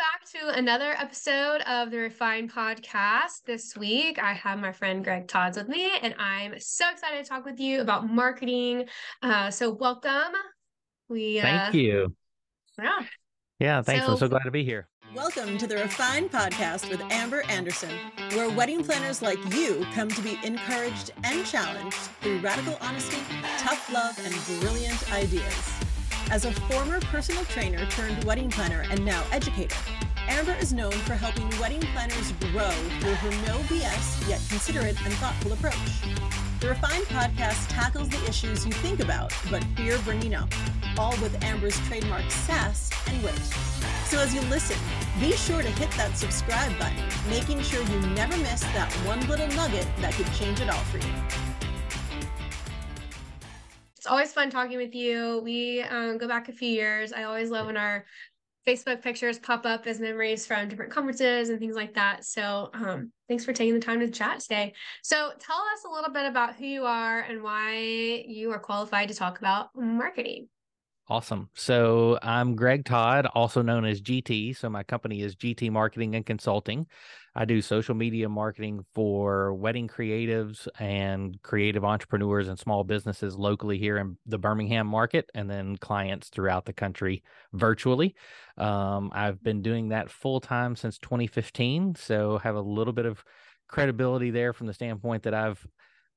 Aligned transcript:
back 0.00 0.24
to 0.24 0.48
another 0.58 0.92
episode 0.92 1.60
of 1.66 1.90
the 1.90 1.98
Refined 1.98 2.50
Podcast. 2.50 3.42
This 3.44 3.76
week, 3.76 4.18
I 4.18 4.32
have 4.32 4.58
my 4.58 4.72
friend 4.72 5.04
Greg 5.04 5.28
Todds 5.28 5.58
with 5.58 5.68
me, 5.68 5.92
and 6.00 6.14
I'm 6.18 6.58
so 6.58 6.90
excited 6.90 7.22
to 7.22 7.28
talk 7.28 7.44
with 7.44 7.60
you 7.60 7.82
about 7.82 8.08
marketing. 8.08 8.86
Uh, 9.22 9.50
so, 9.50 9.68
welcome. 9.70 10.32
We 11.10 11.38
uh, 11.38 11.42
thank 11.42 11.74
you. 11.74 12.16
Yeah. 12.82 13.00
Yeah, 13.58 13.82
thanks. 13.82 14.06
So, 14.06 14.12
I'm 14.12 14.18
so 14.18 14.28
glad 14.28 14.44
to 14.44 14.50
be 14.50 14.64
here. 14.64 14.88
Welcome 15.14 15.58
to 15.58 15.66
the 15.66 15.76
Refined 15.76 16.32
Podcast 16.32 16.88
with 16.88 17.02
Amber 17.12 17.42
Anderson, 17.50 17.94
where 18.30 18.48
wedding 18.48 18.82
planners 18.82 19.20
like 19.20 19.38
you 19.54 19.86
come 19.92 20.08
to 20.08 20.22
be 20.22 20.38
encouraged 20.42 21.10
and 21.24 21.44
challenged 21.44 21.98
through 22.22 22.38
radical 22.38 22.78
honesty, 22.80 23.18
tough 23.58 23.92
love, 23.92 24.18
and 24.24 24.60
brilliant 24.62 25.12
ideas. 25.12 25.89
As 26.30 26.44
a 26.44 26.52
former 26.52 27.00
personal 27.00 27.44
trainer 27.46 27.84
turned 27.86 28.22
wedding 28.22 28.50
planner 28.50 28.84
and 28.88 29.04
now 29.04 29.24
educator, 29.32 29.74
Amber 30.28 30.54
is 30.60 30.72
known 30.72 30.92
for 30.92 31.14
helping 31.14 31.50
wedding 31.58 31.80
planners 31.92 32.30
grow 32.52 32.70
through 33.00 33.14
her 33.14 33.30
no 33.48 33.58
BS 33.64 34.28
yet 34.28 34.40
considerate 34.48 34.96
and 35.04 35.12
thoughtful 35.14 35.52
approach. 35.52 35.74
The 36.60 36.68
Refined 36.68 37.06
podcast 37.06 37.66
tackles 37.68 38.10
the 38.10 38.28
issues 38.28 38.64
you 38.64 38.70
think 38.74 39.00
about 39.00 39.34
but 39.50 39.64
fear 39.74 39.98
bringing 40.04 40.36
up, 40.36 40.48
all 40.96 41.16
with 41.20 41.42
Amber's 41.42 41.78
trademark 41.88 42.30
sass 42.30 42.90
and 43.08 43.20
wit. 43.24 43.34
So 44.04 44.20
as 44.20 44.32
you 44.32 44.40
listen, 44.42 44.78
be 45.18 45.32
sure 45.32 45.62
to 45.62 45.68
hit 45.68 45.90
that 45.96 46.16
subscribe 46.16 46.78
button, 46.78 47.02
making 47.28 47.60
sure 47.62 47.82
you 47.82 48.00
never 48.14 48.36
miss 48.36 48.60
that 48.60 48.92
one 49.04 49.20
little 49.26 49.48
nugget 49.48 49.88
that 49.96 50.14
could 50.14 50.32
change 50.34 50.60
it 50.60 50.70
all 50.70 50.84
for 50.84 50.98
you 50.98 51.49
it's 54.00 54.06
always 54.06 54.32
fun 54.32 54.48
talking 54.48 54.78
with 54.78 54.94
you. 54.94 55.42
We 55.44 55.82
um, 55.82 56.16
go 56.16 56.26
back 56.26 56.48
a 56.48 56.54
few 56.54 56.70
years. 56.70 57.12
I 57.12 57.24
always 57.24 57.50
love 57.50 57.66
when 57.66 57.76
our 57.76 58.06
Facebook 58.66 59.02
pictures 59.02 59.38
pop 59.38 59.66
up 59.66 59.86
as 59.86 60.00
memories 60.00 60.46
from 60.46 60.70
different 60.70 60.90
conferences 60.90 61.50
and 61.50 61.60
things 61.60 61.76
like 61.76 61.92
that. 61.96 62.24
So, 62.24 62.70
um, 62.72 63.12
thanks 63.28 63.44
for 63.44 63.52
taking 63.52 63.74
the 63.74 63.80
time 63.80 64.00
to 64.00 64.10
chat 64.10 64.40
today. 64.40 64.72
So, 65.02 65.32
tell 65.38 65.58
us 65.58 65.84
a 65.86 65.92
little 65.92 66.10
bit 66.14 66.24
about 66.24 66.56
who 66.56 66.64
you 66.64 66.84
are 66.86 67.20
and 67.20 67.42
why 67.42 68.24
you 68.26 68.50
are 68.52 68.58
qualified 68.58 69.08
to 69.08 69.14
talk 69.14 69.38
about 69.38 69.68
marketing. 69.76 70.48
Awesome. 71.10 71.50
So 71.54 72.20
I'm 72.22 72.54
Greg 72.54 72.86
Todd, 72.86 73.26
also 73.34 73.60
known 73.60 73.84
as 73.84 74.00
GT. 74.00 74.56
So 74.56 74.70
my 74.70 74.84
company 74.84 75.20
is 75.22 75.34
GT 75.34 75.68
Marketing 75.68 76.14
and 76.14 76.24
Consulting. 76.24 76.86
I 77.34 77.44
do 77.44 77.62
social 77.62 77.94
media 77.94 78.28
marketing 78.28 78.84
for 78.94 79.54
wedding 79.54 79.86
creatives 79.86 80.66
and 80.78 81.40
creative 81.42 81.84
entrepreneurs 81.84 82.48
and 82.48 82.58
small 82.58 82.82
businesses 82.82 83.36
locally 83.36 83.78
here 83.78 83.98
in 83.98 84.16
the 84.26 84.38
Birmingham 84.38 84.86
market, 84.86 85.30
and 85.34 85.48
then 85.48 85.76
clients 85.76 86.28
throughout 86.28 86.64
the 86.64 86.72
country 86.72 87.22
virtually. 87.52 88.16
Um, 88.58 89.10
I've 89.14 89.42
been 89.42 89.62
doing 89.62 89.90
that 89.90 90.10
full 90.10 90.40
time 90.40 90.74
since 90.74 90.98
2015. 90.98 91.94
So 91.94 92.38
have 92.38 92.56
a 92.56 92.60
little 92.60 92.92
bit 92.92 93.06
of 93.06 93.22
credibility 93.68 94.30
there 94.30 94.52
from 94.52 94.66
the 94.66 94.74
standpoint 94.74 95.22
that 95.22 95.34
I've 95.34 95.64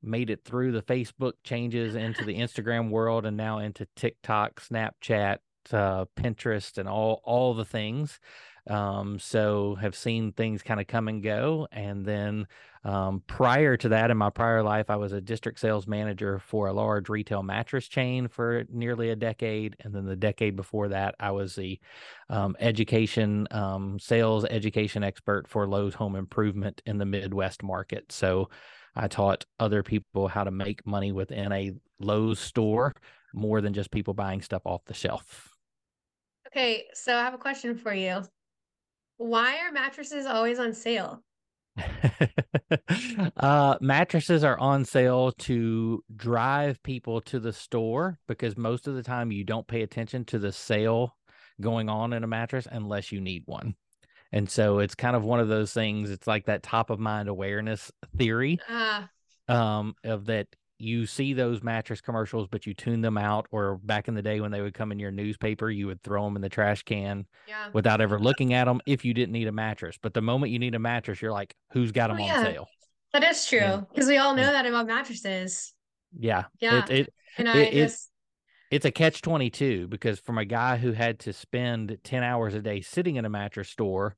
made 0.02 0.30
it 0.30 0.44
through 0.44 0.72
the 0.72 0.81
Facebook 0.81 1.34
changes 1.44 1.95
into 1.95 2.25
the 2.25 2.36
Instagram 2.39 2.89
world 2.89 3.25
and 3.25 3.38
now 3.38 3.59
into 3.59 3.88
TikTok, 3.95 4.59
Snapchat, 4.59 5.38
uh, 5.72 6.06
Pinterest, 6.17 6.78
and 6.78 6.89
all 6.89 7.22
all 7.23 7.53
the 7.53 7.66
things. 7.66 8.19
Um, 8.69 9.19
so 9.19 9.75
have 9.75 9.95
seen 9.95 10.31
things 10.31 10.61
kind 10.61 10.80
of 10.80 10.88
come 10.88 11.08
and 11.08 11.22
go. 11.22 11.67
And 11.72 12.06
then 12.06 12.47
um, 12.86 13.22
prior 13.28 13.75
to 13.78 13.89
that, 13.89 14.11
in 14.11 14.17
my 14.17 14.30
prior 14.30 14.64
life, 14.64 14.89
I 14.89 14.95
was 14.95 15.11
a 15.11 15.22
district 15.22 15.59
sales 15.59 15.88
manager 15.88 16.39
for 16.39 16.67
a 16.67 16.73
large 16.73 17.09
retail 17.09 17.44
mattress 17.44 17.88
chain 17.88 18.28
for 18.28 18.64
nearly 18.69 19.09
a 19.09 19.16
decade. 19.16 19.75
And 19.81 19.94
then 19.94 20.06
the 20.06 20.16
decade 20.16 20.56
before 20.56 20.89
that, 20.89 21.16
I 21.19 21.31
was 21.31 21.56
the 21.56 21.80
um, 22.30 22.56
education 22.59 23.47
um, 23.52 24.00
sales 24.00 24.45
education 24.45 25.03
expert 25.03 25.47
for 25.47 25.67
Lowe's 25.67 25.95
Home 25.95 26.16
Improvement 26.16 26.81
in 26.86 26.97
the 26.97 27.06
Midwest 27.06 27.64
market. 27.64 28.11
So 28.11 28.50
I 28.95 29.08
taught 29.08 29.45
other 29.59 29.84
people 29.84 30.28
how 30.28 30.44
to 30.44 30.52
make 30.52 30.86
money 30.86 31.11
within 31.11 31.52
a 31.52 31.73
Lowe's 32.00 32.40
store 32.40 32.94
more 33.34 33.62
than 33.62 33.73
just 33.73 33.91
people 33.91 34.13
buying 34.13 34.41
stuff 34.41 34.62
off 34.66 34.85
the 34.85 34.94
shelf. 34.94 35.50
Okay, 36.47 36.85
so 36.94 37.16
I 37.16 37.23
have 37.23 37.34
a 37.34 37.40
question 37.40 37.75
for 37.75 37.94
you. 37.94 38.23
Why 39.23 39.59
are 39.59 39.72
mattresses 39.72 40.25
always 40.25 40.59
on 40.59 40.73
sale? 40.73 41.23
uh, 43.38 43.78
mattresses 43.79 44.44
are 44.44 44.59
on 44.59 44.84
sale 44.84 45.31
to 45.31 46.03
drive 46.13 46.84
people 46.84 47.22
to 47.22 47.39
the 47.39 47.53
store 47.53 48.19
because 48.28 48.57
most 48.57 48.85
of 48.85 48.95
the 48.95 49.01
time 49.01 49.31
you 49.31 49.45
don't 49.45 49.66
pay 49.66 49.81
attention 49.81 50.25
to 50.25 50.39
the 50.39 50.51
sale 50.51 51.16
going 51.61 51.88
on 51.88 52.11
in 52.11 52.25
a 52.25 52.28
mattress 52.28 52.67
unless 52.69 53.13
you 53.13 53.22
need 53.22 53.44
one. 53.45 53.75
And 54.34 54.50
so 54.50 54.79
it's 54.79 54.94
kind 54.94 55.16
of 55.16 55.23
one 55.23 55.40
of 55.40 55.47
those 55.47 55.72
things. 55.72 56.09
It's 56.09 56.28
like 56.28 56.47
that 56.47 56.61
top 56.61 56.90
of 56.90 57.00
mind 57.00 57.29
awareness 57.29 57.94
theory 58.17 58.59
uh. 58.69 59.03
um, 59.47 59.95
of 60.03 60.25
that 60.25 60.47
you 60.78 61.06
see 61.06 61.34
those 61.34 61.63
mattress 61.63 62.01
commercials, 62.01 62.47
but 62.50 62.66
you 62.66 62.73
tune 62.73 63.01
them 63.01 63.17
out. 63.17 63.47
Or 63.51 63.78
back 63.84 64.07
in 64.07 64.16
the 64.16 64.22
day 64.22 64.41
when 64.41 64.51
they 64.51 64.61
would 64.61 64.73
come 64.73 64.91
in 64.91 65.00
your 65.00 65.11
newspaper, 65.11 65.69
you 65.69 65.88
would 65.88 66.01
throw 66.03 66.23
them 66.25 66.35
in 66.35 66.41
the 66.41 66.50
trash 66.50 66.84
can 66.84 67.25
yeah. 67.47 67.69
without 67.73 68.01
ever 68.01 68.19
looking 68.19 68.53
at 68.53 68.66
them 68.66 68.81
if 68.85 69.06
you 69.06 69.13
didn't 69.13 69.34
need 69.34 69.47
a 69.47 69.51
mattress. 69.51 69.97
But 70.01 70.13
the 70.13 70.22
moment 70.22 70.51
you 70.51 70.59
need 70.59 70.75
a 70.75 70.79
mattress, 70.79 71.22
you're 71.22 71.31
like, 71.31 71.56
who's 71.72 71.91
got 71.91 72.07
them 72.07 72.17
oh, 72.19 72.25
yeah. 72.25 72.39
on 72.39 72.45
sale? 72.45 72.67
That 73.13 73.23
is 73.23 73.45
true 73.45 73.85
because 73.91 74.07
we 74.07 74.17
all 74.17 74.35
know 74.35 74.51
that 74.51 74.66
about 74.66 74.88
mattresses. 74.88 75.73
Yeah. 76.17 76.45
Yeah. 76.59 76.84
It, 76.85 76.90
it, 76.90 77.13
and 77.38 77.50
I 77.50 77.57
it, 77.59 77.73
just 77.73 78.09
it's 78.72 78.85
a 78.85 78.91
catch 78.91 79.22
22 79.22 79.88
because 79.88 80.19
from 80.19 80.40
a 80.40 80.45
guy 80.45 80.78
who 80.78 80.94
had 80.94 81.19
to 81.19 81.34
spend 81.34 81.97
10 82.03 82.23
hours 82.23 82.55
a 82.55 82.61
day 82.61 82.81
sitting 82.81 83.17
in 83.17 83.25
a 83.25 83.29
mattress 83.29 83.69
store 83.69 84.16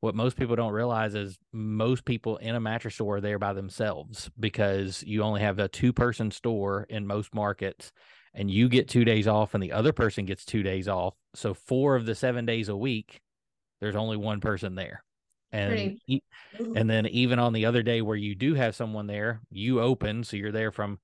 what 0.00 0.14
most 0.14 0.36
people 0.36 0.54
don't 0.56 0.72
realize 0.72 1.14
is 1.14 1.38
most 1.52 2.04
people 2.04 2.36
in 2.36 2.54
a 2.54 2.60
mattress 2.60 2.94
store 2.94 3.16
are 3.16 3.20
there 3.20 3.38
by 3.38 3.52
themselves 3.52 4.30
because 4.38 5.02
you 5.02 5.22
only 5.22 5.40
have 5.40 5.58
a 5.58 5.68
two 5.68 5.92
person 5.92 6.30
store 6.30 6.86
in 6.88 7.06
most 7.06 7.34
markets 7.34 7.90
and 8.34 8.50
you 8.50 8.68
get 8.68 8.88
two 8.88 9.04
days 9.04 9.26
off 9.26 9.54
and 9.54 9.62
the 9.62 9.72
other 9.72 9.92
person 9.92 10.24
gets 10.24 10.44
two 10.44 10.62
days 10.62 10.86
off. 10.86 11.14
So 11.34 11.54
four 11.54 11.96
of 11.96 12.06
the 12.06 12.14
seven 12.14 12.46
days 12.46 12.68
a 12.68 12.76
week 12.76 13.20
there's 13.80 13.96
only 13.96 14.16
one 14.16 14.40
person 14.40 14.74
there. 14.74 15.02
And 15.50 15.98
and 16.76 16.90
then 16.90 17.06
even 17.06 17.38
on 17.38 17.52
the 17.52 17.66
other 17.66 17.82
day 17.82 18.02
where 18.02 18.16
you 18.16 18.34
do 18.34 18.54
have 18.54 18.76
someone 18.76 19.06
there 19.06 19.40
you 19.50 19.80
open 19.80 20.22
so 20.22 20.36
you're 20.36 20.52
there 20.52 20.70
from 20.70 20.98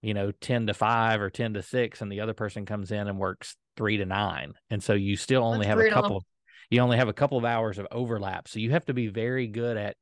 you 0.00 0.14
know 0.14 0.32
10 0.40 0.68
to 0.68 0.74
5 0.74 1.20
or 1.20 1.28
10 1.28 1.54
to 1.54 1.62
6 1.62 2.00
and 2.00 2.10
the 2.10 2.20
other 2.20 2.32
person 2.32 2.64
comes 2.64 2.90
in 2.92 3.08
and 3.08 3.18
works 3.18 3.56
3 3.76 3.98
to 3.98 4.06
9 4.06 4.54
and 4.70 4.82
so 4.82 4.94
you 4.94 5.16
still 5.16 5.44
only 5.44 5.58
That's 5.58 5.68
have 5.68 5.78
brutal. 5.78 5.98
a 5.98 6.02
couple 6.02 6.24
you 6.70 6.80
only 6.80 6.96
have 6.96 7.08
a 7.08 7.14
couple 7.14 7.38
of 7.38 7.44
hours 7.44 7.78
of 7.78 7.86
overlap. 7.90 8.48
So 8.48 8.58
you 8.58 8.70
have 8.72 8.86
to 8.86 8.94
be 8.94 9.08
very 9.08 9.46
good 9.46 9.76
at 9.76 9.96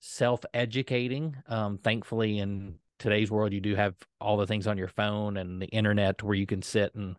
self 0.00 0.40
educating. 0.54 1.36
Um, 1.46 1.78
thankfully, 1.78 2.38
in 2.38 2.76
today's 2.98 3.30
world, 3.30 3.52
you 3.52 3.60
do 3.60 3.74
have 3.74 3.94
all 4.20 4.36
the 4.36 4.46
things 4.46 4.66
on 4.66 4.78
your 4.78 4.88
phone 4.88 5.36
and 5.36 5.60
the 5.60 5.66
internet 5.66 6.22
where 6.22 6.34
you 6.34 6.46
can 6.46 6.62
sit 6.62 6.94
and 6.94 7.16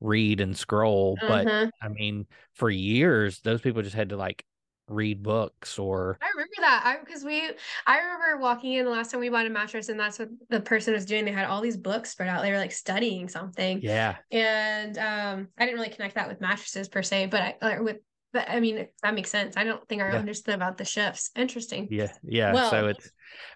read 0.00 0.40
and 0.40 0.56
scroll. 0.56 1.16
But 1.20 1.46
mm-hmm. 1.46 1.68
I 1.82 1.88
mean, 1.88 2.26
for 2.54 2.70
years, 2.70 3.40
those 3.40 3.60
people 3.60 3.82
just 3.82 3.96
had 3.96 4.10
to 4.10 4.16
like 4.16 4.44
read 4.90 5.22
books 5.22 5.78
or 5.78 6.18
I 6.20 6.28
remember 6.30 6.52
that 6.58 6.82
I 6.84 7.04
because 7.04 7.24
we 7.24 7.50
I 7.86 7.98
remember 7.98 8.38
walking 8.40 8.74
in 8.74 8.84
the 8.84 8.90
last 8.90 9.10
time 9.10 9.20
we 9.20 9.28
bought 9.28 9.46
a 9.46 9.50
mattress 9.50 9.88
and 9.88 9.98
that's 9.98 10.18
what 10.18 10.28
the 10.48 10.60
person 10.60 10.94
was 10.94 11.04
doing 11.04 11.24
they 11.24 11.32
had 11.32 11.46
all 11.46 11.60
these 11.60 11.76
books 11.76 12.10
spread 12.10 12.28
out 12.28 12.42
they 12.42 12.50
were 12.50 12.58
like 12.58 12.72
studying 12.72 13.28
something 13.28 13.80
yeah 13.82 14.16
and 14.30 14.98
um 14.98 15.48
I 15.58 15.64
didn't 15.64 15.78
really 15.78 15.92
connect 15.92 16.16
that 16.16 16.28
with 16.28 16.40
mattresses 16.40 16.88
per 16.88 17.02
se 17.02 17.26
but 17.26 17.56
I, 17.62 17.80
with 17.80 17.98
but 18.32 18.48
I 18.48 18.60
mean, 18.60 18.86
that 19.02 19.14
makes 19.14 19.30
sense. 19.30 19.56
I 19.56 19.64
don't 19.64 19.86
think 19.88 20.02
I 20.02 20.12
yeah. 20.12 20.18
understood 20.18 20.54
about 20.54 20.78
the 20.78 20.84
shifts. 20.84 21.30
Interesting. 21.34 21.88
Yeah, 21.90 22.12
yeah. 22.22 22.52
Well, 22.52 22.70
so 22.70 22.86
it's 22.86 23.10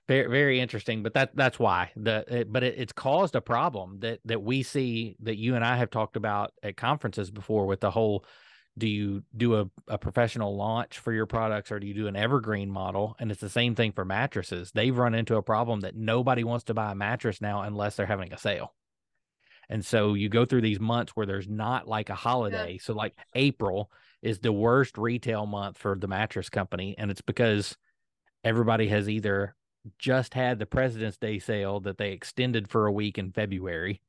very, 0.08 0.28
very 0.28 0.60
interesting. 0.60 1.02
But 1.02 1.14
that 1.14 1.36
that's 1.36 1.58
why 1.58 1.92
the 1.96 2.24
it, 2.28 2.52
but 2.52 2.64
it, 2.64 2.74
it's 2.76 2.92
caused 2.92 3.36
a 3.36 3.40
problem 3.40 4.00
that 4.00 4.18
that 4.24 4.42
we 4.42 4.62
see 4.62 5.16
that 5.20 5.36
you 5.36 5.54
and 5.54 5.64
I 5.64 5.76
have 5.76 5.90
talked 5.90 6.16
about 6.16 6.52
at 6.62 6.76
conferences 6.76 7.30
before 7.30 7.66
with 7.66 7.80
the 7.80 7.90
whole. 7.90 8.24
Do 8.76 8.88
you 8.88 9.22
do 9.36 9.56
a, 9.56 9.70
a 9.86 9.98
professional 9.98 10.56
launch 10.56 10.98
for 10.98 11.12
your 11.12 11.26
products 11.26 11.70
or 11.70 11.78
do 11.78 11.86
you 11.86 11.94
do 11.94 12.08
an 12.08 12.16
evergreen 12.16 12.70
model? 12.70 13.16
And 13.20 13.30
it's 13.30 13.40
the 13.40 13.48
same 13.48 13.74
thing 13.74 13.92
for 13.92 14.04
mattresses. 14.04 14.72
They've 14.72 14.96
run 14.96 15.14
into 15.14 15.36
a 15.36 15.42
problem 15.42 15.80
that 15.80 15.94
nobody 15.94 16.42
wants 16.42 16.64
to 16.64 16.74
buy 16.74 16.92
a 16.92 16.96
mattress 16.96 17.40
now 17.40 17.62
unless 17.62 17.94
they're 17.94 18.06
having 18.06 18.32
a 18.32 18.38
sale. 18.38 18.74
And 19.68 19.84
so 19.84 20.14
you 20.14 20.28
go 20.28 20.44
through 20.44 20.62
these 20.62 20.80
months 20.80 21.12
where 21.14 21.24
there's 21.24 21.48
not 21.48 21.88
like 21.88 22.10
a 22.10 22.14
holiday. 22.14 22.72
Yeah. 22.72 22.82
So 22.82 22.94
like 22.94 23.14
April, 23.34 23.90
is 24.24 24.38
the 24.38 24.52
worst 24.52 24.96
retail 24.96 25.44
month 25.44 25.76
for 25.76 25.94
the 25.94 26.08
mattress 26.08 26.48
company. 26.48 26.94
And 26.96 27.10
it's 27.10 27.20
because 27.20 27.76
everybody 28.42 28.88
has 28.88 29.08
either 29.08 29.54
just 29.98 30.32
had 30.32 30.58
the 30.58 30.66
President's 30.66 31.18
Day 31.18 31.38
sale 31.38 31.78
that 31.80 31.98
they 31.98 32.12
extended 32.12 32.68
for 32.68 32.86
a 32.86 32.92
week 32.92 33.18
in 33.18 33.30
February. 33.30 34.00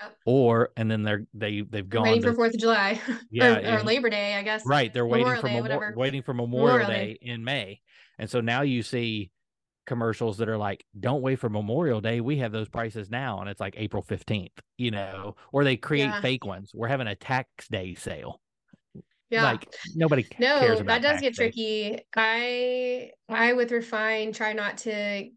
Yep. 0.00 0.16
Or 0.26 0.70
and 0.76 0.90
then 0.90 1.02
they're 1.02 1.26
they 1.34 1.60
they've 1.60 1.88
gone 1.88 2.02
waiting 2.02 2.22
to, 2.22 2.30
for 2.30 2.34
Fourth 2.34 2.54
of 2.54 2.60
July, 2.60 3.00
yeah, 3.30 3.76
or, 3.76 3.78
or, 3.78 3.82
Labor 3.82 4.10
Day, 4.10 4.34
I 4.34 4.42
guess. 4.42 4.66
Right, 4.66 4.92
they're 4.92 5.04
Memorial 5.04 5.42
waiting 5.42 5.62
for 5.62 5.68
Day, 5.68 5.92
waiting 5.96 6.22
for 6.22 6.34
Memorial, 6.34 6.78
Memorial 6.78 6.88
Day, 6.88 7.14
Day 7.14 7.18
in 7.22 7.44
May, 7.44 7.80
and 8.18 8.28
so 8.28 8.40
now 8.40 8.62
you 8.62 8.82
see 8.82 9.30
commercials 9.86 10.38
that 10.38 10.48
are 10.48 10.56
like, 10.56 10.84
"Don't 10.98 11.22
wait 11.22 11.38
for 11.38 11.48
Memorial 11.48 12.00
Day. 12.00 12.20
We 12.20 12.38
have 12.38 12.52
those 12.52 12.68
prices 12.68 13.10
now," 13.10 13.40
and 13.40 13.48
it's 13.48 13.60
like 13.60 13.74
April 13.76 14.02
fifteenth, 14.02 14.58
you 14.78 14.90
know, 14.90 15.36
or 15.52 15.62
they 15.64 15.76
create 15.76 16.06
yeah. 16.06 16.20
fake 16.20 16.44
ones. 16.44 16.72
We're 16.74 16.88
having 16.88 17.06
a 17.06 17.14
tax 17.14 17.68
day 17.68 17.94
sale, 17.94 18.40
Yeah. 19.30 19.44
Like 19.44 19.72
nobody 19.94 20.26
no, 20.38 20.58
cares 20.58 20.80
about 20.80 21.02
that 21.02 21.12
does 21.12 21.20
get 21.20 21.34
day. 21.34 21.50
tricky. 21.50 21.98
I 22.16 23.10
I 23.28 23.52
with 23.52 23.70
refine 23.70 24.32
try 24.32 24.54
not 24.54 24.78
to 24.78 25.30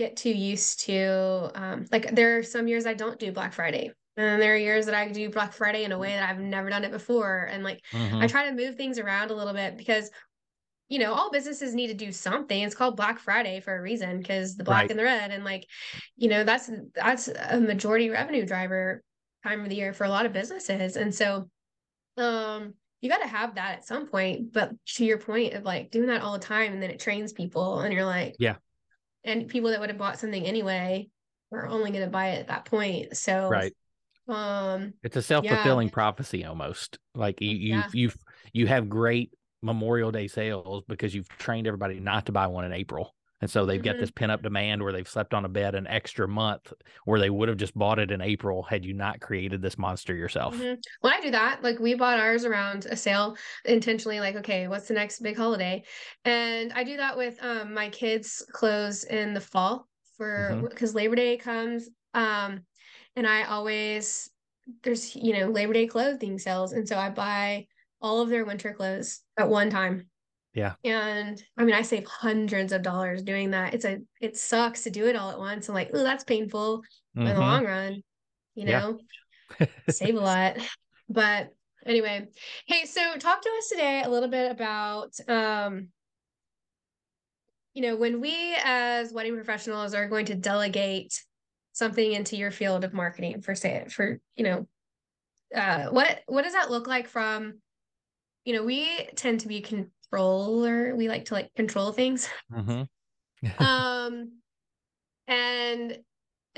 get 0.00 0.16
too 0.16 0.30
used 0.30 0.80
to 0.86 1.50
um 1.54 1.86
like 1.92 2.14
there 2.14 2.38
are 2.38 2.42
some 2.42 2.66
years 2.68 2.86
I 2.86 2.94
don't 2.94 3.18
do 3.18 3.32
Black 3.32 3.52
Friday. 3.52 3.92
And 4.16 4.42
there 4.42 4.54
are 4.54 4.56
years 4.58 4.86
that 4.86 4.94
I 4.94 5.08
do 5.08 5.30
Black 5.30 5.52
Friday 5.52 5.84
in 5.84 5.92
a 5.92 5.98
way 5.98 6.12
that 6.12 6.28
I've 6.28 6.40
never 6.40 6.68
done 6.68 6.84
it 6.84 6.90
before. 6.90 7.48
And 7.50 7.62
like 7.64 7.80
I 7.92 8.26
Mhm. 8.26 8.30
try 8.30 8.44
to 8.48 8.52
move 8.56 8.74
things 8.76 8.98
around 8.98 9.30
a 9.30 9.34
little 9.34 9.54
bit 9.54 9.76
because 9.76 10.10
you 10.88 10.98
know, 10.98 11.12
all 11.12 11.30
businesses 11.30 11.72
need 11.72 11.86
to 11.86 11.94
do 11.94 12.10
something. 12.10 12.62
It's 12.62 12.74
called 12.74 12.96
Black 12.96 13.20
Friday 13.20 13.60
for 13.60 13.76
a 13.76 13.80
reason 13.80 14.18
because 14.18 14.56
the 14.56 14.64
black 14.64 14.82
Right. 14.82 14.90
and 14.90 14.98
the 14.98 15.04
red 15.04 15.30
and 15.30 15.44
like, 15.44 15.64
you 16.16 16.28
know, 16.28 16.42
that's 16.42 16.68
that's 16.94 17.28
a 17.28 17.60
majority 17.60 18.10
revenue 18.10 18.44
driver 18.44 19.02
time 19.44 19.60
of 19.62 19.68
the 19.68 19.76
year 19.76 19.92
for 19.92 20.04
a 20.04 20.08
lot 20.08 20.26
of 20.26 20.32
businesses. 20.32 20.96
And 20.96 21.14
so 21.14 21.48
um 22.16 22.74
you 23.00 23.08
got 23.08 23.22
to 23.22 23.28
have 23.28 23.54
that 23.54 23.78
at 23.78 23.86
some 23.86 24.06
point, 24.08 24.52
but 24.52 24.72
to 24.96 25.04
your 25.06 25.16
point 25.18 25.54
of 25.54 25.62
like 25.64 25.90
doing 25.90 26.08
that 26.08 26.20
all 26.22 26.34
the 26.34 26.38
time 26.38 26.72
and 26.74 26.82
then 26.82 26.90
it 26.90 27.00
trains 27.00 27.32
people 27.32 27.80
and 27.80 27.94
you're 27.94 28.04
like 28.04 28.36
Yeah. 28.38 28.56
And 29.24 29.48
people 29.48 29.70
that 29.70 29.80
would 29.80 29.90
have 29.90 29.98
bought 29.98 30.18
something 30.18 30.44
anyway 30.44 31.08
are 31.52 31.66
only 31.66 31.90
going 31.90 32.04
to 32.04 32.10
buy 32.10 32.30
it 32.30 32.40
at 32.40 32.48
that 32.48 32.64
point. 32.64 33.16
So 33.16 33.48
Right. 33.48 33.74
um 34.28 34.94
It's 35.02 35.16
a 35.16 35.22
self 35.22 35.46
fulfilling 35.46 35.90
prophecy 35.90 36.44
almost. 36.44 36.98
Like 37.14 37.40
you 37.40 37.50
you 37.50 37.76
Yeah. 37.76 37.86
you 37.92 38.10
you 38.52 38.66
have 38.66 38.88
great 38.88 39.32
Memorial 39.62 40.10
Day 40.10 40.28
sales 40.28 40.84
because 40.88 41.14
you've 41.14 41.28
trained 41.28 41.66
everybody 41.66 42.00
not 42.00 42.26
to 42.26 42.32
buy 42.32 42.46
one 42.46 42.64
in 42.64 42.72
April. 42.72 43.14
And 43.40 43.50
so 43.50 43.64
they've 43.66 43.82
got 43.82 43.98
Mhm. 43.98 43.98
this 43.98 44.10
pent 44.10 44.32
up 44.32 44.42
demand 44.42 44.82
where 44.82 44.92
they've 44.92 45.08
slept 45.08 45.34
on 45.34 45.44
a 45.44 45.48
bed 45.48 45.74
an 45.74 45.86
extra 45.86 46.28
month 46.28 46.72
where 47.04 47.20
they 47.20 47.30
would 47.30 47.48
have 47.48 47.58
just 47.58 47.76
bought 47.78 47.98
it 47.98 48.10
in 48.10 48.20
April 48.20 48.62
had 48.62 48.84
you 48.84 48.92
not 48.94 49.20
created 49.20 49.62
this 49.62 49.78
monster 49.78 50.14
yourself. 50.14 50.66
Mhm. 50.66 50.82
When 51.00 51.12
I 51.12 51.20
do 51.20 51.30
that, 51.30 51.62
like 51.62 51.78
we 51.78 51.94
bought 51.94 52.18
ours 52.18 52.44
around 52.44 52.86
a 52.86 52.96
sale 52.96 53.36
intentionally, 53.64 54.20
like, 54.20 54.36
okay, 54.36 54.66
what's 54.68 54.88
the 54.88 54.94
next 54.94 55.20
big 55.20 55.36
holiday? 55.36 55.84
And 56.24 56.72
I 56.72 56.82
do 56.82 56.96
that 56.96 57.16
with 57.16 57.42
um 57.42 57.72
my 57.74 57.88
kids' 57.90 58.44
clothes 58.52 59.04
in 59.04 59.34
the 59.34 59.40
fall 59.40 59.88
for 60.16 60.56
because 60.60 60.94
Labor 60.94 61.14
Day 61.16 61.36
comes. 61.36 61.88
Um, 62.14 62.66
and 63.16 63.26
I 63.26 63.44
always 63.44 64.30
there's 64.82 65.14
you 65.14 65.32
know 65.34 65.48
Labor 65.50 65.72
Day 65.74 65.86
clothing 65.86 66.38
sales, 66.38 66.72
and 66.72 66.88
so 66.88 66.98
I 66.98 67.10
buy 67.10 67.66
all 68.00 68.20
of 68.20 68.28
their 68.30 68.44
winter 68.44 68.72
clothes 68.74 69.20
at 69.36 69.48
one 69.48 69.70
time. 69.70 70.09
Yeah. 70.52 70.74
And 70.84 71.42
I 71.56 71.64
mean, 71.64 71.74
I 71.74 71.82
save 71.82 72.06
hundreds 72.06 72.72
of 72.72 72.82
dollars 72.82 73.22
doing 73.22 73.50
that. 73.50 73.74
It's 73.74 73.84
a 73.84 73.98
it 74.20 74.36
sucks 74.36 74.82
to 74.84 74.90
do 74.90 75.06
it 75.06 75.16
all 75.16 75.30
at 75.30 75.38
once. 75.38 75.68
I'm 75.68 75.74
like, 75.74 75.90
oh, 75.92 76.02
that's 76.02 76.24
painful 76.24 76.82
in 77.14 77.24
the 77.24 77.34
Mhm. 77.34 77.38
long 77.38 77.64
run, 77.64 78.02
you 78.54 78.66
Yeah. 78.66 78.80
know, 78.80 79.00
save 79.88 80.14
a 80.14 80.20
lot. 80.20 80.56
But 81.08 81.50
anyway, 81.86 82.28
hey, 82.66 82.86
so 82.86 83.16
talk 83.16 83.42
to 83.42 83.50
us 83.58 83.68
today 83.68 84.02
a 84.04 84.08
little 84.08 84.28
bit 84.28 84.50
about, 84.50 85.12
um, 85.28 85.88
you 87.74 87.82
know, 87.82 87.96
when 87.96 88.20
we 88.20 88.56
as 88.64 89.12
wedding 89.12 89.34
professionals 89.36 89.94
are 89.94 90.08
going 90.08 90.26
to 90.26 90.34
delegate 90.34 91.22
something 91.72 92.12
into 92.12 92.36
your 92.36 92.50
field 92.50 92.84
of 92.84 92.92
marketing 92.92 93.42
for 93.42 93.54
say 93.54 93.86
for, 93.88 94.18
you 94.34 94.44
know, 94.44 94.66
uh, 95.54 95.86
what 95.90 96.20
what 96.26 96.42
does 96.42 96.52
that 96.52 96.70
look 96.70 96.86
like 96.86 97.06
from, 97.08 97.60
you 98.44 98.54
know, 98.54 98.64
we 98.64 99.08
tend 99.16 99.40
to 99.40 99.48
be 99.48 99.60
controller. 100.10 100.94
We 100.94 101.08
like 101.08 101.26
to 101.26 101.34
like 101.34 101.54
control 101.54 101.92
things. 101.92 102.28
Mhm. 102.52 102.88
um 103.58 104.32
and 105.26 105.98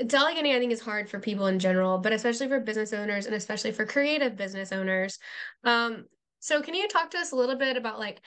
delegating 0.05 0.53
i 0.53 0.59
think 0.59 0.71
is 0.71 0.81
hard 0.81 1.07
for 1.07 1.19
people 1.19 1.45
in 1.45 1.59
general 1.59 1.99
but 1.99 2.11
especially 2.11 2.47
for 2.47 2.59
business 2.59 2.91
owners 2.91 3.25
and 3.25 3.35
especially 3.35 3.71
for 3.71 3.85
creative 3.85 4.35
business 4.35 4.71
owners 4.71 5.19
um 5.63 6.03
so 6.39 6.61
can 6.61 6.73
you 6.73 6.87
talk 6.87 7.11
to 7.11 7.17
us 7.17 7.31
a 7.31 7.35
little 7.35 7.55
bit 7.55 7.77
about 7.77 7.99
like 7.99 8.19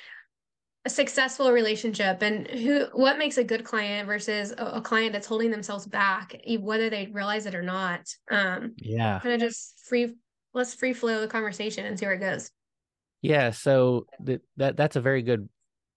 a 0.87 0.89
successful 0.89 1.51
relationship 1.51 2.23
and 2.23 2.47
who 2.47 2.87
what 2.93 3.19
makes 3.19 3.37
a 3.37 3.45
good 3.45 3.65
client 3.65 4.07
versus 4.07 4.53
a, 4.57 4.65
a 4.65 4.81
client 4.81 5.13
that's 5.13 5.27
holding 5.27 5.51
themselves 5.51 5.87
back 5.87 6.41
whether 6.61 6.89
they 6.89 7.09
realize 7.13 7.45
it 7.45 7.55
or 7.55 7.63
not 7.63 8.09
um 8.31 8.73
yeah. 8.79 9.19
kind 9.19 9.35
of 9.35 9.41
just 9.41 9.81
free 9.87 10.15
let's 10.55 10.73
free 10.73 10.93
flow 10.93 11.21
the 11.21 11.27
conversation 11.27 11.85
and 11.85 11.99
see 11.99 12.07
where 12.07 12.15
it 12.15 12.21
goes 12.21 12.51
Yeah, 13.29 13.51
so 13.51 14.07
that 14.21 14.43
that 14.57 14.77
that's 14.77 14.97
a 14.97 15.01
very 15.01 15.23
good 15.23 15.49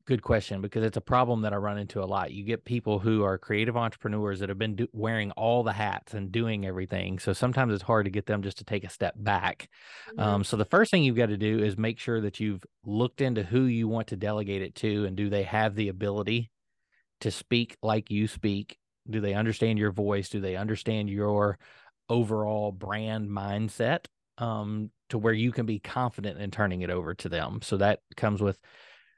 good 0.09 0.23
question 0.23 0.59
because 0.59 0.83
it's 0.83 0.97
a 0.97 1.01
problem 1.01 1.43
that 1.43 1.53
I 1.53 1.57
run 1.57 1.77
into 1.77 2.01
a 2.01 2.05
lot. 2.05 2.31
You 2.31 2.43
get 2.43 2.65
people 2.65 2.97
who 2.97 3.23
are 3.23 3.37
creative 3.37 3.77
entrepreneurs 3.77 4.39
that 4.39 4.49
have 4.49 4.57
been 4.57 4.75
do- 4.75 4.87
wearing 4.91 5.29
all 5.31 5.61
the 5.61 5.71
hats 5.71 6.15
and 6.15 6.31
doing 6.31 6.65
everything. 6.65 7.19
So 7.19 7.31
sometimes 7.31 7.75
it's 7.75 7.83
hard 7.83 8.05
to 8.05 8.11
get 8.11 8.25
them 8.25 8.41
just 8.41 8.57
to 8.57 8.63
take 8.63 8.83
a 8.83 8.89
step 8.89 9.13
back. 9.15 9.69
Mm-hmm. 10.09 10.19
Um, 10.19 10.43
so 10.43 10.57
the 10.57 10.65
first 10.65 10.89
thing 10.89 11.03
you've 11.03 11.15
got 11.15 11.27
to 11.27 11.37
do 11.37 11.59
is 11.59 11.77
make 11.77 11.99
sure 11.99 12.21
that 12.21 12.39
you've 12.39 12.63
looked 12.83 13.21
into 13.21 13.43
who 13.43 13.65
you 13.65 13.87
want 13.87 14.07
to 14.07 14.15
delegate 14.15 14.63
it 14.63 14.73
to 14.75 15.05
and 15.05 15.15
do 15.15 15.29
they 15.29 15.43
have 15.43 15.75
the 15.75 15.89
ability 15.89 16.49
to 17.21 17.29
speak 17.29 17.77
like 17.83 18.09
you 18.09 18.27
speak? 18.27 18.79
Do 19.07 19.21
they 19.21 19.35
understand 19.35 19.77
your 19.77 19.91
voice? 19.91 20.29
Do 20.29 20.41
they 20.41 20.55
understand 20.55 21.11
your 21.11 21.59
overall 22.09 22.71
brand 22.71 23.29
mindset? 23.29 24.05
Um, 24.39 24.89
to 25.09 25.17
where 25.17 25.33
you 25.33 25.51
can 25.51 25.65
be 25.65 25.79
confident 25.79 26.39
in 26.39 26.51
turning 26.51 26.81
it 26.81 26.89
over 26.89 27.13
to 27.15 27.29
them. 27.29 27.61
So 27.61 27.77
that 27.77 28.01
comes 28.17 28.41
with, 28.41 28.59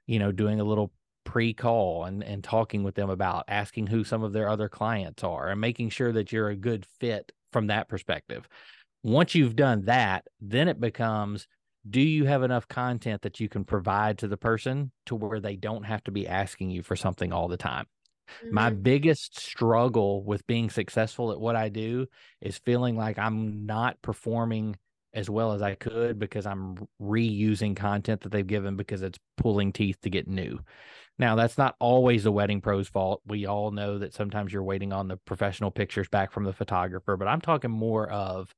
you 0.08 0.20
know, 0.20 0.32
doing 0.32 0.60
a 0.60 0.64
little 0.64 0.94
pre-call 1.24 2.06
and 2.06 2.24
and 2.24 2.44
talking 2.44 2.84
with 2.84 2.96
them 2.96 3.10
about 3.10 3.46
asking 3.48 3.88
who 3.88 4.04
some 4.04 4.24
of 4.24 4.34
their 4.34 4.50
other 4.50 4.70
clients 4.70 5.24
are 5.24 5.50
and 5.50 5.62
making 5.62 5.90
sure 5.90 6.12
that 6.12 6.32
you're 6.32 6.50
a 6.50 6.56
good 6.56 6.86
fit 6.86 7.32
from 7.52 7.68
that 7.68 7.88
perspective. 7.90 8.48
Once 9.04 9.36
you've 9.36 9.56
done 9.56 9.86
that, 9.86 10.28
then 10.40 10.68
it 10.68 10.80
becomes 10.80 11.48
do 11.90 12.02
you 12.02 12.26
have 12.26 12.44
enough 12.44 12.68
content 12.68 13.24
that 13.24 13.40
you 13.40 13.50
can 13.50 13.66
provide 13.66 14.18
to 14.20 14.28
the 14.28 14.38
person 14.38 14.92
to 15.08 15.16
where 15.16 15.40
they 15.40 15.56
don't 15.56 15.84
have 15.84 16.04
to 16.04 16.12
be 16.12 16.28
asking 16.28 16.70
you 16.70 16.84
for 16.84 16.96
something 16.96 17.34
all 17.34 17.48
the 17.48 17.58
time? 17.58 17.88
My 18.50 18.70
Mhm. 18.70 18.82
biggest 18.84 19.40
struggle 19.40 20.24
with 20.24 20.46
being 20.48 20.70
successful 20.70 21.32
at 21.32 21.40
what 21.40 21.56
I 21.56 21.70
do 21.70 22.08
is 22.42 22.58
feeling 22.60 22.96
like 22.96 23.18
I'm 23.18 23.66
not 23.66 24.02
performing 24.02 24.78
as 25.14 25.30
well 25.30 25.54
as 25.54 25.62
I 25.62 25.76
could 25.76 26.20
because 26.20 26.46
I'm 26.46 26.76
reusing 27.02 27.76
content 27.76 28.22
that 28.22 28.32
they've 28.32 28.46
given 28.46 28.76
because 28.76 29.02
it's 29.02 29.20
pulling 29.38 29.74
teeth 29.74 29.98
to 30.02 30.10
get 30.10 30.28
new. 30.28 30.60
Now, 31.20 31.36
that's 31.36 31.58
not 31.58 31.76
always 31.80 32.24
the 32.24 32.32
wedding 32.32 32.62
pro's 32.62 32.88
fault. 32.88 33.22
We 33.26 33.46
all 33.46 33.72
know 33.72 34.00
that 34.00 34.14
sometimes 34.14 34.54
you're 34.54 34.64
waiting 34.64 34.94
on 34.94 35.08
the 35.08 35.18
professional 35.18 35.70
pictures 35.70 36.08
back 36.08 36.32
from 36.32 36.46
the 36.46 36.54
photographer, 36.54 37.18
but 37.18 37.28
I'm 37.28 37.42
talking 37.42 37.72
more 37.72 38.10
of 38.10 38.54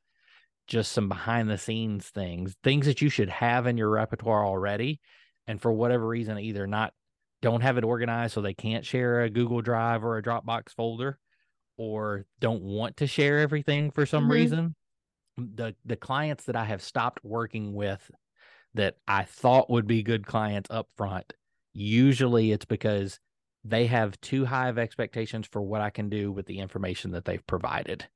just 0.68 0.92
some 0.92 1.10
behind 1.10 1.50
the 1.50 1.58
scenes 1.58 2.08
things, 2.08 2.56
things 2.64 2.86
that 2.86 3.02
you 3.02 3.10
should 3.10 3.30
have 3.30 3.68
in 3.68 3.78
your 3.78 3.90
repertoire 3.90 4.46
already. 4.46 5.02
And 5.48 5.62
for 5.62 5.74
whatever 5.74 6.08
reason, 6.08 6.38
either 6.40 6.68
not 6.68 6.94
don't 7.42 7.62
have 7.62 7.78
it 7.78 7.84
organized 7.84 8.34
so 8.34 8.42
they 8.42 8.54
can't 8.54 8.86
share 8.86 9.24
a 9.24 9.30
Google 9.30 9.62
Drive 9.62 10.06
or 10.06 10.18
a 10.18 10.24
Dropbox 10.24 10.70
folder 10.70 11.20
or 11.76 12.26
don't 12.40 12.62
want 12.62 12.98
to 12.98 13.08
share 13.08 13.40
everything 13.40 13.92
for 13.92 14.06
some 14.06 14.28
Mhm. 14.30 14.32
reason. 14.32 14.76
The 15.38 15.76
the 15.86 15.96
clients 15.96 16.46
that 16.46 16.56
I 16.56 16.66
have 16.66 16.82
stopped 16.82 17.24
working 17.24 17.74
with 17.74 18.10
that 18.76 18.98
I 19.08 19.24
thought 19.24 19.70
would 19.70 19.88
be 19.88 20.04
good 20.04 20.26
clients 20.26 20.70
up 20.70 20.90
front, 20.96 21.34
usually 21.74 22.52
it's 22.52 22.66
because 22.66 23.20
they 23.64 23.88
have 23.88 24.20
too 24.22 24.46
high 24.46 24.70
of 24.70 24.78
expectations 24.78 25.48
for 25.52 25.62
what 25.62 25.82
I 25.82 25.90
can 25.90 26.10
do 26.10 26.32
with 26.32 26.46
the 26.46 26.60
information 26.60 27.12
that 27.12 27.26
they've 27.26 27.46
provided. 27.48 28.08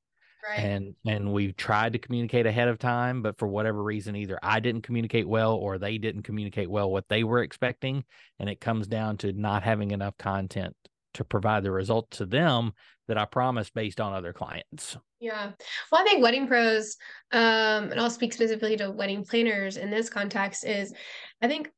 Right. 0.48 0.60
And 0.60 0.94
and 1.04 1.32
we've 1.32 1.56
tried 1.56 1.94
to 1.94 1.98
communicate 1.98 2.46
ahead 2.46 2.68
of 2.68 2.78
time 2.78 3.22
but 3.22 3.38
for 3.38 3.48
whatever 3.48 3.82
reason 3.82 4.14
either 4.14 4.38
i 4.40 4.60
didn't 4.60 4.82
communicate 4.82 5.26
well 5.28 5.54
or 5.54 5.78
they 5.78 5.98
didn't 5.98 6.22
communicate 6.22 6.70
well 6.70 6.90
what 6.90 7.08
they 7.08 7.24
were 7.24 7.42
expecting 7.42 8.04
and 8.38 8.48
it 8.48 8.60
comes 8.60 8.86
down 8.86 9.16
to 9.18 9.32
not 9.32 9.64
having 9.64 9.90
enough 9.90 10.16
content 10.16 10.76
to 11.14 11.24
provide 11.24 11.64
the 11.64 11.72
result 11.72 12.08
to 12.12 12.24
them 12.24 12.72
that 13.08 13.18
i 13.18 13.24
promised 13.24 13.74
based 13.74 14.00
on 14.00 14.12
other 14.14 14.32
clients 14.32 14.96
Yeah. 15.20 15.52
Well, 15.90 16.00
I 16.00 16.04
think 16.04 16.22
wedding 16.22 16.46
pros, 16.46 16.96
um, 17.32 17.90
and 17.90 18.00
I'll 18.00 18.10
speak 18.10 18.32
specifically 18.32 18.76
to 18.76 18.90
wedding 18.90 19.24
planners 19.24 19.76
in 19.76 19.90
this 19.90 20.08
context, 20.08 20.64
is 20.64 20.94
I 21.42 21.48
think 21.48 21.70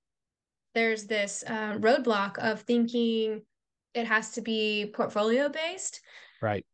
there's 0.75 1.07
this 1.07 1.43
uh, 1.47 1.75
roadblock 1.79 2.39
of 2.39 2.61
thinking 2.63 3.43
it 3.95 4.07
has 4.07 4.33
to 4.33 4.41
be 4.41 4.93
portfolio 4.95 5.49
based. 5.49 6.01
right 6.41 6.65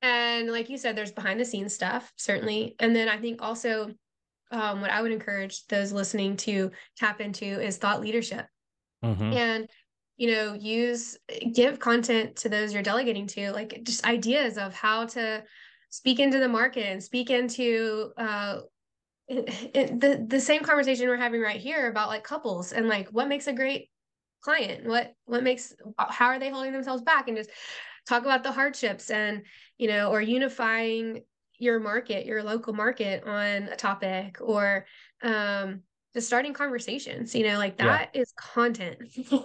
And 0.00 0.50
like 0.50 0.70
you 0.70 0.78
said, 0.78 0.96
there's 0.96 1.12
behind 1.12 1.38
the 1.38 1.44
scenes 1.44 1.74
stuff, 1.74 2.12
certainly. 2.16 2.74
And 2.78 2.94
then 2.94 3.08
I 3.08 3.18
think 3.18 3.42
also 3.42 3.92
um, 4.50 4.80
what 4.80 4.90
I 4.90 5.02
would 5.02 5.12
encourage 5.12 5.66
those 5.66 5.92
listening 5.92 6.36
to 6.38 6.70
tap 6.96 7.20
into 7.20 7.44
is 7.44 7.78
thought 7.78 8.00
leadership 8.00 8.46
hmm 9.02 9.32
and 9.32 9.68
you 10.16 10.30
know 10.30 10.54
use 10.54 11.16
give 11.54 11.78
content 11.78 12.36
to 12.36 12.48
those 12.48 12.72
you're 12.72 12.82
delegating 12.82 13.26
to 13.26 13.50
like 13.52 13.80
just 13.82 14.04
ideas 14.04 14.58
of 14.58 14.74
how 14.74 15.06
to 15.06 15.42
speak 15.92 16.18
into 16.18 16.38
the 16.38 16.48
market 16.48 16.86
and 16.86 17.02
speak 17.02 17.28
into 17.28 18.12
uh 18.16 18.60
it, 19.28 19.70
it- 19.74 20.00
the 20.00 20.24
the 20.26 20.40
same 20.40 20.62
conversation 20.62 21.06
we're 21.06 21.16
having 21.16 21.40
right 21.40 21.60
here 21.60 21.88
about 21.88 22.08
like 22.08 22.24
couples 22.24 22.72
and 22.72 22.88
like 22.88 23.08
what 23.08 23.28
makes 23.28 23.46
a 23.46 23.52
great 23.52 23.90
client 24.40 24.86
what 24.86 25.14
what 25.26 25.44
makes 25.44 25.74
how 25.98 26.26
are 26.26 26.38
they 26.38 26.48
holding 26.48 26.72
themselves 26.72 27.02
back 27.02 27.28
and 27.28 27.36
just 27.36 27.50
talk 28.08 28.22
about 28.22 28.42
the 28.42 28.50
hardships 28.50 29.10
and 29.10 29.42
you 29.76 29.86
know 29.86 30.10
or 30.10 30.20
unifying 30.22 31.22
your 31.58 31.78
market 31.78 32.24
your 32.24 32.42
local 32.42 32.72
market 32.72 33.22
on 33.24 33.64
a 33.64 33.76
topic 33.76 34.38
or 34.40 34.86
um 35.22 35.82
just 36.14 36.26
starting 36.26 36.54
conversations 36.54 37.34
you 37.34 37.46
know 37.46 37.58
like 37.58 37.76
that 37.76 38.08
yeah. 38.14 38.22
is 38.22 38.32
content 38.36 38.96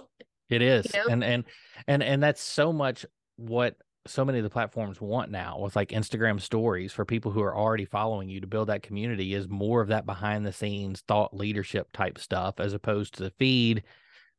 it 0.50 0.62
is 0.62 0.86
you 0.86 0.98
know? 0.98 1.12
and 1.12 1.22
and 1.22 1.44
and 1.86 2.02
and 2.02 2.22
that's 2.22 2.42
so 2.42 2.72
much 2.72 3.04
what 3.36 3.76
so 4.08 4.24
many 4.24 4.38
of 4.38 4.44
the 4.44 4.50
platforms 4.50 5.00
want 5.00 5.30
now 5.30 5.58
with 5.58 5.76
like 5.76 5.90
Instagram 5.90 6.40
stories 6.40 6.92
for 6.92 7.04
people 7.04 7.30
who 7.30 7.42
are 7.42 7.56
already 7.56 7.84
following 7.84 8.28
you 8.28 8.40
to 8.40 8.46
build 8.46 8.68
that 8.68 8.82
community 8.82 9.34
is 9.34 9.48
more 9.48 9.80
of 9.80 9.88
that 9.88 10.06
behind 10.06 10.44
the 10.44 10.52
scenes 10.52 11.02
thought 11.06 11.34
leadership 11.34 11.92
type 11.92 12.18
stuff 12.18 12.54
as 12.58 12.72
opposed 12.72 13.14
to 13.14 13.22
the 13.22 13.32
feed 13.38 13.82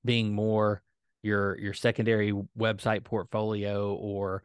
being 0.03 0.33
more 0.33 0.81
your 1.21 1.57
your 1.59 1.73
secondary 1.73 2.33
website 2.57 3.03
portfolio 3.03 3.93
or 3.95 4.43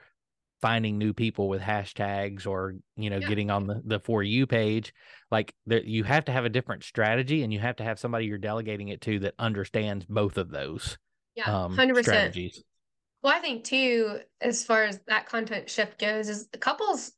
finding 0.60 0.96
new 0.96 1.12
people 1.12 1.48
with 1.48 1.60
hashtags 1.60 2.46
or 2.46 2.74
you 2.96 3.10
know 3.10 3.18
yeah. 3.18 3.28
getting 3.28 3.50
on 3.50 3.66
the, 3.66 3.82
the 3.84 4.00
for 4.00 4.22
you 4.22 4.46
page. 4.46 4.94
Like 5.30 5.54
there, 5.66 5.82
you 5.82 6.04
have 6.04 6.24
to 6.24 6.32
have 6.32 6.44
a 6.44 6.48
different 6.48 6.84
strategy 6.84 7.42
and 7.42 7.52
you 7.52 7.58
have 7.58 7.76
to 7.76 7.84
have 7.84 7.98
somebody 7.98 8.26
you're 8.26 8.38
delegating 8.38 8.88
it 8.88 9.00
to 9.02 9.18
that 9.20 9.34
understands 9.38 10.06
both 10.06 10.38
of 10.38 10.50
those 10.50 10.96
yeah 11.34 11.64
um, 11.64 11.76
100% 11.76 12.02
strategies 12.02 12.62
well, 13.24 13.32
I 13.34 13.38
think 13.38 13.64
too, 13.64 14.20
as 14.42 14.64
far 14.64 14.84
as 14.84 15.00
that 15.08 15.26
content 15.26 15.70
shift 15.70 15.98
goes, 15.98 16.28
is 16.28 16.46
couples 16.60 17.12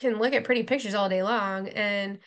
can 0.00 0.18
look 0.18 0.34
at 0.34 0.42
pretty 0.42 0.64
pictures 0.64 0.94
all 0.94 1.08
day 1.08 1.22
long 1.22 1.68
and 1.68 2.18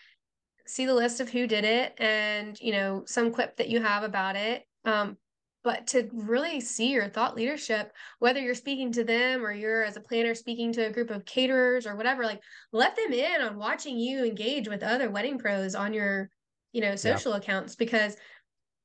see 0.66 0.86
the 0.86 0.94
list 0.94 1.20
of 1.20 1.30
who 1.30 1.46
did 1.46 1.66
it 1.66 1.94
and 1.98 2.58
you 2.62 2.72
know 2.72 3.04
some 3.06 3.32
quip 3.32 3.58
that 3.58 3.68
you 3.68 3.82
have 3.82 4.04
about 4.04 4.38
it 4.38 4.64
um, 4.86 5.18
but 5.64 5.86
to 5.88 6.10
really 6.14 6.62
see 6.62 6.92
your 6.92 7.10
thought 7.10 7.36
leadership 7.36 7.92
whether 8.20 8.40
you're 8.40 8.56
speaking 8.56 8.92
to 8.94 9.04
them 9.04 9.46
or 9.46 9.52
you're 9.52 9.84
as 9.84 9.98
a 9.98 10.02
planner 10.02 10.34
speaking 10.34 10.72
to 10.72 10.88
a 10.88 10.92
group 10.92 11.12
of 11.12 11.26
caterers 11.26 11.86
or 11.86 11.96
whatever 11.96 12.24
like 12.24 12.42
let 12.72 12.96
them 12.96 13.12
in 13.14 13.42
on 13.42 13.58
watching 13.58 14.00
you 14.00 14.24
engage 14.24 14.68
with 14.68 14.82
other 14.82 15.12
wedding 15.12 15.38
pros 15.38 15.76
on 15.76 15.94
your 15.94 16.30
you 16.72 16.82
know 16.82 16.96
social 16.96 17.34
yeah. 17.34 17.38
accounts 17.38 17.76
because 17.76 18.16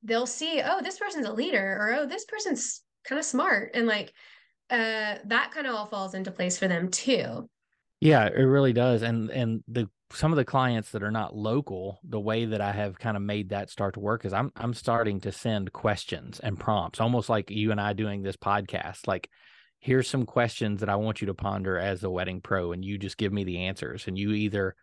they'll 0.03 0.27
see 0.27 0.61
oh 0.65 0.83
this 0.83 0.99
person's 0.99 1.27
a 1.27 1.33
leader 1.33 1.79
or 1.81 1.95
oh 1.95 2.07
this 2.07 2.25
person's 2.25 2.83
kind 3.05 3.19
of 3.19 3.25
smart. 3.25 3.73
And 3.75 3.87
like 3.87 4.13
uh 4.71 5.17
that 5.25 5.51
kind 5.53 5.67
of 5.67 5.75
all 5.75 5.87
falls 5.87 6.15
into 6.15 6.31
place 6.31 6.59
for 6.59 6.69
them 6.69 6.91
too. 6.91 7.49
Yeah 8.01 8.27
it 8.27 8.43
really 8.43 8.73
does. 8.73 9.03
And 9.03 9.31
and 9.31 9.63
the 9.69 9.89
some 10.13 10.33
of 10.33 10.37
the 10.37 10.45
clients 10.45 10.91
that 10.91 11.03
are 11.03 11.11
not 11.11 11.37
local 11.37 12.01
the 12.03 12.19
way 12.19 12.45
that 12.45 12.61
i 12.61 12.73
have 12.73 12.99
kind 12.99 13.17
of 13.17 13.23
made 13.23 13.51
that 13.51 13.71
start 13.71 13.95
to 13.95 14.01
work 14.01 14.25
is 14.25 14.33
i'm 14.33 14.51
i'm 14.57 14.75
starting 14.75 15.21
to 15.21 15.31
send 15.31 15.73
questions 15.73 16.41
and 16.41 16.59
prompts 16.59 17.01
almost 17.01 17.29
like 17.29 17.49
you 17.49 17.71
and 17.71 17.81
i 17.81 17.93
doing 17.93 18.21
this 18.21 18.37
podcast. 18.37 19.07
Like 19.07 19.31
here's 19.79 20.09
some 20.09 20.27
questions 20.27 20.81
that 20.81 20.89
i 20.89 20.97
want 20.97 21.21
you 21.21 21.29
to 21.29 21.35
ponder 21.35 21.79
as 21.79 22.03
a 22.03 22.11
wedding 22.11 22.41
pro 22.41 22.73
and 22.73 22.85
you 22.85 22.99
just 22.99 23.17
give 23.17 23.33
me 23.33 23.45
the 23.45 23.67
answers. 23.67 24.07
And 24.07 24.19
you 24.19 24.33
either 24.33 24.75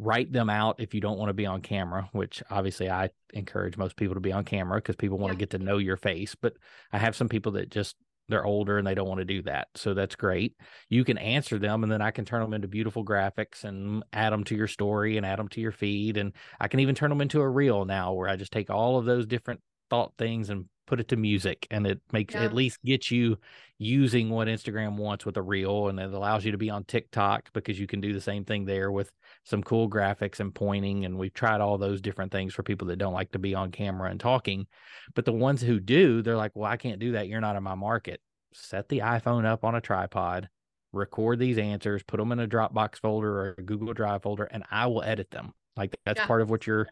write 0.00 0.32
them 0.32 0.48
out 0.48 0.76
if 0.78 0.94
you 0.94 1.00
don't 1.00 1.18
want 1.18 1.28
to 1.28 1.34
be 1.34 1.46
on 1.46 1.60
camera, 1.60 2.08
which 2.12 2.42
obviously 2.50 2.90
I 2.90 3.10
encourage 3.34 3.76
most 3.76 3.96
people 3.96 4.14
to 4.14 4.20
be 4.20 4.32
on 4.32 4.44
camera 4.44 4.78
because 4.78 4.96
people 4.96 5.18
want 5.18 5.32
yeah. 5.32 5.34
to 5.34 5.38
get 5.38 5.50
to 5.50 5.58
know 5.58 5.76
your 5.78 5.98
face. 5.98 6.34
But 6.34 6.54
I 6.92 6.98
have 6.98 7.14
some 7.14 7.28
people 7.28 7.52
that 7.52 7.70
just 7.70 7.96
they're 8.28 8.46
older 8.46 8.78
and 8.78 8.86
they 8.86 8.94
don't 8.94 9.08
want 9.08 9.18
to 9.18 9.24
do 9.24 9.42
that. 9.42 9.68
So 9.74 9.92
that's 9.92 10.14
great. 10.14 10.54
You 10.88 11.04
can 11.04 11.18
answer 11.18 11.58
them 11.58 11.82
and 11.82 11.92
then 11.92 12.00
I 12.00 12.12
can 12.12 12.24
turn 12.24 12.40
them 12.40 12.54
into 12.54 12.68
beautiful 12.68 13.04
graphics 13.04 13.64
and 13.64 14.04
add 14.12 14.32
them 14.32 14.44
to 14.44 14.54
your 14.54 14.68
story 14.68 15.16
and 15.16 15.26
add 15.26 15.38
them 15.38 15.48
to 15.48 15.60
your 15.60 15.72
feed. 15.72 16.16
And 16.16 16.32
I 16.60 16.68
can 16.68 16.80
even 16.80 16.94
turn 16.94 17.10
them 17.10 17.20
into 17.20 17.40
a 17.40 17.48
reel 17.48 17.84
now 17.84 18.12
where 18.12 18.28
I 18.28 18.36
just 18.36 18.52
take 18.52 18.70
all 18.70 18.98
of 18.98 19.04
those 19.04 19.26
different 19.26 19.60
thought 19.90 20.12
things 20.16 20.48
and 20.48 20.66
put 20.90 20.98
it 20.98 21.06
to 21.06 21.16
music 21.16 21.68
and 21.70 21.86
it 21.86 22.00
makes 22.12 22.34
yeah. 22.34 22.42
at 22.42 22.52
least 22.52 22.82
get 22.84 23.12
you 23.12 23.38
using 23.78 24.28
what 24.28 24.48
Instagram 24.48 24.96
wants 24.96 25.24
with 25.24 25.36
a 25.36 25.42
reel 25.42 25.86
and 25.86 26.00
it 26.00 26.12
allows 26.12 26.44
you 26.44 26.50
to 26.50 26.58
be 26.58 26.68
on 26.68 26.82
TikTok 26.82 27.48
because 27.52 27.78
you 27.78 27.86
can 27.86 28.00
do 28.00 28.12
the 28.12 28.20
same 28.20 28.44
thing 28.44 28.64
there 28.64 28.90
with 28.90 29.12
some 29.44 29.62
cool 29.62 29.88
graphics 29.88 30.40
and 30.40 30.52
pointing 30.52 31.04
and 31.04 31.16
we've 31.16 31.32
tried 31.32 31.60
all 31.60 31.78
those 31.78 32.00
different 32.00 32.32
things 32.32 32.52
for 32.52 32.64
people 32.64 32.88
that 32.88 32.98
don't 32.98 33.14
like 33.14 33.30
to 33.30 33.38
be 33.38 33.54
on 33.54 33.70
camera 33.70 34.10
and 34.10 34.18
talking. 34.18 34.66
But 35.14 35.26
the 35.26 35.32
ones 35.32 35.62
who 35.62 35.78
do 35.78 36.22
they're 36.22 36.36
like 36.36 36.56
well 36.56 36.68
I 36.68 36.76
can't 36.76 36.98
do 36.98 37.12
that. 37.12 37.28
You're 37.28 37.40
not 37.40 37.54
in 37.54 37.62
my 37.62 37.76
market. 37.76 38.20
Set 38.52 38.88
the 38.88 38.98
iPhone 38.98 39.44
up 39.44 39.64
on 39.64 39.76
a 39.76 39.80
tripod 39.80 40.48
record 40.92 41.38
these 41.38 41.56
answers 41.56 42.02
put 42.02 42.16
them 42.16 42.32
in 42.32 42.40
a 42.40 42.48
Dropbox 42.48 42.96
folder 42.96 43.30
or 43.30 43.54
a 43.56 43.62
Google 43.62 43.94
Drive 43.94 44.22
folder 44.22 44.48
and 44.50 44.64
I 44.72 44.88
will 44.88 45.04
edit 45.04 45.30
them. 45.30 45.54
Like 45.76 45.96
that's 46.04 46.18
yeah. 46.18 46.26
part 46.26 46.42
of 46.42 46.50
what 46.50 46.66
you're 46.66 46.88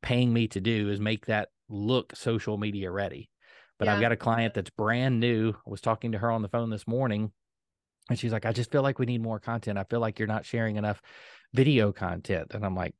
paying 0.00 0.32
me 0.32 0.48
to 0.48 0.60
do 0.62 0.88
is 0.88 0.98
make 0.98 1.26
that 1.26 1.50
look 1.68 2.16
social 2.16 2.56
media 2.56 2.90
ready 2.90 3.28
but 3.82 3.88
yeah. 3.88 3.96
I've 3.96 4.00
got 4.00 4.12
a 4.12 4.16
client 4.16 4.54
that's 4.54 4.70
brand 4.70 5.18
new. 5.18 5.50
I 5.50 5.70
was 5.70 5.80
talking 5.80 6.12
to 6.12 6.18
her 6.18 6.30
on 6.30 6.40
the 6.40 6.48
phone 6.48 6.70
this 6.70 6.86
morning 6.86 7.32
and 8.08 8.16
she's 8.16 8.30
like, 8.30 8.46
I 8.46 8.52
just 8.52 8.70
feel 8.70 8.82
like 8.82 9.00
we 9.00 9.06
need 9.06 9.20
more 9.20 9.40
content. 9.40 9.76
I 9.76 9.82
feel 9.82 9.98
like 9.98 10.20
you're 10.20 10.28
not 10.28 10.46
sharing 10.46 10.76
enough 10.76 11.02
video 11.52 11.90
content. 11.90 12.52
And 12.54 12.64
I'm 12.64 12.76
like, 12.76 12.94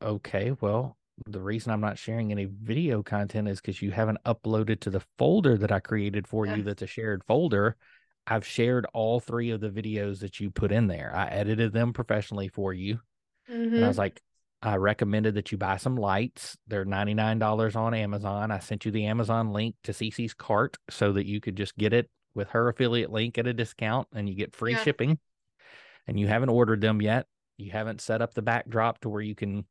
okay, 0.00 0.52
well, 0.62 0.96
the 1.26 1.42
reason 1.42 1.72
I'm 1.72 1.82
not 1.82 1.98
sharing 1.98 2.32
any 2.32 2.46
video 2.46 3.02
content 3.02 3.48
is 3.48 3.60
because 3.60 3.82
you 3.82 3.90
haven't 3.90 4.24
uploaded 4.24 4.80
to 4.80 4.90
the 4.90 5.02
folder 5.18 5.58
that 5.58 5.70
I 5.70 5.80
created 5.80 6.26
for 6.26 6.46
yeah. 6.46 6.54
you 6.54 6.62
that's 6.62 6.80
a 6.80 6.86
shared 6.86 7.22
folder. 7.24 7.76
I've 8.26 8.46
shared 8.46 8.86
all 8.94 9.20
three 9.20 9.50
of 9.50 9.60
the 9.60 9.68
videos 9.68 10.20
that 10.20 10.40
you 10.40 10.50
put 10.50 10.72
in 10.72 10.86
there. 10.86 11.12
I 11.14 11.26
edited 11.26 11.74
them 11.74 11.92
professionally 11.92 12.48
for 12.48 12.72
you. 12.72 13.00
Mm-hmm. 13.50 13.74
And 13.74 13.84
I 13.84 13.88
was 13.88 13.96
mm-hmm. 13.96 14.00
like, 14.00 14.22
I 14.64 14.76
recommended 14.76 15.34
that 15.34 15.52
you 15.52 15.58
buy 15.58 15.76
some 15.76 15.96
lights. 15.96 16.56
They're 16.66 16.86
$99 16.86 17.76
on 17.76 17.94
Amazon. 17.94 18.50
I 18.50 18.58
sent 18.60 18.84
you 18.84 18.90
the 18.90 19.06
Amazon 19.06 19.52
link 19.52 19.74
to 19.84 19.92
Cece's 19.92 20.32
cart 20.32 20.78
so 20.88 21.12
that 21.12 21.26
you 21.26 21.40
could 21.40 21.56
just 21.56 21.76
get 21.76 21.92
it 21.92 22.08
with 22.34 22.48
her 22.48 22.68
affiliate 22.68 23.12
link 23.12 23.36
at 23.36 23.46
a 23.46 23.52
discount 23.52 24.08
and 24.14 24.28
you 24.28 24.34
get 24.34 24.56
free 24.56 24.72
yeah. 24.72 24.82
shipping. 24.82 25.18
And 26.06 26.18
you 26.18 26.26
haven't 26.26 26.48
ordered 26.48 26.80
them 26.80 27.02
yet. 27.02 27.26
You 27.58 27.72
haven't 27.72 28.00
set 28.00 28.22
up 28.22 28.34
the 28.34 28.42
backdrop 28.42 29.00
to 29.00 29.08
where 29.08 29.22
you 29.22 29.34
can 29.34 29.66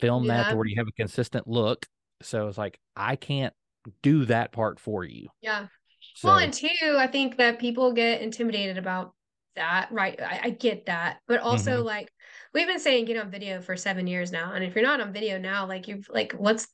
film 0.00 0.24
yeah. 0.24 0.36
that 0.44 0.50
to 0.50 0.56
where 0.56 0.66
you 0.66 0.76
have 0.78 0.88
a 0.88 0.92
consistent 0.92 1.46
look. 1.46 1.86
So 2.22 2.48
it's 2.48 2.58
like, 2.58 2.78
I 2.96 3.16
can't 3.16 3.54
do 4.02 4.24
that 4.26 4.52
part 4.52 4.78
for 4.78 5.04
you. 5.04 5.28
Yeah. 5.40 5.66
So, 6.14 6.28
well, 6.28 6.38
and 6.38 6.52
two, 6.52 6.68
I 6.96 7.06
think 7.06 7.36
that 7.36 7.58
people 7.58 7.92
get 7.92 8.20
intimidated 8.20 8.78
about 8.78 9.12
that. 9.56 9.88
Right. 9.90 10.20
I, 10.20 10.40
I 10.44 10.50
get 10.50 10.86
that. 10.86 11.18
But 11.26 11.40
also, 11.40 11.76
mm-hmm. 11.78 11.86
like, 11.86 12.10
we've 12.54 12.66
been 12.66 12.80
saying 12.80 13.04
get 13.04 13.16
on 13.16 13.30
video 13.30 13.60
for 13.60 13.76
seven 13.76 14.06
years 14.06 14.32
now. 14.32 14.52
And 14.52 14.64
if 14.64 14.74
you're 14.74 14.84
not 14.84 15.00
on 15.00 15.12
video 15.12 15.38
now, 15.38 15.66
like 15.66 15.88
you've 15.88 16.08
like 16.08 16.32
what's 16.32 16.66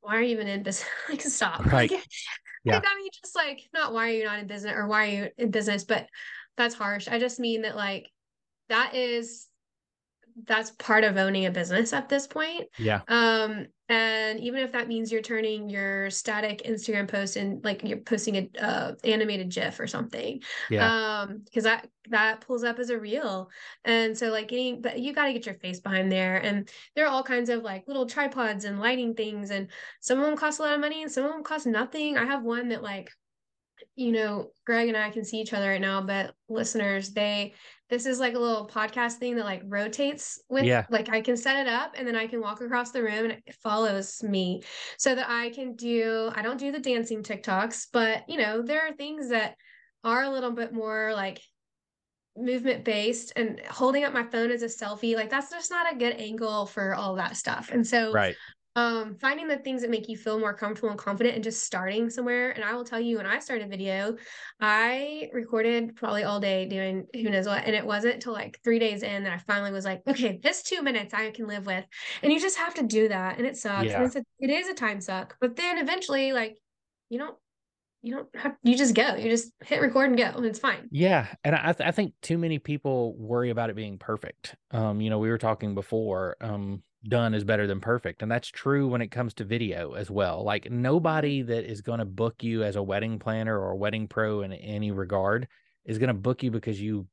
why 0.00 0.16
are 0.16 0.22
you 0.22 0.30
even 0.30 0.48
in 0.48 0.62
business? 0.62 0.88
like 1.08 1.22
stop. 1.22 1.64
Right. 1.72 1.90
Like, 1.90 2.04
yeah. 2.64 2.74
like, 2.74 2.84
I 2.86 2.96
mean 2.96 3.10
just 3.20 3.34
like 3.34 3.62
not 3.72 3.92
why 3.92 4.08
are 4.08 4.12
you 4.12 4.24
not 4.24 4.38
in 4.38 4.46
business 4.46 4.74
or 4.76 4.86
why 4.86 5.06
are 5.06 5.10
you 5.10 5.28
in 5.38 5.50
business, 5.50 5.84
but 5.84 6.06
that's 6.56 6.74
harsh. 6.74 7.08
I 7.08 7.18
just 7.18 7.40
mean 7.40 7.62
that 7.62 7.76
like 7.76 8.08
that 8.68 8.94
is 8.94 9.46
that's 10.46 10.70
part 10.72 11.04
of 11.04 11.16
owning 11.16 11.46
a 11.46 11.50
business 11.50 11.92
at 11.92 12.08
this 12.08 12.26
point. 12.26 12.64
Yeah. 12.78 13.00
Um, 13.08 13.66
and 13.88 14.40
even 14.40 14.60
if 14.62 14.72
that 14.72 14.88
means 14.88 15.12
you're 15.12 15.20
turning 15.22 15.68
your 15.68 16.08
static 16.08 16.62
Instagram 16.64 17.06
post 17.06 17.36
and 17.36 17.62
like 17.62 17.82
you're 17.84 17.98
posting 17.98 18.36
a 18.36 18.64
uh, 18.64 18.94
animated 19.04 19.50
GIF 19.50 19.78
or 19.78 19.86
something. 19.86 20.40
Yeah. 20.70 21.20
Um, 21.20 21.42
because 21.44 21.64
that 21.64 21.88
that 22.08 22.40
pulls 22.40 22.64
up 22.64 22.78
as 22.78 22.90
a 22.90 22.98
reel, 22.98 23.50
and 23.84 24.16
so 24.16 24.28
like 24.28 24.48
getting, 24.48 24.80
but 24.80 24.98
you 24.98 25.12
got 25.12 25.26
to 25.26 25.32
get 25.32 25.46
your 25.46 25.56
face 25.56 25.80
behind 25.80 26.10
there, 26.10 26.38
and 26.38 26.68
there 26.96 27.04
are 27.04 27.10
all 27.10 27.22
kinds 27.22 27.50
of 27.50 27.62
like 27.62 27.84
little 27.86 28.06
tripods 28.06 28.64
and 28.64 28.80
lighting 28.80 29.14
things, 29.14 29.50
and 29.50 29.68
some 30.00 30.18
of 30.18 30.24
them 30.24 30.36
cost 30.36 30.58
a 30.58 30.62
lot 30.62 30.74
of 30.74 30.80
money, 30.80 31.02
and 31.02 31.12
some 31.12 31.24
of 31.24 31.30
them 31.30 31.44
cost 31.44 31.66
nothing. 31.66 32.16
I 32.16 32.24
have 32.24 32.42
one 32.42 32.68
that 32.68 32.82
like 32.82 33.10
you 33.94 34.12
know, 34.12 34.50
Greg 34.64 34.88
and 34.88 34.96
I 34.96 35.10
can 35.10 35.24
see 35.24 35.40
each 35.40 35.52
other 35.52 35.68
right 35.68 35.80
now, 35.80 36.00
but 36.00 36.34
listeners, 36.48 37.12
they 37.12 37.54
this 37.92 38.06
is 38.06 38.18
like 38.18 38.32
a 38.32 38.38
little 38.38 38.66
podcast 38.66 39.16
thing 39.16 39.36
that 39.36 39.44
like 39.44 39.60
rotates 39.66 40.40
with 40.48 40.64
yeah. 40.64 40.86
like 40.88 41.10
I 41.10 41.20
can 41.20 41.36
set 41.36 41.66
it 41.66 41.70
up 41.70 41.92
and 41.94 42.08
then 42.08 42.16
I 42.16 42.26
can 42.26 42.40
walk 42.40 42.62
across 42.62 42.90
the 42.90 43.02
room 43.02 43.26
and 43.26 43.32
it 43.32 43.54
follows 43.62 44.22
me 44.22 44.62
so 44.96 45.14
that 45.14 45.28
I 45.28 45.50
can 45.50 45.76
do 45.76 46.32
I 46.34 46.40
don't 46.40 46.58
do 46.58 46.72
the 46.72 46.80
dancing 46.80 47.22
TikToks, 47.22 47.88
but 47.92 48.22
you 48.30 48.38
know, 48.38 48.62
there 48.62 48.88
are 48.88 48.94
things 48.94 49.28
that 49.28 49.56
are 50.04 50.22
a 50.22 50.30
little 50.30 50.52
bit 50.52 50.72
more 50.72 51.12
like 51.14 51.42
movement 52.34 52.82
based 52.82 53.34
and 53.36 53.60
holding 53.68 54.04
up 54.04 54.14
my 54.14 54.22
phone 54.22 54.50
as 54.50 54.62
a 54.62 54.66
selfie 54.66 55.14
like 55.14 55.28
that's 55.28 55.50
just 55.50 55.70
not 55.70 55.92
a 55.92 55.98
good 55.98 56.18
angle 56.18 56.64
for 56.64 56.94
all 56.94 57.16
that 57.16 57.36
stuff 57.36 57.68
and 57.70 57.86
so 57.86 58.10
right 58.10 58.36
um 58.74 59.14
finding 59.16 59.48
the 59.48 59.58
things 59.58 59.82
that 59.82 59.90
make 59.90 60.08
you 60.08 60.16
feel 60.16 60.38
more 60.38 60.54
comfortable 60.54 60.88
and 60.88 60.98
confident 60.98 61.34
and 61.34 61.44
just 61.44 61.64
starting 61.64 62.08
somewhere. 62.08 62.52
And 62.52 62.64
i 62.64 62.74
will 62.74 62.84
tell 62.84 63.00
you 63.00 63.18
when 63.18 63.26
i 63.26 63.38
started 63.38 63.66
a 63.66 63.68
video 63.68 64.16
i 64.60 65.28
recorded 65.32 65.94
probably 65.94 66.24
all 66.24 66.40
day 66.40 66.66
doing 66.66 67.06
who 67.12 67.28
knows 67.30 67.46
what. 67.46 67.64
And 67.64 67.76
it 67.76 67.84
wasn't 67.84 68.14
until 68.14 68.32
like 68.32 68.58
three 68.64 68.78
days 68.78 69.02
in 69.02 69.24
that 69.24 69.32
i 69.32 69.38
finally 69.38 69.72
was 69.72 69.84
like 69.84 70.02
okay 70.08 70.38
this 70.42 70.62
two 70.62 70.82
minutes 70.82 71.12
i 71.12 71.30
can 71.30 71.46
live 71.46 71.66
with. 71.66 71.84
And 72.22 72.32
you 72.32 72.40
just 72.40 72.56
have 72.56 72.74
to 72.74 72.82
do 72.82 73.08
that 73.08 73.38
and 73.38 73.46
it 73.46 73.56
sucks 73.56 73.86
yeah. 73.86 73.96
and 73.96 74.06
it's 74.06 74.16
a, 74.16 74.24
it 74.40 74.50
is 74.50 74.68
a 74.68 74.74
time 74.74 75.00
suck. 75.00 75.36
But 75.40 75.56
then 75.56 75.78
eventually 75.78 76.32
like 76.32 76.56
you 77.10 77.18
don't 77.18 77.36
you 78.04 78.14
don't 78.14 78.28
have 78.34 78.56
you 78.62 78.76
just 78.76 78.94
go. 78.94 79.14
You 79.14 79.30
just 79.30 79.52
hit 79.62 79.80
record 79.80 80.08
and 80.08 80.18
go 80.18 80.24
and 80.24 80.46
it's 80.46 80.58
fine. 80.58 80.88
Yeah 80.90 81.26
and 81.44 81.54
i 81.54 81.72
th- 81.72 81.86
i 81.86 81.90
think 81.90 82.14
too 82.22 82.38
many 82.38 82.58
people 82.58 83.14
worry 83.18 83.50
about 83.50 83.68
it 83.68 83.76
being 83.76 83.98
perfect. 83.98 84.56
Um 84.70 85.02
you 85.02 85.10
know 85.10 85.18
we 85.18 85.28
were 85.28 85.38
talking 85.38 85.74
before 85.74 86.36
um 86.40 86.82
done 87.08 87.34
is 87.34 87.44
better 87.44 87.66
than 87.66 87.80
perfect 87.80 88.22
and 88.22 88.30
that's 88.30 88.48
true 88.48 88.86
when 88.86 89.02
it 89.02 89.10
comes 89.10 89.34
to 89.34 89.44
video 89.44 89.92
as 89.92 90.10
well 90.10 90.44
like 90.44 90.70
nobody 90.70 91.42
that 91.42 91.64
is 91.68 91.80
going 91.80 91.98
to 91.98 92.04
book 92.04 92.42
you 92.42 92.62
as 92.62 92.76
a 92.76 92.82
wedding 92.82 93.18
planner 93.18 93.58
or 93.58 93.70
a 93.72 93.76
wedding 93.76 94.06
pro 94.06 94.42
in 94.42 94.52
any 94.52 94.90
regard 94.90 95.48
is 95.84 95.98
going 95.98 96.08
to 96.08 96.14
book 96.14 96.42
you 96.42 96.50
because 96.50 96.80
you 96.80 97.06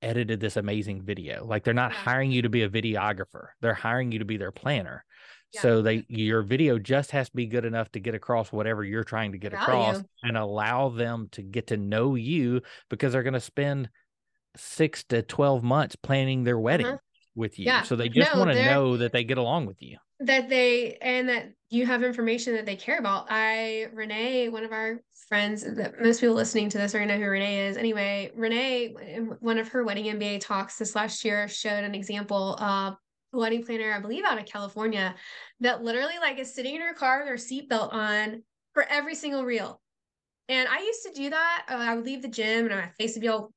edited 0.00 0.40
this 0.40 0.56
amazing 0.56 1.02
video 1.02 1.44
like 1.44 1.64
they're 1.64 1.74
not 1.74 1.92
hiring 1.92 2.30
you 2.30 2.42
to 2.42 2.48
be 2.48 2.62
a 2.62 2.68
videographer 2.68 3.48
they're 3.60 3.74
hiring 3.74 4.12
you 4.12 4.18
to 4.18 4.24
be 4.24 4.36
their 4.36 4.52
planner 4.52 5.04
Yeah. 5.52 5.60
So 5.60 5.82
they 5.82 6.04
your 6.08 6.42
video 6.42 6.78
just 6.78 7.10
has 7.10 7.28
to 7.28 7.36
be 7.36 7.46
good 7.46 7.64
enough 7.64 7.90
to 7.92 8.00
get 8.00 8.14
across 8.14 8.50
whatever 8.52 8.84
you're 8.84 9.04
trying 9.04 9.32
to 9.32 9.38
get 9.38 9.52
across 9.52 10.02
and 10.22 10.36
allow 10.36 10.88
them 10.88 11.28
to 11.32 11.42
get 11.42 11.66
to 11.68 11.76
know 11.76 12.14
you 12.14 12.62
because 12.88 13.12
they're 13.12 13.22
going 13.22 13.34
to 13.34 13.40
spend 13.40 13.90
6 14.56 15.04
to 15.04 15.22
12 15.22 15.62
months 15.62 15.96
planning 15.96 16.44
their 16.44 16.58
wedding. 16.58 16.86
Uh-huh. 16.86 16.96
With 17.34 17.58
you. 17.58 17.66
Yeah. 17.66 17.82
So 17.82 17.96
they 17.96 18.08
just 18.08 18.34
No, 18.34 18.40
want 18.40 18.52
to 18.52 18.64
know 18.64 18.96
that 18.96 19.12
they 19.12 19.24
get 19.24 19.38
along 19.38 19.66
with 19.66 19.80
you. 19.82 19.98
that 20.20 20.48
they 20.48 20.96
and 21.02 21.28
that 21.28 21.52
you 21.70 21.86
have 21.86 22.02
information 22.02 22.54
that 22.54 22.66
they 22.66 22.76
care 22.76 22.98
about. 22.98 23.26
I 23.30 23.86
Renee, 23.92 24.48
one 24.50 24.64
of 24.64 24.72
our 24.72 25.00
friends 25.28 25.62
that 25.62 26.00
most 26.00 26.20
people 26.20 26.34
listening 26.34 26.68
to 26.68 26.78
this 26.78 26.94
are 26.94 26.98
gonna 27.00 27.14
know 27.18 27.24
who 27.24 27.30
Renee 27.30 27.66
is. 27.68 27.76
Anyway, 27.76 28.30
Renee, 28.36 28.94
in 29.00 29.26
one 29.40 29.58
of 29.58 29.68
her 29.68 29.82
wedding 29.84 30.04
MBA 30.06 30.40
talks 30.40 30.76
this 30.78 30.94
last 30.94 31.24
year, 31.24 31.48
showed 31.48 31.84
an 31.84 31.94
example 31.94 32.54
of 32.56 32.96
a 33.32 33.38
wedding 33.38 33.64
planner, 33.64 33.92
I 33.92 33.98
believe 34.00 34.24
out 34.24 34.38
of 34.38 34.44
California, 34.46 35.14
that 35.60 35.82
literally 35.82 36.18
like 36.20 36.38
is 36.38 36.54
sitting 36.54 36.74
in 36.74 36.82
her 36.82 36.92
car 36.94 37.20
with 37.20 37.28
her 37.28 37.36
seatbelt 37.36 37.92
on 37.92 38.42
for 38.74 38.84
every 38.84 39.14
single 39.14 39.44
reel. 39.44 39.80
And 40.48 40.68
I 40.68 40.80
used 40.80 41.02
to 41.04 41.12
do 41.14 41.30
that. 41.30 41.66
Uh, 41.70 41.76
I 41.76 41.94
would 41.94 42.04
leave 42.04 42.20
the 42.20 42.28
gym 42.28 42.66
and 42.66 42.74
my 42.76 42.90
face 42.98 43.14
would 43.14 43.22
be 43.22 43.28
all 43.28 43.52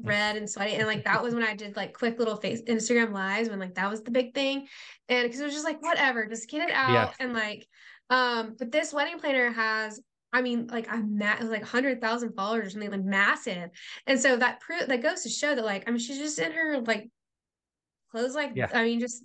red 0.00 0.36
and 0.36 0.48
sweaty. 0.48 0.74
And 0.74 0.86
like 0.86 1.04
that 1.04 1.22
was 1.22 1.34
when 1.34 1.42
I 1.42 1.54
did 1.54 1.76
like 1.76 1.92
quick 1.96 2.18
little 2.18 2.36
face 2.36 2.62
Instagram 2.62 3.12
lives 3.12 3.48
when 3.48 3.58
like 3.58 3.74
that 3.76 3.90
was 3.90 4.02
the 4.02 4.10
big 4.10 4.34
thing. 4.34 4.66
And 5.08 5.24
because 5.26 5.40
it 5.40 5.44
was 5.44 5.52
just 5.54 5.64
like 5.64 5.82
whatever, 5.82 6.26
just 6.26 6.48
get 6.50 6.68
it 6.68 6.74
out. 6.74 6.92
Yeah. 6.92 7.10
And 7.20 7.32
like, 7.32 7.66
um, 8.10 8.56
but 8.58 8.70
this 8.70 8.92
wedding 8.92 9.18
planner 9.18 9.50
has, 9.50 10.00
I 10.32 10.42
mean, 10.42 10.66
like 10.66 10.90
a 10.92 10.98
ma- 10.98 11.38
like 11.42 11.64
hundred 11.64 12.00
thousand 12.00 12.34
followers 12.34 12.66
or 12.66 12.70
something 12.70 12.90
like 12.90 13.04
massive. 13.04 13.70
And 14.06 14.20
so 14.20 14.36
that 14.36 14.60
pro- 14.60 14.86
that 14.86 15.02
goes 15.02 15.22
to 15.22 15.28
show 15.30 15.54
that 15.54 15.64
like 15.64 15.84
I 15.88 15.90
mean 15.90 16.00
she's 16.00 16.18
just 16.18 16.38
in 16.38 16.52
her 16.52 16.80
like 16.80 17.08
clothes 18.10 18.34
like 18.34 18.52
Yeah. 18.54 18.68
I 18.74 18.84
mean 18.84 19.00
just 19.00 19.24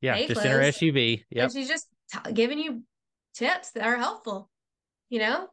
Yeah, 0.00 0.24
just 0.26 0.44
in 0.44 0.50
her. 0.52 0.60
SUV. 0.60 1.24
Yep. 1.30 1.44
and 1.44 1.52
she's 1.52 1.68
just 1.68 1.88
t- 2.12 2.32
giving 2.32 2.58
you 2.58 2.82
tips 3.34 3.70
that 3.72 3.84
are 3.84 3.96
helpful, 3.96 4.50
you 5.08 5.18
know? 5.18 5.48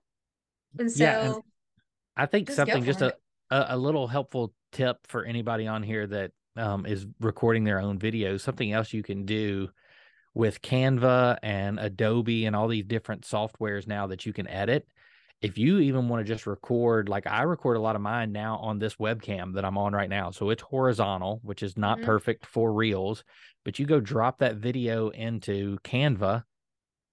And 0.77 0.91
so 0.91 1.03
Yeah, 1.03 1.25
and 1.33 1.43
I 2.15 2.25
think 2.27 2.51
something 2.51 2.83
just 2.83 3.01
it. 3.01 3.15
a 3.49 3.65
a 3.69 3.77
little 3.77 4.07
helpful 4.07 4.53
tip 4.71 4.97
for 5.07 5.23
anybody 5.25 5.67
on 5.67 5.83
here 5.83 6.07
that 6.07 6.31
um, 6.55 6.85
is 6.85 7.05
recording 7.19 7.63
their 7.63 7.79
own 7.79 7.99
videos. 7.99 8.41
Something 8.41 8.71
else 8.73 8.93
you 8.93 9.03
can 9.03 9.25
do 9.25 9.69
with 10.33 10.61
Canva 10.61 11.37
and 11.43 11.79
Adobe 11.79 12.45
and 12.45 12.55
all 12.55 12.67
these 12.67 12.85
different 12.85 13.23
softwares 13.23 13.87
now 13.87 14.07
that 14.07 14.25
you 14.25 14.33
can 14.33 14.47
edit. 14.47 14.87
If 15.41 15.57
you 15.57 15.79
even 15.79 16.09
want 16.09 16.25
to 16.25 16.33
just 16.33 16.45
record, 16.45 17.07
like 17.09 17.25
I 17.25 17.43
record 17.43 17.77
a 17.77 17.81
lot 17.81 17.95
of 17.95 18.01
mine 18.01 18.31
now 18.31 18.57
on 18.57 18.77
this 18.77 18.95
webcam 18.97 19.53
that 19.55 19.65
I'm 19.65 19.77
on 19.77 19.93
right 19.93 20.09
now. 20.09 20.31
So 20.31 20.49
it's 20.49 20.61
horizontal, 20.61 21.39
which 21.43 21.63
is 21.63 21.77
not 21.77 21.99
Mhm. 21.99 22.05
perfect 22.05 22.45
for 22.45 22.73
reels, 22.73 23.23
but 23.63 23.79
you 23.79 23.85
go 23.85 23.99
drop 24.01 24.39
that 24.39 24.57
video 24.57 25.09
into 25.09 25.79
Canva 25.79 26.43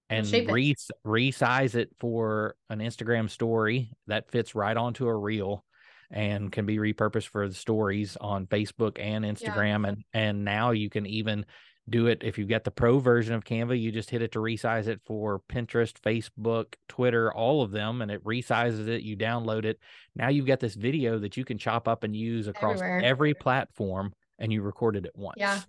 and 0.09 0.25
shape 0.27 0.49
it. 0.49 0.51
re- 0.53 0.75
resize 1.05 1.75
it 1.75 1.89
for 1.99 2.55
an 2.69 2.79
Instagram 2.79 3.29
story 3.29 3.91
that 4.07 4.31
fits 4.31 4.55
right 4.55 4.77
onto 4.77 5.07
a 5.07 5.15
reel 5.17 5.65
and 6.11 6.51
can 6.51 6.65
be 6.65 6.77
repurposed 6.77 7.27
for 7.27 7.47
the 7.47 7.53
stories 7.53 8.17
on 8.21 8.47
Facebook 8.47 8.99
and 8.99 9.25
Instagram 9.25 9.87
and 9.87 10.03
and 10.13 10.45
now 10.45 10.71
you 10.71 10.89
can 10.89 11.05
even 11.05 11.45
do 11.89 12.07
it 12.07 12.21
if 12.21 12.37
you've 12.37 12.49
got 12.49 12.63
the 12.63 12.71
pro 12.71 12.99
version 12.99 13.33
of 13.33 13.43
Canva 13.43 13.79
you 13.79 13.91
just 13.91 14.09
hit 14.09 14.21
it 14.21 14.31
to 14.33 14.39
resize 14.39 14.87
it 14.87 15.01
for 15.05 15.41
Pinterest, 15.49 15.93
Facebook, 15.93 16.73
Twitter, 16.87 17.33
all 17.33 17.61
of 17.61 17.71
them 17.71 18.01
and 18.01 18.11
it 18.11 18.23
resizes 18.23 18.87
it, 18.87 19.03
you 19.03 19.15
download 19.15 19.65
it. 19.65 19.79
Now 20.15 20.29
you've 20.29 20.47
got 20.47 20.59
this 20.59 20.75
video 20.75 21.19
that 21.19 21.37
you 21.37 21.45
can 21.45 21.57
chop 21.57 21.87
up 21.87 22.03
and 22.03 22.15
use 22.15 22.47
across 22.47 22.77
Everywhere. 22.77 23.01
every 23.03 23.33
platform 23.33 24.13
and 24.39 24.51
you 24.51 24.61
recorded 24.61 25.05
it 25.05 25.13
once. 25.15 25.37
Yeah. 25.37 25.59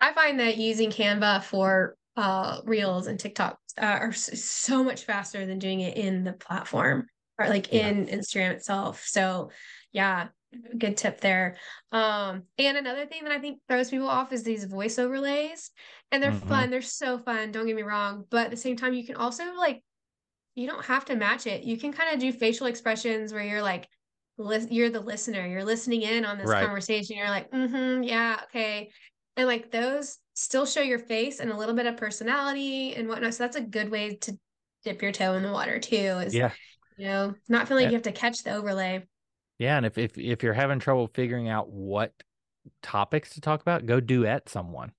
I 0.00 0.12
find 0.12 0.40
that 0.40 0.56
using 0.56 0.90
Canva 0.90 1.42
for 1.42 1.96
uh 2.16 2.60
reels 2.64 3.08
and 3.08 3.20
TikTok 3.20 3.58
uh, 3.80 3.84
are 3.84 4.12
so 4.12 4.82
much 4.82 5.04
faster 5.04 5.44
than 5.44 5.58
doing 5.58 5.80
it 5.80 5.98
in 5.98 6.24
the 6.24 6.32
platform 6.32 7.06
or 7.38 7.48
like 7.48 7.72
Yeah. 7.72 7.88
in 7.88 8.06
Instagram 8.06 8.52
itself. 8.52 9.04
So, 9.06 9.50
yeah, 9.92 10.28
good 10.78 10.96
tip 10.96 11.20
there. 11.20 11.56
Um 11.92 12.44
and 12.58 12.76
another 12.78 13.06
thing 13.06 13.24
that 13.24 13.32
I 13.32 13.38
think 13.38 13.60
throws 13.68 13.90
people 13.90 14.08
off 14.08 14.32
is 14.32 14.42
these 14.42 14.64
voice 14.64 14.98
overlays. 14.98 15.70
And 16.12 16.22
they're 16.22 16.32
Mhm. 16.32 16.48
fun, 16.48 16.70
they're 16.70 16.82
so 16.82 17.18
fun, 17.18 17.52
don't 17.52 17.66
get 17.66 17.76
me 17.76 17.82
wrong, 17.82 18.24
but 18.30 18.46
at 18.46 18.50
the 18.50 18.56
same 18.56 18.76
time 18.76 18.94
you 18.94 19.04
can 19.06 19.16
also 19.16 19.54
like 19.54 19.82
you 20.54 20.66
don't 20.66 20.84
have 20.86 21.04
to 21.06 21.16
match 21.16 21.46
it. 21.46 21.64
You 21.64 21.76
can 21.76 21.92
kind 21.92 22.14
of 22.14 22.20
do 22.20 22.32
facial 22.32 22.66
expressions 22.66 23.32
where 23.32 23.44
you're 23.44 23.62
like 23.62 23.88
you're 24.38 24.90
the 24.90 25.00
listener, 25.00 25.46
you're 25.46 25.64
listening 25.64 26.02
in 26.02 26.24
on 26.24 26.36
this 26.38 26.48
Right. 26.48 26.64
conversation. 26.64 27.16
You're 27.16 27.30
like, 27.30 27.50
"Mhm, 27.50 28.06
yeah, 28.06 28.40
okay." 28.44 28.90
And 29.36 29.46
like 29.46 29.70
those 29.70 30.18
still 30.34 30.66
show 30.66 30.82
your 30.82 30.98
face 30.98 31.40
and 31.40 31.50
a 31.50 31.56
little 31.56 31.74
bit 31.74 31.86
of 31.86 31.96
personality 31.96 32.94
and 32.94 33.08
whatnot. 33.08 33.34
So 33.34 33.44
that's 33.44 33.56
a 33.56 33.62
good 33.62 33.90
way 33.90 34.16
to 34.16 34.38
dip 34.84 35.00
your 35.02 35.12
toe 35.12 35.34
in 35.34 35.42
the 35.42 35.52
water 35.52 35.78
too. 35.78 35.96
Is 35.96 36.34
Yeah. 36.34 36.52
You 36.96 37.06
know, 37.06 37.34
not 37.48 37.68
feeling 37.68 37.84
like 37.84 37.90
you 37.92 37.96
have 37.96 38.02
to 38.04 38.12
catch 38.12 38.42
the 38.42 38.54
overlay. 38.54 39.06
Yeah, 39.58 39.76
and 39.76 39.86
if 39.86 39.96
if 39.98 40.18
if 40.18 40.42
you're 40.42 40.52
having 40.52 40.78
trouble 40.78 41.08
figuring 41.14 41.48
out 41.48 41.70
what 41.70 42.12
topics 42.82 43.34
to 43.34 43.40
talk 43.40 43.60
about, 43.62 43.86
go 43.86 44.00
duet 44.00 44.48
someone. 44.48 44.92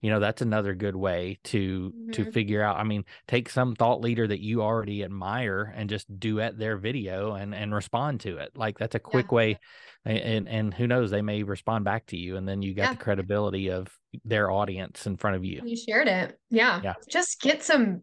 You 0.00 0.10
know, 0.10 0.20
that's 0.20 0.42
another 0.42 0.74
good 0.74 0.94
way 0.94 1.38
to 1.44 1.92
to 2.12 2.26
Mhm. 2.26 2.32
figure 2.32 2.62
out. 2.62 2.76
I 2.76 2.84
mean, 2.84 3.04
take 3.26 3.48
some 3.48 3.74
thought 3.74 4.02
leader 4.02 4.26
that 4.26 4.40
you 4.40 4.62
already 4.62 5.02
admire 5.02 5.72
and 5.74 5.88
just 5.88 6.20
duet 6.20 6.58
their 6.58 6.76
video 6.76 7.32
and 7.34 7.54
and 7.54 7.74
respond 7.74 8.20
to 8.20 8.36
it. 8.36 8.56
Like 8.56 8.78
that's 8.78 8.94
a 8.94 9.00
quick 9.00 9.32
way 9.32 9.58
and 10.04 10.46
and 10.46 10.74
who 10.74 10.86
knows, 10.86 11.10
they 11.10 11.22
may 11.22 11.42
respond 11.42 11.86
back 11.86 12.04
to 12.06 12.18
you 12.18 12.36
and 12.36 12.46
then 12.46 12.60
you 12.60 12.74
got 12.74 12.82
Yeah. 12.82 12.92
the 12.92 12.96
credibility 12.98 13.70
of 13.70 13.88
their 14.24 14.50
audience 14.50 15.06
in 15.06 15.16
front 15.16 15.36
of 15.36 15.44
you. 15.44 15.62
You 15.64 15.76
shared 15.76 16.06
it. 16.08 16.38
Yeah. 16.50 16.82
Yeah. 16.82 16.94
Just 17.08 17.40
get 17.40 17.62
some 17.62 18.02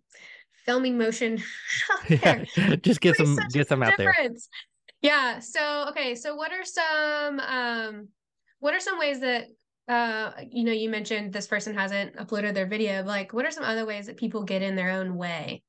filming 0.66 0.98
motion 0.98 1.42
Yeah, 2.10 2.44
just 2.82 3.02
get 3.02 3.16
some 3.18 3.38
get 3.52 3.68
some 3.68 3.84
out 3.84 3.98
there. 3.98 4.14
Yeah. 5.02 5.40
So 5.40 5.86
okay. 5.90 6.16
So 6.16 6.36
what 6.36 6.52
are 6.52 6.66
some 6.66 7.40
um 7.40 8.08
what 8.60 8.74
are 8.74 8.80
some 8.80 9.00
ways 9.00 9.20
that 9.22 9.48
uh 9.88 10.32
you 10.50 10.64
know 10.64 10.72
you 10.72 10.90
mentioned 10.90 11.34
this 11.34 11.48
person 11.48 11.76
hasn't 11.76 12.16
uploaded 12.16 12.54
their 12.54 12.68
video, 12.68 13.02
but 13.04 13.08
like 13.08 13.34
what 13.34 13.46
are 13.46 13.52
some 13.52 13.64
other 13.64 13.86
ways 13.86 14.08
that 14.08 14.18
people 14.18 14.44
get 14.44 14.62
in 14.62 14.76
their 14.76 14.92
own 14.92 15.16
way? 15.16 15.64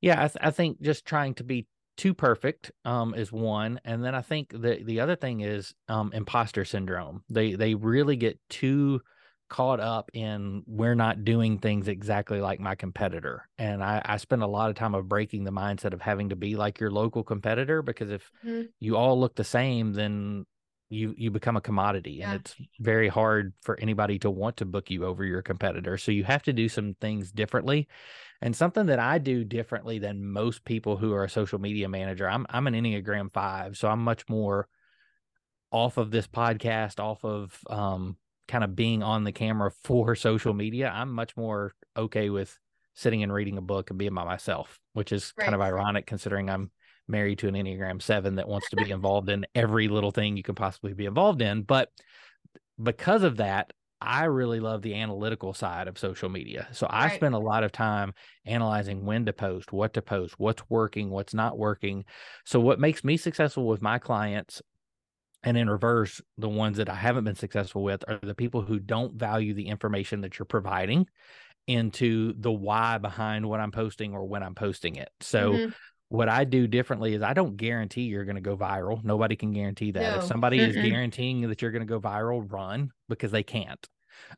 Yeah, 0.00 0.24
I, 0.24 0.28
th- 0.28 0.38
I 0.40 0.50
think 0.50 0.80
just 0.80 1.06
trying 1.06 1.34
to 1.34 1.44
be 1.44 1.66
too 1.96 2.12
perfect 2.12 2.70
um, 2.84 3.14
is 3.14 3.32
one, 3.32 3.80
and 3.84 4.04
then 4.04 4.14
I 4.14 4.20
think 4.20 4.50
the 4.50 4.82
the 4.84 5.00
other 5.00 5.16
thing 5.16 5.40
is 5.40 5.74
um, 5.88 6.12
imposter 6.12 6.64
syndrome. 6.64 7.22
They 7.28 7.54
they 7.54 7.74
really 7.74 8.16
get 8.16 8.38
too 8.48 9.00
caught 9.48 9.80
up 9.80 10.10
in 10.12 10.62
we're 10.66 10.94
not 10.94 11.24
doing 11.24 11.58
things 11.58 11.88
exactly 11.88 12.40
like 12.40 12.58
my 12.60 12.74
competitor, 12.74 13.48
and 13.58 13.82
I, 13.82 14.02
I 14.04 14.16
spend 14.16 14.42
a 14.42 14.46
lot 14.46 14.70
of 14.70 14.76
time 14.76 14.94
of 14.94 15.08
breaking 15.08 15.44
the 15.44 15.52
mindset 15.52 15.92
of 15.92 16.00
having 16.02 16.30
to 16.30 16.36
be 16.36 16.56
like 16.56 16.80
your 16.80 16.90
local 16.90 17.22
competitor 17.22 17.82
because 17.82 18.10
if 18.10 18.30
Mhm. 18.44 18.68
you 18.80 18.96
all 18.96 19.18
look 19.18 19.34
the 19.36 19.44
same, 19.44 19.92
then 19.92 20.46
you 20.88 21.14
you 21.18 21.30
become 21.32 21.56
a 21.56 21.60
commodity 21.60 22.12
Yeah. 22.12 22.30
and 22.30 22.40
it's 22.40 22.54
very 22.78 23.08
hard 23.08 23.52
for 23.60 23.76
anybody 23.80 24.20
to 24.20 24.30
want 24.30 24.56
to 24.58 24.64
book 24.64 24.88
you 24.88 25.04
over 25.04 25.24
your 25.24 25.42
competitor 25.42 25.98
so 25.98 26.12
you 26.12 26.22
have 26.22 26.44
to 26.44 26.52
do 26.52 26.68
some 26.68 26.94
things 27.00 27.32
differently 27.32 27.88
and 28.40 28.54
something 28.54 28.86
that 28.86 29.00
I 29.00 29.18
do 29.18 29.42
differently 29.42 29.98
than 29.98 30.24
most 30.24 30.64
people 30.64 30.96
who 30.96 31.12
are 31.12 31.24
a 31.24 31.28
social 31.28 31.58
media 31.58 31.88
manager 31.88 32.30
I'm 32.30 32.46
I'm 32.50 32.68
an 32.68 32.74
Enneagram 32.74 33.32
5 33.32 33.76
so 33.76 33.88
I'm 33.88 34.04
much 34.04 34.28
more 34.28 34.68
off 35.72 35.96
of 35.96 36.12
this 36.12 36.28
podcast 36.28 37.00
off 37.00 37.24
of 37.24 37.58
um 37.68 38.16
kind 38.48 38.64
of 38.64 38.76
being 38.76 39.02
on 39.02 39.24
the 39.24 39.32
camera 39.32 39.70
for 39.84 40.14
social 40.14 40.54
media 40.54 40.90
I'm 40.94 41.12
much 41.12 41.36
more 41.36 41.74
okay 41.96 42.30
with 42.30 42.58
sitting 42.94 43.22
and 43.22 43.32
reading 43.32 43.58
a 43.58 43.62
book 43.62 43.90
and 43.90 43.98
being 43.98 44.14
by 44.14 44.24
myself 44.24 44.78
which 44.94 45.12
is 45.12 45.32
kind 45.38 45.54
of 45.54 45.60
ironic 45.60 46.06
considering 46.06 46.48
I'm 46.48 46.70
married 47.08 47.38
to 47.38 47.48
an 47.48 47.54
Enneagram 47.54 48.02
7 48.02 48.36
that 48.36 48.48
wants 48.48 48.70
to 48.70 48.76
be 48.76 48.90
involved 48.90 49.28
in 49.28 49.46
every 49.54 49.88
little 49.88 50.10
thing 50.10 50.36
you 50.36 50.42
can 50.42 50.54
possibly 50.56 50.92
be 50.92 51.06
involved 51.06 51.40
in. 51.40 51.62
But 51.62 51.90
because 52.82 53.22
of 53.22 53.36
that, 53.38 53.72
I 54.00 54.24
really 54.24 54.60
love 54.60 54.82
the 54.82 54.94
analytical 54.94 55.54
side 55.54 55.88
of 55.88 55.98
social 55.98 56.28
media. 56.28 56.68
So 56.72 56.86
I 56.90 57.08
Right. 57.08 57.12
spend 57.14 57.34
a 57.34 57.38
lot 57.38 57.64
of 57.64 57.72
time 57.72 58.12
analyzing 58.44 59.06
when 59.06 59.24
to 59.26 59.32
post, 59.32 59.72
what 59.72 59.94
to 59.94 60.02
post, 60.02 60.38
what's 60.38 60.68
working, 60.68 61.08
what's 61.08 61.32
not 61.32 61.56
working. 61.58 62.04
So 62.44 62.60
what 62.60 62.78
makes 62.78 63.04
me 63.04 63.16
successful 63.16 63.66
with 63.66 63.80
my 63.80 63.98
clients 63.98 64.60
and 65.42 65.56
in 65.56 65.70
reverse, 65.70 66.20
the 66.38 66.48
ones 66.48 66.78
that 66.78 66.88
I 66.88 66.94
haven't 66.94 67.24
been 67.24 67.36
successful 67.36 67.82
with 67.82 68.04
are 68.08 68.18
the 68.22 68.34
people 68.34 68.62
who 68.62 68.78
don't 68.78 69.14
value 69.14 69.54
the 69.54 69.68
information 69.68 70.22
that 70.22 70.38
you're 70.38 70.46
providing 70.46 71.06
into 71.66 72.34
the 72.38 72.52
why 72.52 72.98
behind 72.98 73.46
what 73.48 73.60
I'm 73.60 73.72
posting 73.72 74.14
or 74.14 74.24
when 74.26 74.42
I'm 74.42 74.54
posting 74.54 74.96
it. 74.96 75.10
So 75.20 75.52
Mhm. 75.52 75.74
what 76.08 76.28
I 76.28 76.44
do 76.44 76.66
differently 76.68 77.14
is 77.14 77.22
I 77.22 77.34
don't 77.34 77.56
guarantee 77.56 78.02
you're 78.02 78.24
going 78.24 78.36
to 78.36 78.40
go 78.42 78.56
viral. 78.56 79.02
Nobody 79.04 79.36
can 79.36 79.52
guarantee 79.52 79.92
that. 79.92 80.14
If 80.14 80.22
somebody 80.22 80.64
is 80.64 80.76
Mm-mm. 80.76 80.82
guaranteeing 80.82 81.42
that 81.48 81.62
you're 81.62 81.72
going 81.72 81.86
to 81.86 81.86
go 81.86 82.00
viral, 82.00 82.50
run 82.50 82.90
because 83.08 83.32
they 83.32 83.42
can't. 83.42 83.84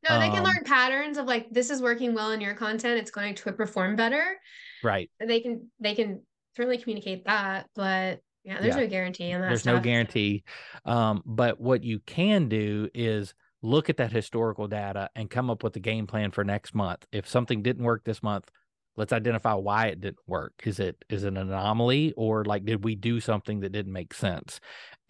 No, 0.03 0.19
they 0.19 0.31
can 0.31 0.43
Um, 0.43 0.45
learn 0.45 0.65
patterns 0.65 1.19
of 1.19 1.27
like 1.27 1.51
this 1.51 1.71
is 1.71 1.83
working 1.83 2.15
well 2.15 2.31
in 2.33 2.41
your 2.41 2.55
content, 2.55 2.99
it's 3.01 3.11
going 3.11 3.35
to 3.37 3.53
perform 3.53 3.97
better. 3.97 4.39
Right. 4.83 5.11
They 5.21 5.41
can 5.41 5.71
they 5.81 5.95
can 5.95 6.23
certainly 6.57 6.79
communicate 6.79 7.25
that, 7.27 7.69
but 7.75 8.21
yeah, 8.49 8.61
there's 8.61 8.77
Yeah. 8.77 8.83
no 8.83 8.89
guarantee 8.89 9.33
on 9.33 9.43
that 9.43 9.49
There's 9.49 9.67
no 9.67 9.79
guarantee. 9.79 10.43
Um, 10.87 11.23
but 11.27 11.61
what 11.61 11.85
you 11.85 12.01
can 12.01 12.49
do 12.49 12.89
is 12.95 13.35
look 13.61 13.91
at 13.91 13.99
that 13.99 14.11
historical 14.11 14.69
data 14.69 15.11
and 15.15 15.29
come 15.29 15.51
up 15.51 15.63
with 15.63 15.77
a 15.77 15.81
game 15.81 16.07
plan 16.07 16.31
for 16.31 16.45
next 16.45 16.75
month. 16.75 17.07
If 17.13 17.29
something 17.29 17.63
didn't 17.63 17.85
work 17.85 18.05
this 18.05 18.23
month, 18.23 18.51
let's 18.97 19.13
identify 19.13 19.53
why 19.53 19.89
it 19.89 20.01
didn't 20.01 20.27
work. 20.27 20.55
Is 20.65 20.81
it 20.81 21.05
is 21.11 21.25
it 21.25 21.29
an 21.29 21.37
anomaly 21.37 22.15
or 22.17 22.45
like 22.45 22.65
did 22.65 22.85
we 22.85 22.95
do 22.95 23.21
something 23.21 23.61
that 23.61 23.73
didn't 23.73 23.93
make 23.93 24.15
sense? 24.15 24.61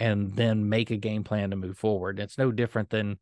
And 0.01 0.35
then 0.35 0.69
make 0.69 0.91
a 0.91 0.97
game 0.97 1.23
plan 1.23 1.51
to 1.51 1.57
move 1.57 1.79
forward. 1.79 2.19
It's 2.19 2.39
no 2.39 2.51
different 2.51 2.91
than 2.91 3.19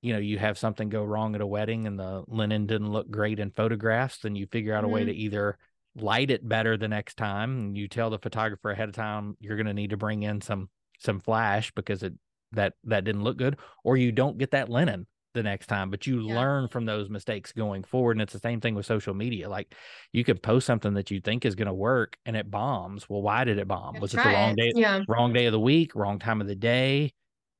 you 0.00 0.12
know, 0.12 0.18
you 0.18 0.38
have 0.38 0.58
something 0.58 0.88
go 0.88 1.04
wrong 1.04 1.34
at 1.34 1.40
a 1.40 1.46
wedding 1.46 1.86
and 1.86 1.98
the 1.98 2.24
linen 2.28 2.66
didn't 2.66 2.92
look 2.92 3.10
great 3.10 3.40
in 3.40 3.50
photographs, 3.50 4.18
then 4.18 4.36
you 4.36 4.46
figure 4.46 4.74
out 4.74 4.84
mm-hmm. 4.84 4.90
a 4.90 4.94
way 4.94 5.04
to 5.04 5.12
mm-hmm. 5.12 5.20
either 5.20 5.58
light 6.00 6.30
it 6.30 6.46
better 6.46 6.76
the 6.76 6.88
next 6.88 7.16
time 7.16 7.50
and 7.58 7.76
you 7.76 7.88
tell 7.88 8.10
the 8.10 8.18
photographer 8.18 8.70
ahead 8.70 8.88
of 8.88 8.94
time 8.94 9.36
you're 9.40 9.56
going 9.56 9.66
to 9.66 9.74
need 9.74 9.90
to 9.90 9.96
bring 9.96 10.22
in 10.22 10.40
some 10.40 10.68
some 10.98 11.20
flash 11.20 11.70
because 11.72 12.02
it 12.02 12.14
that 12.52 12.74
that 12.84 13.04
didn't 13.04 13.22
look 13.22 13.36
good 13.36 13.56
or 13.84 13.96
you 13.96 14.10
don't 14.10 14.38
get 14.38 14.52
that 14.52 14.68
linen 14.68 15.06
the 15.34 15.42
next 15.42 15.66
time 15.66 15.90
but 15.90 16.06
you 16.06 16.22
yeah. 16.22 16.34
learn 16.34 16.66
from 16.66 16.86
those 16.86 17.10
mistakes 17.10 17.52
going 17.52 17.84
forward 17.84 18.12
and 18.12 18.22
it's 18.22 18.32
the 18.32 18.38
same 18.38 18.60
thing 18.60 18.74
with 18.74 18.86
social 18.86 19.12
media 19.12 19.48
like 19.48 19.74
you 20.12 20.24
could 20.24 20.42
post 20.42 20.66
something 20.66 20.94
that 20.94 21.10
you 21.10 21.20
think 21.20 21.44
is 21.44 21.54
going 21.54 21.66
to 21.66 21.74
work 21.74 22.16
and 22.24 22.34
it 22.34 22.50
bombs 22.50 23.08
well 23.08 23.20
why 23.20 23.44
did 23.44 23.58
it 23.58 23.68
bomb 23.68 24.00
was 24.00 24.14
it 24.14 24.16
the 24.16 24.28
wrong 24.28 24.54
day 24.56 24.72
yeah. 24.74 25.02
wrong 25.06 25.32
day 25.32 25.44
of 25.44 25.52
the 25.52 25.60
week 25.60 25.94
wrong 25.94 26.18
time 26.18 26.40
of 26.40 26.46
the 26.46 26.56
day 26.56 27.12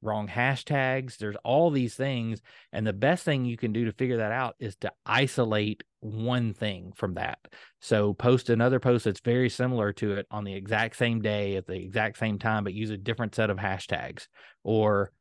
wrong 0.03 0.29
hashtags. 0.29 1.17
There's 1.17 1.37
all 1.45 1.71
these 1.71 1.95
things. 1.95 2.41
And 2.73 2.87
the 2.87 2.93
best 2.93 3.25
thing 3.25 3.45
you 3.45 3.57
can 3.57 3.73
do 3.73 3.85
to 3.87 3.93
figure 3.93 4.19
that 4.19 4.33
out 4.33 4.57
is 4.59 4.77
to 4.77 4.93
isolate 5.05 5.83
one 6.01 6.55
thing 6.55 6.93
from 6.95 7.15
that. 7.15 7.39
So 7.81 8.15
post 8.15 8.51
another 8.51 8.81
post 8.81 9.05
that's 9.05 9.21
very 9.21 9.49
similar 9.49 9.93
to 9.95 10.13
it 10.13 10.27
on 10.31 10.45
the 10.45 10.55
exact 10.55 10.97
same 10.97 11.21
day 11.21 11.57
at 11.57 11.67
the 11.67 11.75
exact 11.75 12.19
same 12.19 12.39
time, 12.39 12.65
but 12.65 12.75
use 12.75 12.91
a 12.91 12.97
different 12.97 13.35
set 13.35 13.51
of 13.51 13.59
hashtags 13.59 14.29
or 14.63 15.13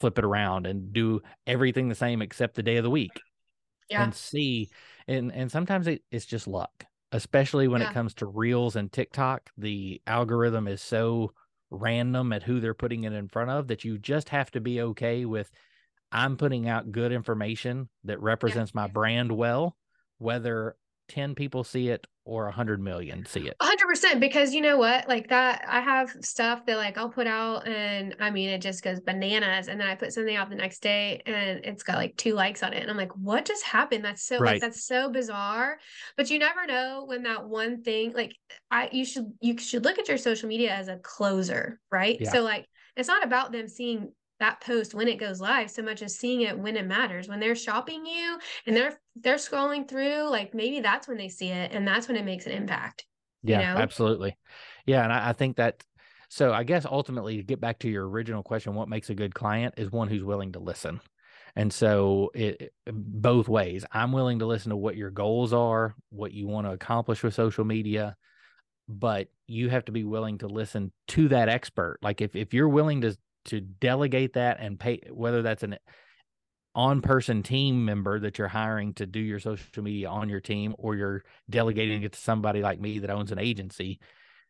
flip 0.00 0.18
it 0.18 0.24
around 0.24 0.66
and 0.66 0.92
do 0.92 1.20
everything 1.46 1.88
the 1.88 1.94
same 1.94 2.22
except 2.22 2.54
the 2.54 2.62
day 2.62 2.76
of 2.76 2.84
the 2.84 2.90
week. 2.90 3.20
Yeah. 3.90 4.04
And 4.04 4.14
see. 4.14 4.70
And 5.06 5.32
and 5.32 5.50
sometimes 5.50 5.86
it, 5.86 6.02
it's 6.10 6.26
just 6.26 6.46
luck, 6.46 6.84
especially 7.12 7.68
when 7.68 7.80
yeah. 7.80 7.90
it 7.90 7.94
comes 7.94 8.14
to 8.14 8.26
reels 8.26 8.76
and 8.76 8.90
TikTok. 8.90 9.50
The 9.58 10.00
algorithm 10.06 10.68
is 10.68 10.80
so 10.80 11.32
random 11.70 12.32
at 12.32 12.42
who 12.42 12.60
they're 12.60 12.74
putting 12.74 13.04
it 13.04 13.12
in 13.12 13.28
front 13.28 13.50
of 13.50 13.68
that 13.68 13.84
you 13.84 13.98
just 13.98 14.28
have 14.28 14.50
to 14.52 14.60
be 14.60 14.80
okay 14.80 15.24
with 15.24 15.50
I'm 16.12 16.36
putting 16.36 16.68
out 16.68 16.92
good 16.92 17.10
information 17.10 17.88
that 18.04 18.22
represents 18.22 18.72
yeah. 18.72 18.82
my 18.82 18.86
brand 18.86 19.32
well, 19.32 19.76
whether 20.24 20.76
10 21.08 21.34
people 21.34 21.62
see 21.62 21.90
it 21.90 22.06
or 22.24 22.44
100 22.44 22.80
million 22.80 23.26
see 23.26 23.46
it 23.46 23.54
100% 23.60 24.18
because 24.18 24.54
you 24.54 24.62
know 24.62 24.78
what 24.78 25.06
like 25.06 25.28
that 25.28 25.62
i 25.68 25.78
have 25.78 26.10
stuff 26.22 26.64
that 26.64 26.78
like 26.78 26.96
i'll 26.96 27.10
put 27.10 27.26
out 27.26 27.68
and 27.68 28.16
i 28.18 28.30
mean 28.30 28.48
it 28.48 28.62
just 28.62 28.82
goes 28.82 28.98
bananas 29.00 29.68
and 29.68 29.78
then 29.78 29.86
i 29.86 29.94
put 29.94 30.10
something 30.10 30.34
out 30.34 30.48
the 30.48 30.56
next 30.56 30.80
day 30.80 31.20
and 31.26 31.62
it's 31.62 31.82
got 31.82 31.96
like 31.96 32.16
two 32.16 32.32
likes 32.32 32.62
on 32.62 32.72
it 32.72 32.80
and 32.80 32.90
i'm 32.90 32.96
like 32.96 33.14
what 33.16 33.44
just 33.44 33.62
happened 33.62 34.02
that's 34.02 34.26
so 34.26 34.38
right. 34.38 34.52
like 34.52 34.60
that's 34.62 34.86
so 34.86 35.10
bizarre 35.10 35.76
but 36.16 36.30
you 36.30 36.38
never 36.38 36.66
know 36.66 37.04
when 37.06 37.22
that 37.24 37.46
one 37.46 37.82
thing 37.82 38.10
like 38.14 38.34
i 38.70 38.88
you 38.90 39.04
should 39.04 39.30
you 39.42 39.58
should 39.58 39.84
look 39.84 39.98
at 39.98 40.08
your 40.08 40.16
social 40.16 40.48
media 40.48 40.72
as 40.72 40.88
a 40.88 40.96
closer 40.96 41.78
right 41.90 42.16
yeah. 42.18 42.32
so 42.32 42.40
like 42.40 42.66
it's 42.96 43.08
not 43.08 43.22
about 43.22 43.52
them 43.52 43.68
seeing 43.68 44.10
that 44.40 44.60
post 44.60 44.94
when 44.94 45.08
it 45.08 45.18
goes 45.18 45.40
live 45.40 45.70
so 45.70 45.82
much 45.82 46.02
as 46.02 46.16
seeing 46.16 46.42
it 46.42 46.58
when 46.58 46.76
it 46.76 46.86
matters. 46.86 47.28
When 47.28 47.40
they're 47.40 47.54
shopping 47.54 48.04
you 48.04 48.38
and 48.66 48.76
they're 48.76 48.98
they're 49.16 49.36
scrolling 49.36 49.88
through 49.88 50.28
like 50.28 50.54
maybe 50.54 50.80
that's 50.80 51.06
when 51.06 51.16
they 51.16 51.28
see 51.28 51.48
it 51.48 51.72
and 51.72 51.86
that's 51.86 52.08
when 52.08 52.16
it 52.16 52.24
makes 52.24 52.46
an 52.46 52.52
impact 52.52 53.04
yeah 53.42 53.60
you 53.60 53.74
know? 53.74 53.80
absolutely. 53.80 54.36
Yeah 54.86 55.04
and 55.04 55.12
I, 55.12 55.30
I 55.30 55.32
think 55.32 55.56
that 55.56 55.82
so 56.28 56.52
i 56.52 56.64
guess 56.64 56.84
ultimately 56.84 57.36
to 57.36 57.42
get 57.42 57.60
back 57.60 57.78
to 57.80 57.88
your 57.88 58.08
original 58.08 58.42
question 58.42 58.74
what 58.74 58.88
makes 58.88 59.10
a 59.10 59.14
good 59.14 59.34
client 59.34 59.74
is 59.76 59.90
one 59.90 60.08
who's 60.08 60.24
willing 60.24 60.52
to 60.52 60.58
listen. 60.58 61.00
And 61.56 61.72
so 61.72 62.32
it 62.34 62.72
both 62.92 63.46
ways. 63.46 63.84
I'm 63.92 64.10
willing 64.10 64.40
to 64.40 64.46
listen 64.46 64.70
to 64.70 64.76
what 64.76 64.96
your 64.96 65.10
goals 65.10 65.52
are 65.52 65.94
what 66.10 66.32
you 66.32 66.48
want 66.48 66.66
to 66.66 66.72
accomplish 66.72 67.22
with 67.22 67.34
social 67.34 67.64
media 67.64 68.16
but 68.88 69.28
you 69.46 69.70
have 69.70 69.84
to 69.86 69.92
be 69.92 70.04
willing 70.04 70.38
to 70.38 70.46
listen 70.46 70.92
to 71.08 71.28
that 71.28 71.48
expert. 71.48 71.98
Like 72.02 72.20
if, 72.20 72.36
if 72.36 72.52
you're 72.52 72.68
willing 72.68 73.00
to 73.02 73.16
to 73.46 73.60
delegate 73.60 74.34
that 74.34 74.58
and 74.60 74.78
pay 74.78 75.00
whether 75.10 75.42
that's 75.42 75.62
an 75.62 75.76
on 76.74 77.00
person 77.00 77.42
team 77.42 77.84
member 77.84 78.18
that 78.18 78.38
you're 78.38 78.48
hiring 78.48 78.92
to 78.94 79.06
do 79.06 79.20
your 79.20 79.38
social 79.38 79.82
media 79.82 80.08
on 80.08 80.28
your 80.28 80.40
team 80.40 80.74
or 80.78 80.96
you're 80.96 81.22
delegating 81.48 82.02
it 82.02 82.12
to 82.12 82.18
somebody 82.18 82.62
like 82.62 82.80
me 82.80 82.98
that 82.98 83.10
owns 83.10 83.30
an 83.30 83.38
agency 83.38 84.00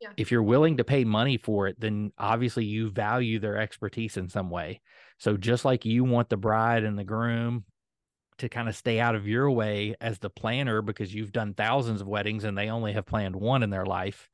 yeah. 0.01 0.09
if 0.17 0.31
you're 0.31 0.43
willing 0.43 0.79
to 0.79 0.85
pay 0.85 1.05
money 1.05 1.37
for 1.37 1.67
it 1.69 1.79
then 1.79 2.13
obviously 2.17 2.65
you 2.65 2.91
value 2.91 3.39
their 3.39 3.59
expertise 3.59 4.17
in 4.17 4.29
some 4.29 4.49
way 4.49 4.81
so 5.19 5.37
just 5.37 5.65
like 5.65 5.85
you 5.85 6.03
want 6.03 6.31
the 6.31 6.37
bride 6.37 6.83
and 6.83 6.99
the 6.99 7.05
groom 7.05 7.65
to 8.39 8.49
kind 8.49 8.69
of 8.69 8.75
stay 8.75 8.99
out 8.99 9.15
of 9.15 9.29
your 9.29 9.51
way 9.51 9.95
as 10.01 10.19
the 10.19 10.31
planner 10.31 10.83
because 10.83 11.15
you've 11.15 11.33
done 11.33 11.55
thousands 11.55 12.01
of 12.01 12.09
weddings 12.09 12.45
and 12.45 12.57
they 12.57 12.71
only 12.71 12.93
have 12.93 13.07
planned 13.07 13.37
one 13.37 13.63
in 13.63 13.71
their 13.71 13.87
life 13.87 14.31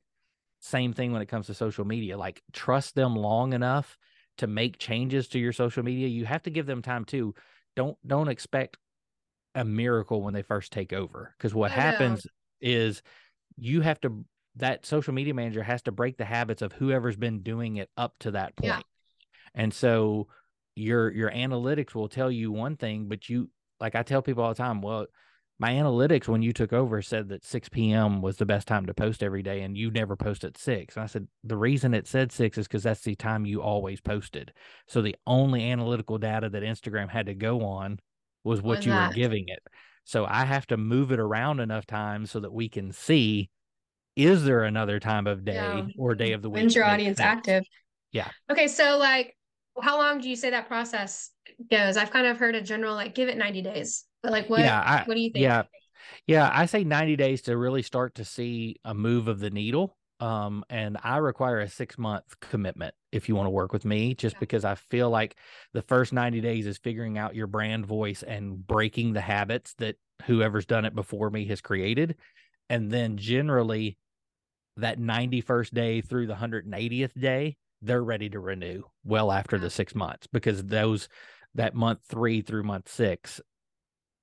same 0.60 0.92
thing 0.92 1.12
when 1.12 1.22
it 1.22 1.28
comes 1.28 1.46
to 1.46 1.54
social 1.54 1.84
media 1.84 2.16
like 2.16 2.40
trust 2.52 2.94
them 2.94 3.16
long 3.16 3.52
enough 3.52 3.98
to 4.40 4.46
make 4.46 4.78
changes 4.78 5.28
to 5.28 5.38
your 5.38 5.52
social 5.52 5.82
media, 5.82 6.08
you 6.08 6.24
have 6.24 6.42
to 6.42 6.50
give 6.50 6.66
them 6.66 6.82
time 6.82 7.04
too. 7.04 7.34
Don't 7.76 7.96
don't 8.06 8.28
expect 8.28 8.76
a 9.54 9.64
miracle 9.64 10.22
when 10.22 10.34
they 10.34 10.42
first 10.42 10.72
take 10.72 10.92
over 10.92 11.34
because 11.36 11.54
what 11.54 11.70
I 11.70 11.74
happens 11.74 12.24
know. 12.24 12.30
is 12.60 13.02
you 13.56 13.80
have 13.80 14.00
to 14.00 14.24
that 14.56 14.84
social 14.84 15.14
media 15.14 15.34
manager 15.34 15.62
has 15.62 15.82
to 15.82 15.92
break 15.92 16.16
the 16.16 16.24
habits 16.24 16.62
of 16.62 16.72
whoever's 16.72 17.16
been 17.16 17.42
doing 17.42 17.76
it 17.76 17.90
up 17.96 18.14
to 18.20 18.32
that 18.32 18.56
point. 18.56 18.68
Yeah. 18.68 18.80
And 19.54 19.72
so 19.72 20.28
your 20.74 21.12
your 21.12 21.30
analytics 21.30 21.94
will 21.94 22.08
tell 22.08 22.30
you 22.30 22.50
one 22.50 22.76
thing, 22.76 23.06
but 23.08 23.28
you 23.28 23.50
like 23.78 23.94
I 23.94 24.02
tell 24.02 24.22
people 24.22 24.42
all 24.42 24.50
the 24.50 24.62
time, 24.62 24.82
well, 24.82 25.06
my 25.60 25.72
analytics 25.72 26.26
when 26.26 26.40
you 26.40 26.54
took 26.54 26.72
over 26.72 27.02
said 27.02 27.28
that 27.28 27.44
6 27.44 27.68
p.m. 27.68 28.22
was 28.22 28.38
the 28.38 28.46
best 28.46 28.66
time 28.66 28.86
to 28.86 28.94
post 28.94 29.22
every 29.22 29.42
day, 29.42 29.60
and 29.60 29.76
you 29.76 29.90
never 29.90 30.16
post 30.16 30.42
at 30.42 30.56
6. 30.56 30.96
And 30.96 31.02
I 31.02 31.06
said, 31.06 31.28
the 31.44 31.56
reason 31.56 31.92
it 31.92 32.06
said 32.06 32.32
6 32.32 32.56
is 32.56 32.66
because 32.66 32.82
that's 32.82 33.02
the 33.02 33.14
time 33.14 33.44
you 33.44 33.60
always 33.60 34.00
posted. 34.00 34.54
So 34.88 35.02
the 35.02 35.16
only 35.26 35.70
analytical 35.70 36.16
data 36.16 36.48
that 36.48 36.62
Instagram 36.62 37.10
had 37.10 37.26
to 37.26 37.34
go 37.34 37.60
on 37.60 38.00
was 38.42 38.62
what 38.62 38.86
you 38.86 38.92
that? 38.92 39.08
were 39.08 39.14
giving 39.14 39.44
it. 39.48 39.58
So 40.04 40.24
I 40.24 40.46
have 40.46 40.66
to 40.68 40.78
move 40.78 41.12
it 41.12 41.20
around 41.20 41.60
enough 41.60 41.84
times 41.84 42.30
so 42.30 42.40
that 42.40 42.52
we 42.52 42.70
can 42.70 42.90
see 42.90 43.50
is 44.16 44.44
there 44.44 44.64
another 44.64 44.98
time 44.98 45.26
of 45.26 45.44
day 45.44 45.54
yeah. 45.54 45.86
or 45.98 46.14
day 46.14 46.32
of 46.32 46.40
the 46.40 46.48
week? 46.48 46.62
When's 46.62 46.74
your 46.74 46.86
audience 46.86 47.18
sense? 47.18 47.26
active? 47.26 47.64
Yeah. 48.12 48.28
Okay. 48.50 48.66
So, 48.66 48.96
like, 48.96 49.36
how 49.80 49.98
long 49.98 50.20
do 50.22 50.28
you 50.28 50.36
say 50.36 50.50
that 50.50 50.68
process 50.68 51.30
goes? 51.70 51.98
I've 51.98 52.10
kind 52.10 52.26
of 52.26 52.38
heard 52.38 52.54
a 52.54 52.62
general, 52.62 52.94
like, 52.94 53.14
give 53.14 53.28
it 53.28 53.36
90 53.36 53.62
days. 53.62 54.04
But 54.22 54.32
like 54.32 54.50
what 54.50 54.60
yeah, 54.60 54.80
I, 54.80 55.02
what 55.04 55.14
do 55.14 55.20
you 55.20 55.30
think? 55.30 55.42
Yeah. 55.42 55.64
Yeah, 56.26 56.50
I 56.52 56.66
say 56.66 56.84
90 56.84 57.16
days 57.16 57.42
to 57.42 57.56
really 57.56 57.82
start 57.82 58.16
to 58.16 58.24
see 58.24 58.76
a 58.84 58.94
move 58.94 59.28
of 59.28 59.38
the 59.38 59.50
needle. 59.50 59.96
Um, 60.18 60.64
and 60.68 60.98
I 61.02 61.16
require 61.16 61.60
a 61.60 61.68
six 61.68 61.96
month 61.96 62.38
commitment 62.40 62.94
if 63.10 63.28
you 63.28 63.34
want 63.34 63.46
to 63.46 63.50
work 63.50 63.72
with 63.72 63.84
me, 63.84 64.14
just 64.14 64.34
yeah. 64.34 64.40
because 64.40 64.64
I 64.64 64.74
feel 64.74 65.08
like 65.08 65.36
the 65.72 65.82
first 65.82 66.12
90 66.12 66.40
days 66.40 66.66
is 66.66 66.78
figuring 66.78 67.16
out 67.16 67.34
your 67.34 67.46
brand 67.46 67.86
voice 67.86 68.22
and 68.22 68.66
breaking 68.66 69.14
the 69.14 69.20
habits 69.20 69.74
that 69.78 69.96
whoever's 70.26 70.66
done 70.66 70.84
it 70.84 70.94
before 70.94 71.30
me 71.30 71.46
has 71.46 71.60
created. 71.60 72.16
And 72.68 72.90
then 72.90 73.16
generally 73.16 73.96
that 74.76 75.00
91st 75.00 75.70
day 75.72 76.00
through 76.02 76.26
the 76.26 76.34
180th 76.34 77.18
day, 77.18 77.56
they're 77.82 78.04
ready 78.04 78.28
to 78.28 78.40
renew 78.40 78.82
well 79.04 79.32
after 79.32 79.56
yeah. 79.56 79.62
the 79.62 79.70
six 79.70 79.94
months 79.94 80.26
because 80.26 80.64
those 80.64 81.08
that 81.54 81.74
month 81.74 82.00
three 82.08 82.42
through 82.42 82.62
month 82.62 82.88
six 82.88 83.40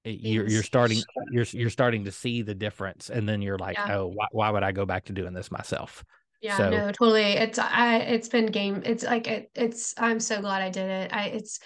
you're 0.08 0.48
you're 0.48 0.63
starting 0.63 1.02
you're 1.32 1.46
you're 1.52 1.70
starting 1.70 2.04
to 2.06 2.12
see 2.12 2.41
the 2.41 2.54
difference 2.54 3.10
and 3.10 3.28
then 3.28 3.41
you're 3.41 3.58
like 3.58 3.78
yeah. 3.78 3.98
oh 3.98 4.08
why, 4.08 4.26
why 4.32 4.50
would 4.50 4.63
i 4.63 4.72
go 4.72 4.86
back 4.86 5.06
to 5.06 5.13
doing 5.13 5.34
this 5.34 5.52
myself 5.52 6.04
yeah 6.41 6.58
so, 6.58 6.70
no 6.70 6.91
totally 6.91 7.34
it's 7.34 7.60
i 7.60 7.98
it's 7.98 8.30
been 8.30 8.46
game 8.46 8.82
it's 8.86 9.04
like 9.04 9.28
it, 9.28 9.52
it's 9.56 9.93
i'm 9.98 10.20
so 10.20 10.39
glad 10.41 10.62
i 10.62 10.70
did 10.70 10.89
it 10.89 11.13
i 11.13 11.26
it's 11.28 11.60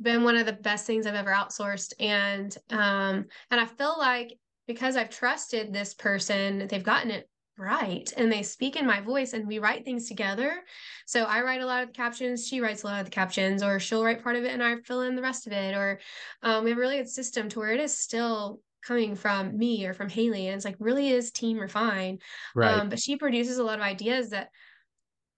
been 0.00 0.22
one 0.22 0.36
of 0.36 0.46
the 0.46 0.52
best 0.52 0.86
things 0.86 1.06
i've 1.06 1.14
ever 1.14 1.30
outsourced 1.30 1.92
and 1.98 2.56
um 2.70 3.24
and 3.50 3.60
i 3.60 3.64
feel 3.64 3.96
like 3.98 4.32
because 4.66 4.96
i've 4.96 5.10
trusted 5.10 5.72
this 5.72 5.94
person 5.94 6.66
they've 6.68 6.84
gotten 6.84 7.10
it 7.10 7.28
right 7.58 8.12
and 8.16 8.30
they 8.30 8.42
speak 8.42 8.76
in 8.76 8.86
my 8.86 9.00
voice 9.00 9.32
and 9.32 9.46
we 9.46 9.58
write 9.58 9.84
things 9.84 10.06
together 10.06 10.62
so 11.06 11.24
i 11.24 11.42
write 11.42 11.60
a 11.60 11.66
lot 11.66 11.82
of 11.82 11.88
the 11.88 11.94
captions 11.94 12.46
she 12.46 12.60
writes 12.60 12.84
a 12.84 12.86
lot 12.86 13.00
of 13.00 13.04
the 13.04 13.10
captions 13.10 13.62
or 13.62 13.80
she'll 13.80 14.04
write 14.04 14.22
part 14.22 14.36
of 14.36 14.44
it 14.44 14.52
and 14.52 14.62
i 14.62 14.76
fill 14.84 15.02
in 15.02 15.16
the 15.16 15.22
rest 15.22 15.46
of 15.46 15.52
it 15.52 15.74
or 15.74 15.98
um, 16.42 16.62
we 16.62 16.70
have 16.70 16.78
a 16.78 16.80
really 16.80 16.98
good 16.98 17.08
system 17.08 17.48
to 17.48 17.58
where 17.58 17.72
it 17.72 17.80
is 17.80 17.98
still 17.98 18.60
coming 18.86 19.16
from 19.16 19.58
me 19.58 19.84
or 19.86 19.92
from 19.92 20.08
haley 20.08 20.46
and 20.46 20.56
it's 20.56 20.64
like 20.64 20.76
really 20.78 21.10
is 21.10 21.32
team 21.32 21.58
refined 21.58 22.22
right. 22.54 22.78
Um, 22.78 22.88
but 22.88 23.00
she 23.00 23.16
produces 23.16 23.58
a 23.58 23.64
lot 23.64 23.78
of 23.78 23.84
ideas 23.84 24.30
that 24.30 24.50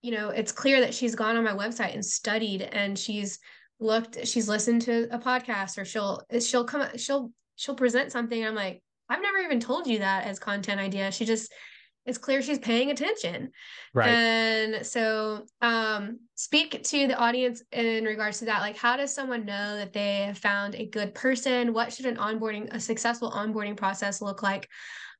you 0.03 0.13
know 0.13 0.29
it's 0.29 0.53
clear 0.53 0.81
that 0.81 0.95
she's 0.95 1.15
gone 1.15 1.37
on 1.37 1.45
my 1.45 1.53
website 1.53 1.95
and 1.95 2.05
studied 2.05 2.63
and 2.63 2.99
she's 2.99 3.39
looked 3.81 4.27
she's 4.27 4.49
listened 4.49 4.83
to 4.83 5.09
a 5.11 5.19
podcast 5.19 5.79
or 5.79 5.85
she'll 5.87 6.23
she'll 6.41 6.65
come 6.65 6.87
she'll 6.97 7.31
she'll 7.57 7.75
present 7.75 8.13
something 8.13 8.45
i'm 8.45 8.55
like 8.55 8.83
i've 9.09 9.23
never 9.23 9.39
even 9.39 9.59
told 9.59 9.87
you 9.87 10.01
that 10.01 10.27
as 10.27 10.39
content 10.39 10.79
idea 10.79 11.11
she 11.11 11.25
just 11.25 11.51
it's 12.07 12.19
clear 12.19 12.43
she's 12.43 12.59
paying 12.59 12.91
attention. 12.91 13.51
Right. 13.95 14.15
And 14.15 14.85
so 14.87 15.47
um 15.61 16.21
speak 16.35 16.83
to 16.83 17.07
the 17.07 17.17
audience 17.17 17.63
in 17.73 18.05
regards 18.05 18.39
to 18.39 18.47
that. 18.47 18.61
Like 18.61 18.77
how 18.77 18.97
does 18.97 19.15
someone 19.15 19.45
know 19.45 19.77
that 19.77 19.93
they 19.93 20.23
have 20.23 20.39
found 20.39 20.75
a 20.75 20.87
good 20.87 21.15
person? 21.15 21.73
What 21.73 21.93
should 21.93 22.07
an 22.07 22.17
onboarding, 22.17 22.73
a 22.75 22.81
successful 22.81 23.31
onboarding 23.31 23.77
process 23.77 24.23
look 24.23 24.43
like? 24.43 24.69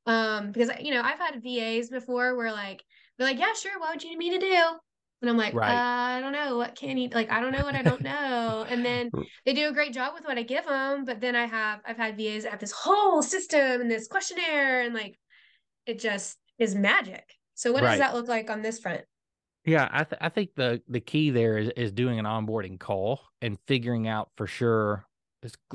Um, 0.05 0.51
because 0.51 0.71
you 0.79 0.91
know, 0.91 1.01
I've 1.01 1.19
had 1.19 1.43
VAs 1.43 1.89
before 1.89 2.35
where 2.35 2.51
like 2.51 2.83
they're 3.17 3.27
like, 3.27 3.39
yeah, 3.39 3.53
sure, 3.53 3.79
what 3.79 3.91
would 3.91 4.03
you 4.03 4.09
need 4.09 4.17
me 4.17 4.31
to 4.31 4.39
do? 4.39 4.63
And 5.21 5.29
I'm 5.29 5.37
like, 5.37 5.53
Right. 5.53 5.69
uh, 5.71 6.17
I 6.17 6.19
don't 6.19 6.31
know. 6.31 6.57
What 6.57 6.75
can 6.75 6.97
you 6.97 7.09
like? 7.09 7.31
I 7.31 7.39
don't 7.39 7.51
know 7.51 7.63
what 7.63 7.75
I 7.75 7.83
don't 7.83 8.01
know. 8.01 8.65
And 8.67 8.83
then 8.83 9.11
they 9.45 9.53
do 9.53 9.69
a 9.69 9.73
great 9.73 9.93
job 9.93 10.13
with 10.15 10.25
what 10.25 10.37
I 10.39 10.43
give 10.43 10.65
them. 10.65 11.05
But 11.05 11.21
then 11.21 11.35
I 11.35 11.45
have, 11.45 11.81
I've 11.85 11.97
had 11.97 12.17
VAs 12.17 12.43
that 12.43 12.51
have 12.51 12.59
this 12.59 12.71
whole 12.71 13.21
system 13.21 13.81
and 13.81 13.91
this 13.91 14.07
questionnaire 14.07 14.81
and 14.81 14.95
like, 14.95 15.19
it 15.85 15.99
just 15.99 16.37
is 16.61 16.75
magic. 16.75 17.25
So 17.55 17.71
what 17.71 17.83
Right. 17.83 17.91
does 17.91 17.99
that 17.99 18.13
look 18.13 18.27
like 18.27 18.49
on 18.49 18.61
this 18.61 18.79
front? 18.79 19.01
Yeah, 19.65 19.87
I 19.91 20.03
th- 20.03 20.19
I 20.21 20.29
think 20.29 20.55
the 20.55 20.81
the 20.87 20.99
key 20.99 21.29
there 21.29 21.57
is 21.57 21.69
is 21.75 21.91
doing 21.91 22.17
an 22.19 22.25
onboarding 22.25 22.79
call 22.79 23.21
and 23.41 23.57
figuring 23.67 24.07
out 24.07 24.29
for 24.35 24.47
sure 24.47 25.05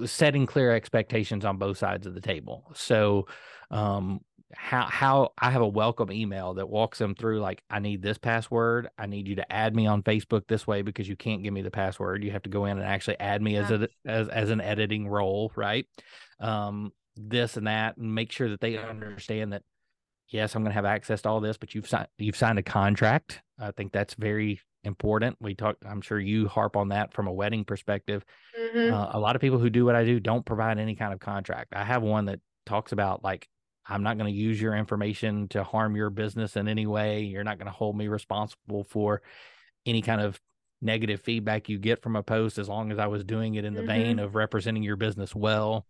setting 0.04 0.46
clear 0.46 0.72
expectations 0.72 1.44
on 1.44 1.56
both 1.56 1.76
sides 1.78 2.06
of 2.06 2.14
the 2.14 2.20
table. 2.20 2.70
So, 2.74 3.26
um, 3.70 4.20
how 4.54 4.86
how 4.86 5.32
I 5.38 5.50
have 5.50 5.62
a 5.62 5.68
welcome 5.68 6.10
email 6.12 6.54
that 6.54 6.68
walks 6.68 6.98
them 6.98 7.14
through 7.14 7.40
like 7.40 7.62
I 7.70 7.78
need 7.80 8.02
this 8.02 8.18
password. 8.18 8.88
I 8.98 9.06
need 9.06 9.28
you 9.28 9.36
to 9.36 9.52
add 9.52 9.74
me 9.74 9.86
on 9.86 10.02
Facebook 10.02 10.46
this 10.48 10.66
way 10.66 10.82
because 10.82 11.08
you 11.08 11.16
can't 11.16 11.42
give 11.42 11.52
me 11.52 11.62
the 11.62 11.70
password. 11.70 12.24
You 12.24 12.30
have 12.32 12.42
to 12.42 12.50
go 12.50 12.64
in 12.64 12.78
and 12.78 12.86
actually 12.86 13.18
add 13.20 13.40
me 13.42 13.56
as 13.56 13.70
a 13.70 13.88
as 14.04 14.28
as 14.28 14.50
an 14.50 14.60
editing 14.60 15.08
role, 15.08 15.52
right? 15.56 15.86
Um, 16.40 16.92
this 17.16 17.56
and 17.56 17.66
that, 17.66 17.96
and 17.96 18.14
make 18.14 18.30
sure 18.32 18.48
that 18.50 18.60
they 18.60 18.76
understand 18.78 19.52
that 19.52 19.62
yes, 20.28 20.54
I'm 20.54 20.62
going 20.62 20.70
to 20.70 20.74
have 20.74 20.84
access 20.84 21.22
to 21.22 21.28
all 21.28 21.40
this, 21.40 21.56
but 21.56 21.74
you've 21.74 21.88
signed 21.88 22.08
you've 22.18 22.36
signed 22.36 22.58
a 22.58 22.62
contract. 22.62 23.42
I 23.58 23.70
think 23.70 23.92
that's 23.92 24.14
very 24.14 24.60
important. 24.84 25.36
We 25.40 25.54
talk. 25.54 25.76
I'm 25.84 26.00
sure 26.00 26.18
you 26.20 26.48
harp 26.48 26.76
on 26.76 26.88
that 26.90 27.12
from 27.12 27.26
a 27.26 27.32
wedding 27.32 27.64
perspective. 27.64 28.24
Mhm. 28.58 28.92
Uh, 28.92 29.10
a 29.12 29.18
lot 29.18 29.34
of 29.36 29.40
people 29.42 29.58
who 29.58 29.70
do 29.70 29.84
what 29.84 29.96
I 29.96 30.04
do 30.04 30.20
don't 30.20 30.44
provide 30.46 30.78
any 30.78 30.94
kind 30.94 31.12
of 31.12 31.20
contract. 31.20 31.72
I 31.74 31.84
have 31.84 32.02
one 32.02 32.26
that 32.26 32.40
talks 32.66 32.92
about 32.92 33.24
like 33.24 33.48
I'm 33.88 34.02
not 34.02 34.18
going 34.18 34.32
to 34.32 34.36
use 34.36 34.60
your 34.60 34.74
information 34.74 35.46
to 35.48 35.62
harm 35.62 35.94
your 35.94 36.10
business 36.10 36.56
in 36.56 36.66
any 36.66 36.86
way. 36.86 37.22
You're 37.22 37.44
not 37.44 37.58
going 37.58 37.66
to 37.66 37.72
hold 37.72 37.96
me 37.96 38.08
responsible 38.08 38.82
for 38.84 39.22
any 39.84 40.02
kind 40.02 40.20
of 40.20 40.40
negative 40.82 41.20
feedback 41.20 41.68
you 41.68 41.78
get 41.78 42.02
from 42.02 42.16
a 42.16 42.22
post 42.22 42.58
as 42.58 42.68
long 42.68 42.90
as 42.90 42.98
I 42.98 43.06
was 43.06 43.24
doing 43.24 43.54
it 43.54 43.64
in 43.64 43.74
the 43.74 43.82
vein 43.82 44.18
of 44.18 44.34
representing 44.34 44.82
your 44.82 44.96
business 44.96 45.34
well. 45.34 45.86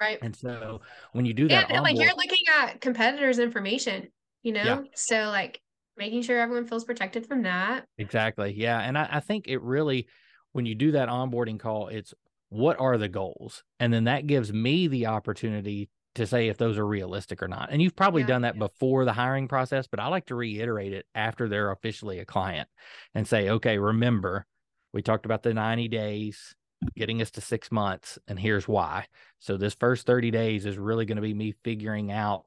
Right. 0.00 0.18
And 0.22 0.34
so 0.34 0.80
when 1.12 1.24
you 1.24 1.34
do 1.34 1.48
that, 1.48 1.68
Yeah, 1.68 1.76
that, 1.76 1.82
like 1.82 1.96
you're 1.96 2.16
looking 2.16 2.44
at 2.58 2.80
competitors' 2.80 3.38
information, 3.38 4.08
you 4.42 4.52
know? 4.52 4.64
Yeah. 4.64 4.80
So 4.94 5.28
like 5.28 5.60
making 5.96 6.22
sure 6.22 6.38
everyone 6.38 6.66
feels 6.66 6.84
protected 6.84 7.26
from 7.26 7.42
that. 7.42 7.84
Exactly. 7.98 8.54
Yeah. 8.56 8.80
And 8.80 8.96
I, 8.96 9.08
I 9.12 9.20
think 9.20 9.48
it 9.48 9.60
really, 9.60 10.08
when 10.52 10.66
you 10.66 10.74
do 10.74 10.92
that 10.92 11.08
onboarding 11.08 11.60
call, 11.60 11.88
it's 11.88 12.14
what 12.48 12.80
are 12.80 12.98
the 12.98 13.08
goals? 13.08 13.62
And 13.78 13.92
then 13.92 14.04
that 14.04 14.26
gives 14.26 14.52
me 14.52 14.88
the 14.88 15.06
opportunity 15.06 15.90
to 16.16 16.26
say 16.26 16.48
if 16.48 16.56
those 16.58 16.76
are 16.76 16.86
realistic 16.86 17.42
or 17.42 17.48
not. 17.48 17.68
And 17.70 17.80
you've 17.80 17.94
probably 17.94 18.22
Yeah. 18.22 18.28
done 18.28 18.42
that 18.42 18.58
before 18.58 19.04
the 19.04 19.12
hiring 19.12 19.46
process, 19.46 19.86
but 19.86 20.00
I 20.00 20.08
like 20.08 20.26
to 20.26 20.34
reiterate 20.34 20.92
it 20.92 21.06
after 21.14 21.48
they're 21.48 21.70
officially 21.70 22.18
a 22.18 22.24
client 22.24 22.68
and 23.14 23.28
say, 23.28 23.50
okay, 23.50 23.78
remember, 23.78 24.46
we 24.92 25.02
talked 25.02 25.24
about 25.24 25.44
the 25.44 25.54
90 25.54 25.86
days 25.86 26.56
getting 26.96 27.22
us 27.22 27.30
to 27.32 27.40
six 27.40 27.70
months, 27.72 28.18
and 28.28 28.38
here's 28.38 28.68
why. 28.68 29.06
So 29.38 29.56
this 29.56 29.74
first 29.74 30.06
30 30.06 30.30
days 30.30 30.66
is 30.66 30.78
really 30.78 31.04
going 31.06 31.16
to 31.16 31.22
be 31.22 31.34
me 31.34 31.54
figuring 31.64 32.10
out 32.12 32.44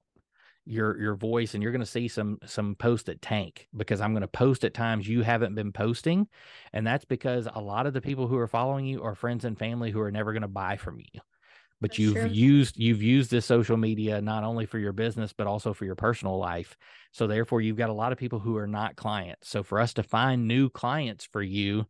your 0.65 0.97
your 0.99 1.15
voice 1.15 1.53
and 1.53 1.61
you're 1.61 1.73
going 1.73 1.81
to 1.81 1.85
see 1.85 2.07
some 2.07 2.37
some 2.45 2.75
post 2.75 3.09
at 3.09 3.21
tank 3.21 3.67
because 3.75 3.99
I'm 3.99 4.13
going 4.13 4.21
to 4.21 4.27
post 4.29 4.63
at 4.63 4.73
times 4.73 5.07
you 5.07 5.21
haven't 5.21 5.55
been 5.55 5.73
posting 5.73 6.27
and 6.71 6.87
that's 6.87 7.03
because 7.03 7.49
a 7.53 7.59
lot 7.61 7.85
of 7.85 7.93
the 7.93 7.99
people 8.01 8.27
who 8.27 8.37
are 8.37 8.47
following 8.47 8.85
you 8.85 9.03
are 9.03 9.13
friends 9.13 9.43
and 9.43 9.59
family 9.59 9.91
who 9.91 9.99
are 9.99 10.11
never 10.11 10.31
going 10.31 10.43
to 10.43 10.47
buy 10.47 10.77
from 10.77 10.99
you 10.99 11.19
but 11.81 11.97
That's 11.97 11.99
you've 11.99 12.21
true. 12.21 12.25
used 12.25 12.77
you've 12.77 13.01
used 13.03 13.29
this 13.31 13.45
social 13.45 13.77
media 13.77 14.21
not 14.21 14.43
only 14.43 14.65
for 14.65 14.79
your 14.79 14.93
business 14.93 15.33
but 15.33 15.47
also 15.47 15.73
for 15.73 15.85
your 15.85 15.95
personal 15.95 16.37
life 16.37 16.77
so 17.11 17.27
therefore 17.27 17.61
you've 17.61 17.77
got 17.77 17.89
a 17.89 17.93
lot 17.93 18.11
of 18.13 18.17
people 18.17 18.39
who 18.39 18.55
are 18.57 18.67
not 18.67 18.95
clients 18.95 19.49
so 19.49 19.63
for 19.63 19.79
us 19.79 19.93
to 19.93 20.03
find 20.03 20.47
new 20.47 20.69
clients 20.69 21.25
for 21.25 21.41
you 21.41 21.85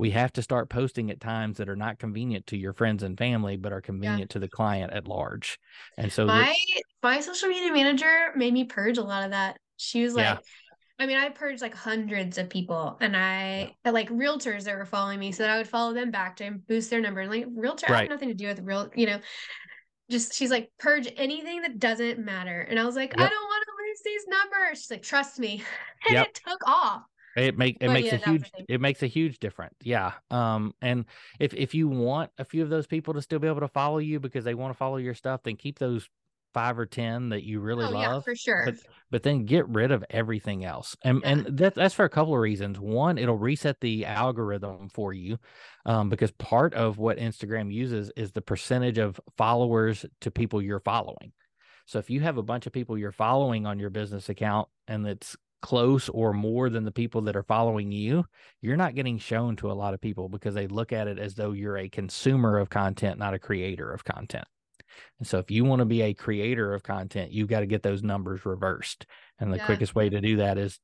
we 0.00 0.10
have 0.10 0.32
to 0.32 0.42
start 0.42 0.70
posting 0.70 1.10
at 1.10 1.20
times 1.20 1.58
that 1.58 1.68
are 1.68 1.76
not 1.76 1.98
convenient 1.98 2.46
to 2.48 2.56
your 2.56 2.72
friends 2.72 3.02
and 3.02 3.16
family 3.18 3.56
but 3.56 3.72
are 3.72 3.80
convenient 3.82 4.30
to 4.30 4.38
the 4.38 4.48
client 4.48 4.92
at 4.92 5.06
large 5.06 5.58
and 5.96 6.10
so 6.12 6.26
my 6.26 6.54
my 7.02 7.20
social 7.20 7.48
media 7.48 7.72
manager 7.72 8.32
made 8.36 8.52
me 8.52 8.64
purge 8.64 8.98
a 8.98 9.02
lot 9.02 9.24
of 9.24 9.30
that. 9.30 9.58
She 9.76 10.02
was 10.02 10.14
Yeah. 10.14 10.34
like, 10.34 10.44
I 10.98 11.06
mean, 11.06 11.16
I 11.16 11.30
purged 11.30 11.62
like 11.62 11.74
hundreds 11.74 12.36
of 12.36 12.50
people, 12.50 12.98
and 13.00 13.16
I 13.16 13.74
like 13.84 14.10
realtors 14.10 14.64
that 14.64 14.76
were 14.76 14.84
following 14.84 15.18
me, 15.18 15.32
so 15.32 15.42
that 15.42 15.50
I 15.50 15.56
would 15.56 15.68
follow 15.68 15.94
them 15.94 16.10
back 16.10 16.36
to 16.36 16.50
boost 16.68 16.90
their 16.90 17.00
number. 17.00 17.20
And 17.20 17.30
Like 17.30 17.46
realtor, 17.54 17.86
I 17.88 18.00
have 18.00 18.08
nothing 18.08 18.28
to 18.28 18.34
do 18.34 18.46
with 18.48 18.60
real, 18.60 18.90
you 18.94 19.06
know. 19.06 19.20
Just 20.10 20.34
she's 20.34 20.50
like 20.50 20.70
purge 20.78 21.08
anything 21.16 21.62
that 21.62 21.78
doesn't 21.78 22.18
matter, 22.18 22.60
and 22.68 22.78
I 22.78 22.84
was 22.84 22.96
like, 22.96 23.14
I 23.14 23.28
don't 23.28 23.44
want 23.44 23.64
to 23.64 23.72
lose 23.88 24.00
these 24.04 24.26
numbers. 24.28 24.80
She's 24.80 24.90
like, 24.90 25.02
trust 25.02 25.38
me, 25.38 25.62
and 26.08 26.16
Yep. 26.16 26.26
it 26.26 26.40
took 26.46 26.60
off. 26.66 27.02
It 27.40 27.58
make 27.58 27.78
it 27.80 27.86
But 27.86 27.92
makes 27.92 28.06
yeah, 28.06 28.16
a 28.16 28.18
that 28.18 28.32
was 28.32 28.42
the 28.42 28.48
huge 28.48 28.52
it 28.68 28.80
makes 28.80 29.02
a 29.02 29.06
huge 29.06 29.38
difference. 29.38 29.74
Yeah. 29.82 30.12
Um 30.30 30.74
and 30.82 31.06
if 31.38 31.54
if 31.54 31.74
you 31.74 31.88
want 31.88 32.30
a 32.38 32.44
few 32.44 32.62
of 32.62 32.68
those 32.70 32.86
people 32.86 33.14
to 33.14 33.22
still 33.22 33.38
be 33.38 33.48
able 33.48 33.60
to 33.60 33.68
follow 33.68 33.98
you 33.98 34.20
because 34.20 34.44
they 34.44 34.54
want 34.54 34.72
to 34.72 34.76
follow 34.76 34.96
your 34.98 35.14
stuff, 35.14 35.42
then 35.42 35.56
keep 35.56 35.78
those 35.78 36.08
five 36.52 36.78
or 36.78 36.86
ten 36.86 37.28
that 37.28 37.44
you 37.44 37.60
really 37.60 37.86
oh 37.86 37.92
yeah, 37.92 38.08
love. 38.14 38.24
for 38.24 38.34
sure. 38.34 38.62
But 38.64 38.74
but 39.10 39.22
then 39.22 39.44
get 39.44 39.68
rid 39.68 39.92
of 39.92 40.04
everything 40.10 40.64
else. 40.64 40.96
And 41.02 41.20
Yeah. 41.22 41.30
and 41.30 41.58
that 41.58 41.74
that's 41.74 41.94
for 41.94 42.04
a 42.04 42.08
couple 42.10 42.34
of 42.34 42.40
reasons. 42.40 42.78
One, 42.78 43.18
it'll 43.18 43.36
reset 43.38 43.80
the 43.80 44.04
algorithm 44.06 44.88
for 44.88 45.12
you. 45.12 45.38
Um, 45.86 46.08
because 46.08 46.32
part 46.32 46.74
of 46.74 46.98
what 46.98 47.18
Instagram 47.18 47.72
uses 47.72 48.10
is 48.16 48.32
the 48.32 48.42
percentage 48.42 48.98
of 48.98 49.20
followers 49.36 50.04
to 50.20 50.30
people 50.30 50.60
you're 50.60 50.80
following. 50.80 51.32
So 51.86 51.98
if 51.98 52.10
you 52.10 52.20
have 52.20 52.36
a 52.36 52.42
bunch 52.42 52.66
of 52.66 52.72
people 52.72 52.98
you're 52.98 53.12
following 53.12 53.66
on 53.66 53.78
your 53.78 53.90
business 53.90 54.28
account 54.28 54.68
and 54.86 55.06
it's 55.06 55.36
close 55.62 56.08
or 56.08 56.32
more 56.32 56.70
than 56.70 56.84
the 56.84 56.92
people 56.92 57.22
that 57.22 57.36
are 57.36 57.42
following 57.42 57.92
you, 57.92 58.24
you're 58.60 58.76
not 58.76 58.94
getting 58.94 59.18
shown 59.18 59.56
to 59.56 59.70
a 59.70 59.74
lot 59.74 59.94
of 59.94 60.00
people 60.00 60.28
because 60.28 60.54
they 60.54 60.66
look 60.66 60.92
at 60.92 61.08
it 61.08 61.18
as 61.18 61.34
though 61.34 61.52
you're 61.52 61.78
a 61.78 61.88
consumer 61.88 62.58
of 62.58 62.70
content, 62.70 63.18
not 63.18 63.34
a 63.34 63.38
creator 63.38 63.90
of 63.92 64.04
content. 64.04 64.46
And 65.18 65.26
so 65.26 65.38
if 65.38 65.50
you 65.50 65.64
want 65.64 65.80
to 65.80 65.86
be 65.86 66.02
a 66.02 66.14
creator 66.14 66.72
of 66.74 66.82
content, 66.82 67.32
you've 67.32 67.48
got 67.48 67.60
to 67.60 67.66
get 67.66 67.82
those 67.82 68.02
numbers 68.02 68.44
reversed. 68.46 69.06
And 69.38 69.52
the 69.52 69.56
Yeah. 69.56 69.66
quickest 69.66 69.94
way 69.94 70.08
to 70.08 70.20
do 70.20 70.36
that 70.36 70.58
is 70.58 70.80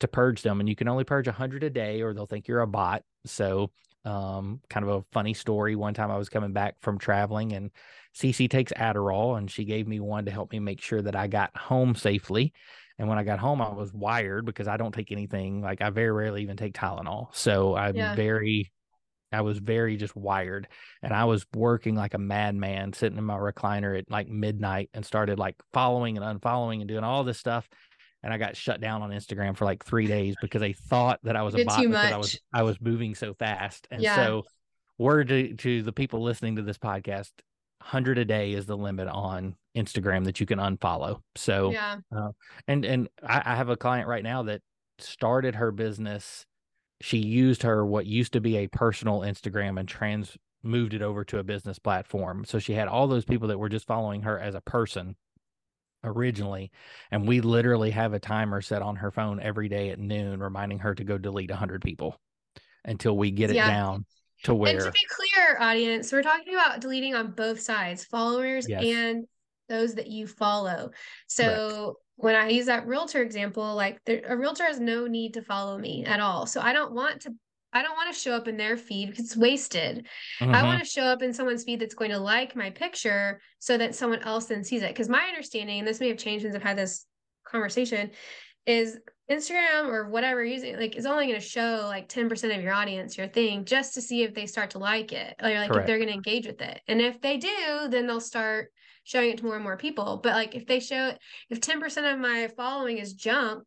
to 0.00 0.08
purge 0.08 0.42
them. 0.42 0.60
And 0.60 0.68
you 0.68 0.76
can 0.76 0.88
only 0.88 1.04
purge 1.04 1.26
100 1.26 1.64
a 1.64 1.70
day 1.70 2.02
or 2.02 2.14
they'll 2.14 2.26
think 2.26 2.48
you're 2.48 2.60
a 2.60 2.66
bot. 2.66 3.02
So 3.26 3.70
um 4.04 4.60
kind 4.70 4.86
of 4.88 4.90
a 4.90 5.04
funny 5.10 5.34
story 5.34 5.74
one 5.74 5.92
time 5.92 6.08
i 6.08 6.16
was 6.16 6.28
coming 6.28 6.52
back 6.52 6.76
from 6.80 6.98
traveling 6.98 7.52
and 7.52 7.72
cc 8.16 8.48
takes 8.48 8.72
adderall 8.74 9.36
and 9.36 9.50
she 9.50 9.64
gave 9.64 9.88
me 9.88 9.98
one 9.98 10.24
to 10.24 10.30
help 10.30 10.52
me 10.52 10.60
make 10.60 10.80
sure 10.80 11.02
that 11.02 11.16
i 11.16 11.26
got 11.26 11.54
home 11.56 11.96
safely 11.96 12.52
and 12.98 13.08
when 13.08 13.18
i 13.18 13.24
got 13.24 13.38
home 13.38 13.60
i 13.62 13.68
was 13.68 13.92
wired 13.92 14.44
because 14.44 14.68
i 14.68 14.76
don't 14.76 14.92
take 14.92 15.12
anything 15.12 15.60
like 15.62 15.80
i 15.80 15.90
very 15.90 16.10
rarely 16.10 16.42
even 16.42 16.56
take 16.56 16.74
tylenol 16.74 17.28
so 17.32 17.74
i'm 17.76 17.96
Yeah. 17.96 18.14
very 18.14 18.70
i 19.32 19.40
was 19.40 19.58
very 19.58 19.96
just 19.96 20.16
wired 20.16 20.68
and 21.02 21.12
i 21.12 21.24
was 21.24 21.46
working 21.54 21.94
like 21.94 22.14
a 22.14 22.18
madman 22.18 22.92
sitting 22.92 23.18
in 23.18 23.24
my 23.24 23.36
recliner 23.36 23.98
at 23.98 24.10
like 24.10 24.28
midnight 24.28 24.90
and 24.94 25.04
started 25.04 25.38
like 25.38 25.56
following 25.72 26.18
and 26.18 26.40
unfollowing 26.40 26.80
and 26.80 26.88
doing 26.88 27.04
all 27.04 27.24
this 27.24 27.38
stuff 27.38 27.68
and 28.24 28.32
I 28.32 28.36
got 28.36 28.56
shut 28.56 28.80
down 28.80 29.02
on 29.02 29.10
Instagram 29.10 29.56
for 29.56 29.64
like 29.64 29.84
three 29.84 30.08
days 30.08 30.34
because 30.40 30.60
they 30.60 30.72
thought 30.72 31.20
that 31.22 31.36
I 31.36 31.42
was 31.42 31.54
a 31.54 31.64
bot 31.64 31.82
because 31.84 32.10
I 32.10 32.16
was. 32.16 32.40
I 32.52 32.62
was 32.64 32.80
moving 32.80 33.14
so 33.14 33.32
fast. 33.32 33.86
And 33.92 34.02
Yeah. 34.02 34.16
so 34.16 34.42
word 34.98 35.28
to, 35.28 35.54
to 35.54 35.82
the 35.84 35.92
people 35.92 36.20
listening 36.20 36.56
to 36.56 36.62
this 36.62 36.78
podcast, 36.78 37.30
hundred 37.80 38.18
a 38.18 38.24
day 38.24 38.54
is 38.54 38.66
the 38.66 38.76
limit 38.76 39.06
on 39.06 39.54
Instagram 39.78 40.24
that 40.24 40.40
you 40.40 40.46
can 40.46 40.58
unfollow. 40.58 41.20
So 41.36 41.70
yeah. 41.72 41.96
Uh, 42.14 42.30
and 42.66 42.84
and 42.84 43.08
I, 43.22 43.42
I 43.44 43.54
have 43.56 43.68
a 43.68 43.76
client 43.76 44.08
right 44.08 44.22
now 44.24 44.42
that 44.44 44.60
started 44.98 45.54
her 45.54 45.70
business. 45.72 46.44
She 47.00 47.18
used 47.18 47.62
her 47.62 47.86
what 47.86 48.06
used 48.06 48.32
to 48.32 48.40
be 48.40 48.56
a 48.58 48.66
personal 48.66 49.20
Instagram 49.20 49.78
and 49.78 49.88
trans 49.88 50.36
moved 50.62 50.92
it 50.94 51.02
over 51.02 51.24
to 51.24 51.38
a 51.38 51.44
business 51.44 51.78
platform. 51.78 52.44
So 52.44 52.58
she 52.58 52.72
had 52.74 52.88
all 52.88 53.06
those 53.06 53.24
people 53.24 53.48
that 53.48 53.58
were 53.58 53.68
just 53.68 53.86
following 53.86 54.22
her 54.22 54.38
as 54.38 54.54
a 54.56 54.60
person 54.60 55.14
originally 56.04 56.70
and 57.10 57.26
we 57.26 57.40
literally 57.40 57.90
have 57.90 58.12
a 58.12 58.20
timer 58.20 58.60
set 58.60 58.82
on 58.82 58.94
her 58.96 59.10
phone 59.10 59.40
every 59.40 59.68
day 59.68 59.90
at 59.90 59.98
noon 59.98 60.40
reminding 60.40 60.78
her 60.78 60.94
to 60.94 61.02
go 61.02 61.18
delete 61.18 61.50
100 61.50 61.82
people 61.82 62.16
until 62.84 63.16
we 63.16 63.32
get 63.32 63.50
it 63.50 63.56
Yeah. 63.56 63.68
down 63.68 64.06
to 64.44 64.54
where 64.54 64.76
And 64.76 64.84
to 64.84 64.92
be 64.92 65.06
clear, 65.08 65.58
audience, 65.60 66.12
we're 66.12 66.22
talking 66.22 66.54
about 66.54 66.80
deleting 66.80 67.16
on 67.16 67.32
both 67.32 67.58
sides, 67.60 68.04
followers 68.04 68.68
Yes. 68.68 68.84
and 68.84 69.26
those 69.68 69.94
that 69.94 70.08
you 70.08 70.26
follow. 70.26 70.90
So 71.26 71.98
when 72.16 72.34
I 72.34 72.48
use 72.48 72.66
that 72.66 72.86
realtor 72.86 73.22
example, 73.22 73.74
like 73.74 74.00
there, 74.04 74.22
a 74.26 74.36
realtor 74.36 74.64
has 74.64 74.80
no 74.80 75.06
need 75.06 75.34
to 75.34 75.42
follow 75.42 75.78
me 75.78 76.04
at 76.04 76.20
all. 76.20 76.46
So 76.46 76.60
I 76.60 76.72
don't 76.72 76.92
want 76.92 77.22
to. 77.22 77.34
I 77.70 77.82
don't 77.82 77.96
want 77.96 78.12
to 78.14 78.18
show 78.18 78.32
up 78.32 78.48
in 78.48 78.56
their 78.56 78.78
feed 78.78 79.10
because 79.10 79.26
it's 79.26 79.36
wasted. 79.36 80.06
I 80.40 80.44
Mhm. 80.44 80.64
want 80.64 80.82
to 80.82 80.88
show 80.88 81.02
up 81.02 81.20
in 81.20 81.34
someone's 81.34 81.64
feed 81.64 81.80
that's 81.80 81.94
going 81.94 82.12
to 82.12 82.18
like 82.18 82.56
my 82.56 82.70
picture 82.70 83.42
so 83.58 83.76
that 83.76 83.94
someone 83.94 84.22
else 84.22 84.46
then 84.46 84.64
sees 84.64 84.82
it. 84.82 84.88
Because 84.88 85.10
my 85.10 85.24
understanding, 85.28 85.80
and 85.80 85.86
this 85.86 86.00
may 86.00 86.08
have 86.08 86.16
changed 86.16 86.44
since 86.44 86.56
I've 86.56 86.62
had 86.62 86.78
this 86.78 87.04
conversation 87.44 88.10
is 88.64 88.98
Instagram 89.30 89.88
or 89.88 90.08
whatever 90.08 90.42
using 90.42 90.76
like 90.78 90.96
is 90.96 91.04
only 91.06 91.26
going 91.26 91.38
to 91.40 91.46
show 91.46 91.82
like 91.84 92.08
10% 92.08 92.56
of 92.56 92.62
your 92.62 92.72
audience 92.72 93.18
your 93.18 93.28
thing 93.28 93.64
just 93.66 93.94
to 93.94 94.02
see 94.02 94.22
if 94.22 94.34
they 94.34 94.46
start 94.46 94.70
to 94.70 94.78
like 94.78 95.12
it 95.12 95.36
or 95.42 95.50
like 95.50 95.68
Correct. 95.68 95.82
if 95.82 95.86
they're 95.86 95.98
going 95.98 96.08
to 96.08 96.14
engage 96.14 96.46
with 96.46 96.60
it. 96.62 96.80
And 96.88 97.00
if 97.02 97.20
they 97.20 97.36
do, 97.36 97.88
then 97.90 98.06
they'll 98.06 98.20
start 98.20 98.72
showing 99.08 99.30
it 99.30 99.38
to 99.38 99.44
more 99.44 99.54
and 99.54 99.64
more 99.64 99.76
people. 99.76 100.20
But 100.22 100.34
like 100.34 100.54
if 100.54 100.66
they 100.66 100.80
show 100.80 101.08
it, 101.08 101.18
if 101.48 101.60
10% 101.60 102.12
of 102.12 102.18
my 102.18 102.48
following 102.56 102.98
is 102.98 103.14
jump 103.14 103.64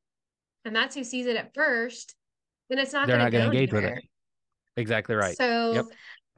and 0.63 0.75
that's 0.75 0.95
who 0.95 1.04
sees 1.04 1.25
it 1.25 1.36
at 1.36 1.54
first, 1.56 2.15
then 2.69 2.77
it's 2.77 2.93
not 2.93 3.08
they're 3.08 3.17
gonna 3.17 3.25
not 3.25 3.32
going 3.32 3.51
to 3.51 3.58
engage 3.58 3.73
with 3.73 3.86
it. 3.86 4.04
Exactly 4.77 5.15
right. 5.15 5.36
So 5.36 5.73
yep 5.73 5.86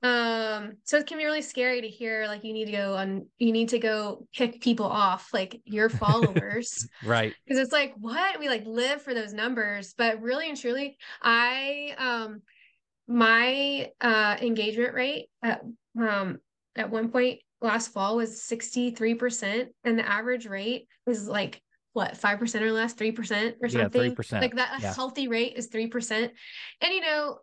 um 0.03 0.73
so 0.83 0.97
it 0.97 1.07
can 1.07 1.17
be 1.17 1.23
really 1.23 1.41
scary 1.41 1.79
to 1.79 1.87
hear 1.87 2.27
like 2.27 2.43
you 2.43 2.51
need 2.51 2.65
to 2.65 2.73
go 2.73 2.93
on 2.95 3.25
you 3.39 3.53
need 3.53 3.69
to 3.69 3.79
go 3.79 4.27
pick 4.35 4.59
people 4.59 4.85
off 4.85 5.29
like 5.33 5.61
your 5.63 5.87
followers 6.01 6.89
right 7.05 7.33
because 7.47 7.57
it's 7.57 7.71
like 7.71 7.93
what 7.97 8.37
we 8.37 8.49
like 8.49 8.65
live 8.65 9.01
for 9.01 9.13
those 9.13 9.31
numbers 9.31 9.93
but 9.97 10.21
really 10.21 10.49
and 10.49 10.59
truly 10.59 10.97
i 11.21 11.95
um 11.97 12.41
my 13.07 13.89
uh 14.01 14.35
engagement 14.41 14.93
rate 14.93 15.27
at 15.41 15.61
um 15.97 16.37
at 16.75 16.89
one 16.89 17.09
point 17.09 17.39
last 17.63 17.93
fall 17.93 18.17
was 18.17 18.41
63% 18.41 19.67
and 19.84 19.97
the 19.97 20.08
average 20.08 20.45
rate 20.45 20.88
is 21.08 21.28
like 21.28 21.62
what 21.93 22.15
5% 22.15 22.62
or 22.62 22.71
less 22.71 22.93
3% 22.93 23.54
or 23.62 23.69
something 23.69 24.02
yeah, 24.02 24.10
3%. 24.10 24.41
like 24.41 24.56
that 24.56 24.80
yeah. 24.82 24.93
healthy 24.93 25.28
rate 25.28 25.54
is 25.56 25.69
3% 25.69 26.30
and 26.82 26.93
you 26.93 27.02
know 27.02 27.39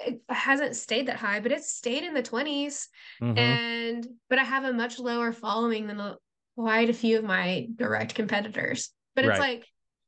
it 0.00 0.20
hasn't 0.28 0.76
stayed 0.76 1.06
that 1.08 1.16
high, 1.16 1.40
but 1.40 1.52
it's 1.52 1.74
stayed 1.74 2.04
in 2.04 2.14
the 2.14 2.22
20s. 2.22 2.86
Mm-hmm. 3.22 3.38
And 3.38 4.06
but 4.28 4.38
I 4.38 4.44
have 4.44 4.64
a 4.64 4.72
much 4.72 4.98
lower 4.98 5.32
following 5.32 5.86
than 5.86 6.00
a, 6.00 6.16
quite 6.56 6.90
a 6.90 6.94
few 6.94 7.18
of 7.18 7.24
my 7.24 7.66
direct 7.74 8.14
competitors. 8.14 8.90
But 9.14 9.24
it's 9.24 9.38
right. 9.38 9.56
like 9.56 9.66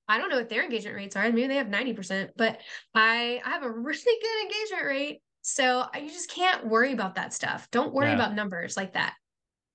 I 0.08 0.18
don't 0.18 0.30
know 0.30 0.36
what 0.36 0.48
their 0.48 0.64
engagement 0.64 0.96
rates 0.96 1.16
are. 1.16 1.24
Maybe 1.24 1.46
they 1.46 1.56
have 1.56 1.66
90%, 1.66 2.30
but 2.36 2.60
I 2.94 3.40
I 3.44 3.50
have 3.50 3.62
a 3.62 3.70
really 3.72 3.98
good 3.98 4.42
engagement 4.42 4.86
rate. 4.86 5.22
So 5.42 5.86
you 5.94 6.08
just 6.08 6.30
can't 6.30 6.66
worry 6.66 6.92
about 6.92 7.14
that 7.14 7.32
stuff. 7.32 7.68
Don't 7.70 7.94
worry 7.94 8.12
about 8.12 8.34
numbers 8.34 8.76
like 8.76 8.92
that. 8.92 9.14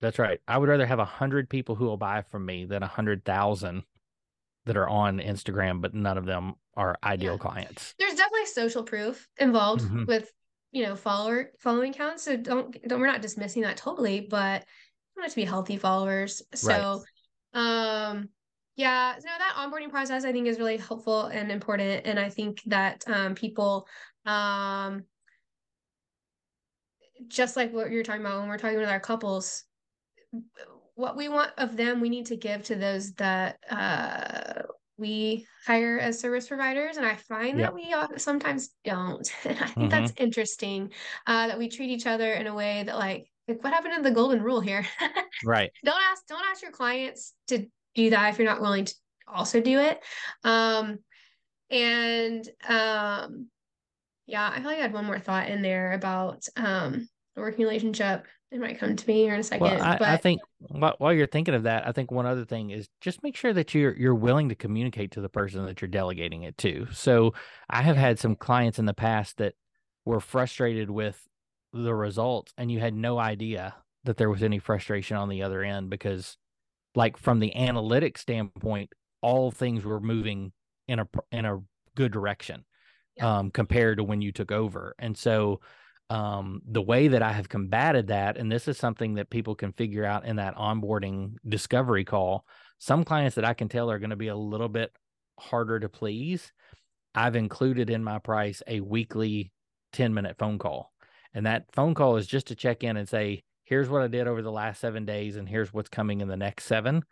That's 0.02 0.20
right. 0.20 0.40
I 0.48 0.58
would 0.58 0.70
rather 0.70 0.86
have 0.86 1.00
a 1.00 1.06
hundred 1.06 1.50
people 1.50 1.76
who 1.76 1.86
will 1.86 1.98
buy 1.98 2.22
from 2.22 2.46
me 2.46 2.66
than 2.66 2.84
a 2.84 2.88
hundred 2.88 3.24
thousand 3.26 3.84
that 4.66 4.78
are 4.78 4.90
on 4.90 5.20
Instagram, 5.20 5.82
but 5.82 5.94
none 5.94 6.18
of 6.18 6.26
them 6.26 6.56
are 6.76 6.98
ideal 7.04 7.34
yeah. 7.34 7.40
clients. 7.40 7.96
There's 8.00 8.16
definitely 8.16 8.48
social 8.48 8.84
proof 8.84 9.28
involved 9.38 9.84
mm-hmm. 9.84 10.06
with 10.06 10.32
you 10.72 10.84
know 10.84 10.96
follower 10.96 11.52
following 11.60 11.94
counts. 11.94 12.24
So 12.24 12.36
don't 12.36 12.76
don't 12.88 13.00
we're 13.00 13.08
not 13.08 13.22
dismissing 13.22 13.62
that 13.62 13.78
totally, 13.78 14.22
but 14.22 14.66
we 15.16 15.22
want 15.22 15.28
it 15.28 15.32
to 15.32 15.36
be 15.38 15.46
healthy 15.46 15.78
followers. 15.78 16.42
So 16.54 17.04
right. 17.54 18.10
um 18.10 18.30
yeah, 18.76 19.16
so 19.18 19.24
that 19.26 19.54
onboarding 19.58 19.90
process 19.90 20.26
I 20.26 20.34
think 20.34 20.48
is 20.48 20.60
really 20.60 20.78
helpful 20.78 21.28
and 21.28 21.50
important. 21.50 22.06
And 22.06 22.20
I 22.20 22.30
think 22.30 22.62
that 22.66 23.06
um 23.08 23.36
people 23.36 23.88
um 24.26 25.04
just 27.28 27.56
like 27.56 27.72
what 27.72 27.92
you're 27.92 28.04
talking 28.04 28.22
about 28.22 28.40
when 28.40 28.50
we're 28.50 28.58
talking 28.58 28.78
with 28.78 28.90
our 28.90 29.00
couples 29.00 29.64
what 30.96 31.18
we 31.18 31.28
want 31.28 31.52
of 31.58 31.76
them 31.76 32.00
we 32.00 32.10
need 32.10 32.26
to 32.28 32.38
give 32.38 32.64
to 32.64 32.76
those 32.76 33.14
that 33.14 33.58
uh 33.70 34.64
we 34.98 35.46
hire 35.66 36.00
as 36.00 36.20
service 36.20 36.48
providers. 36.48 36.98
And 36.98 37.06
i 37.06 37.16
find 37.16 37.60
yep. 37.60 37.74
that 37.74 37.76
we 37.76 37.94
sometimes 38.18 38.70
don't. 38.84 39.30
And 39.46 39.58
i 39.58 39.66
think 39.66 39.78
mm-hmm. 39.78 39.90
that's 39.90 40.14
interesting 40.18 40.92
uh, 41.28 41.48
that 41.48 41.58
we 41.58 41.70
treat 41.70 41.90
each 41.90 42.08
other 42.08 42.34
in 42.34 42.48
a 42.48 42.54
way 42.54 42.84
that 42.86 42.96
like 42.96 43.30
like 43.48 43.64
what 43.64 43.74
happened 43.74 43.94
to 43.98 44.02
the 44.02 44.16
golden 44.16 44.42
rule 44.42 44.62
here? 44.62 44.86
Right. 45.44 45.70
Don't 45.84 46.02
ask 46.12 46.26
don't 46.28 46.46
ask 46.50 46.62
your 46.62 46.72
clients 46.72 47.34
to 47.48 47.68
do 47.94 48.10
that 48.12 48.30
if 48.30 48.40
you're 48.40 48.48
not 48.48 48.62
willing 48.62 48.86
to 48.86 48.96
also 49.28 49.60
do 49.60 49.80
it. 49.80 50.02
Um 50.44 51.00
and 51.70 52.48
um 52.70 53.48
yeah 54.28 54.48
i 54.48 54.58
feel 54.58 54.66
like 54.66 54.78
i 54.78 54.82
had 54.82 54.94
one 54.94 55.06
more 55.06 55.20
thought 55.20 55.50
in 55.50 55.64
there 55.64 55.94
about 55.94 56.46
um 56.56 57.10
the 57.36 57.42
working 57.42 57.66
relationship 57.66 58.28
it 58.52 58.60
might 58.60 58.80
come 58.80 58.96
to 58.96 59.08
me 59.08 59.24
here 59.24 59.34
in 59.34 59.40
a 59.40 59.44
second. 59.44 59.64
Well, 59.64 59.82
I, 59.82 59.98
but... 59.98 60.08
I 60.08 60.18
think 60.18 60.42
while 60.70 61.14
you're 61.14 61.28
thinking 61.28 61.54
of 61.54 61.64
that, 61.64 61.88
I 61.88 61.92
think 61.92 62.12
one 62.12 62.26
other 62.26 62.46
thing 62.46 62.70
is 62.70 62.88
just 63.02 63.24
make 63.24 63.36
sure 63.36 63.54
that 63.54 63.74
you're 63.74 63.96
you're 63.98 64.16
willing 64.16 64.50
to 64.50 64.56
communicate 64.56 65.12
to 65.12 65.22
the 65.22 65.30
person 65.30 65.66
that 65.66 65.82
you're 65.82 65.90
delegating 65.90 66.44
it 66.44 66.58
to. 66.60 66.88
So 66.92 67.34
I 67.70 67.82
have 67.82 67.98
had 67.98 68.20
some 68.20 68.36
clients 68.36 68.80
in 68.80 68.86
the 68.86 68.94
past 68.94 69.38
that 69.38 69.56
were 70.06 70.20
frustrated 70.20 70.90
with 70.90 71.28
the 71.74 71.94
results, 71.94 72.54
and 72.58 72.72
you 72.72 72.80
had 72.80 72.94
no 72.94 73.18
idea 73.18 73.76
that 74.04 74.18
there 74.18 74.30
was 74.30 74.44
any 74.44 74.60
frustration 74.60 75.18
on 75.18 75.30
the 75.30 75.42
other 75.42 75.64
end 75.64 75.90
because, 75.90 76.38
like 76.94 77.18
from 77.18 77.40
the 77.40 77.56
analytic 77.56 78.18
standpoint, 78.18 78.92
all 79.22 79.52
things 79.52 79.84
were 79.84 80.00
moving 80.00 80.54
in 80.88 81.00
a 81.00 81.08
in 81.32 81.46
a 81.46 81.60
good 81.96 82.12
direction 82.12 82.64
yeah. 83.18 83.40
um, 83.40 83.50
compared 83.50 83.98
to 83.98 84.04
when 84.04 84.22
you 84.22 84.32
took 84.32 84.52
over, 84.52 84.94
and 85.00 85.18
so 85.18 85.60
um, 86.10 86.62
the 86.70 86.82
way 86.82 87.08
that 87.08 87.24
I 87.24 87.32
have 87.32 87.50
combated 87.50 88.08
that, 88.08 88.38
and 88.38 88.52
this 88.52 88.68
is 88.68 88.78
something 88.78 89.16
that 89.16 89.30
people 89.30 89.56
can 89.56 89.74
figure 89.74 90.06
out 90.06 90.26
in 90.26 90.36
that 90.36 90.56
onboarding 90.56 91.36
discovery 91.48 92.06
call. 92.06 92.46
Some 92.78 93.04
clients 93.04 93.36
that 93.36 93.46
I 93.46 93.54
can 93.54 93.70
tell 93.70 93.90
are 93.90 94.00
going 94.00 94.12
to 94.12 94.16
be 94.16 94.28
a 94.28 94.36
little 94.36 94.70
bit 94.70 94.92
harder 95.40 95.80
to 95.80 95.90
please. 95.90 96.52
I've 97.16 97.36
included 97.36 97.90
in 97.90 98.04
my 98.04 98.20
price 98.20 98.62
a 98.68 98.82
weekly 98.82 99.52
10 99.94 100.14
minute 100.14 100.36
phone 100.38 100.60
call. 100.60 100.92
And 101.34 101.46
that 101.46 101.66
phone 101.74 101.94
call 101.94 102.18
is 102.18 102.28
just 102.28 102.48
to 102.48 102.56
check 102.56 102.84
in 102.84 102.98
and 102.98 103.10
say, 103.10 103.44
here's 103.64 103.90
what 103.90 104.02
I 104.02 104.08
did 104.08 104.28
over 104.28 104.42
the 104.42 104.52
last 104.52 104.80
seven 104.80 105.06
days, 105.06 105.36
and 105.36 105.50
here's 105.50 105.74
what's 105.74 105.90
coming 105.90 106.22
in 106.22 106.28
the 106.28 106.38
next 106.38 106.66
seven. 106.66 107.04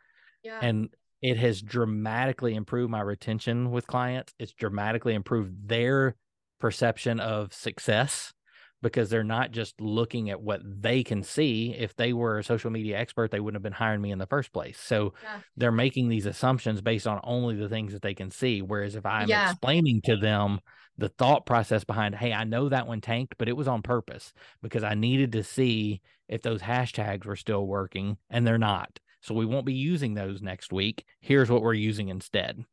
Yeah. 0.44 0.60
And 0.62 0.90
it 1.22 1.38
has 1.38 1.62
dramatically 1.62 2.54
improved 2.54 2.92
my 2.92 3.02
retention 3.02 3.72
with 3.72 3.88
clients. 3.88 4.34
It's 4.40 4.54
dramatically 4.54 5.14
improved 5.14 5.68
their 5.68 6.16
perception 6.60 7.20
of 7.20 7.54
success 7.54 8.34
because 8.84 9.10
they're 9.10 9.24
not 9.24 9.52
just 9.52 9.80
looking 9.82 10.30
at 10.30 10.42
what 10.42 10.62
they 10.64 11.04
can 11.04 11.24
see. 11.24 11.74
If 11.76 11.96
they 11.96 12.14
were 12.14 12.38
a 12.38 12.44
social 12.44 12.70
media 12.70 13.00
expert, 13.00 13.32
they 13.32 13.40
wouldn't 13.40 13.56
have 13.56 13.64
been 13.64 13.74
hiring 13.74 14.02
me 14.02 14.12
in 14.12 14.20
the 14.20 14.28
first 14.28 14.54
place. 14.54 14.78
So 14.78 15.14
yeah. 15.24 15.40
they're 15.58 15.72
making 15.72 16.10
these 16.10 16.28
assumptions 16.28 16.82
based 16.82 17.08
on 17.08 17.20
only 17.24 17.56
the 17.56 17.70
things 17.70 17.94
that 17.94 18.04
they 18.04 18.14
can 18.14 18.30
see. 18.30 18.62
Whereas 18.62 18.96
if 18.96 19.06
I'm 19.06 19.28
yeah. 19.28 19.50
explaining 19.50 20.02
to 20.02 20.18
them 20.18 20.60
the 20.98 21.10
thought 21.10 21.46
process 21.48 21.84
behind, 21.84 22.14
hey, 22.14 22.34
I 22.34 22.44
know 22.44 22.70
that 22.70 22.86
one 22.86 23.02
tanked, 23.02 23.36
but 23.40 23.50
it 23.50 23.58
was 23.58 23.68
on 23.68 23.82
purpose 23.82 24.34
because 24.62 24.84
I 24.84 24.94
needed 24.94 25.32
to 25.32 25.44
see 25.44 26.02
if 26.28 26.42
those 26.42 26.62
hashtags 26.62 27.26
were 27.26 27.36
still 27.36 27.66
working 27.66 28.18
and 28.30 28.46
they're 28.46 28.58
not. 28.60 29.00
So 29.22 29.34
we 29.34 29.46
won't 29.46 29.66
be 29.66 29.74
using 29.74 30.14
those 30.14 30.42
next 30.42 30.74
week. 30.74 31.06
Here's 31.22 31.50
what 31.50 31.62
we're 31.62 31.74
using 31.74 32.10
instead. 32.10 32.64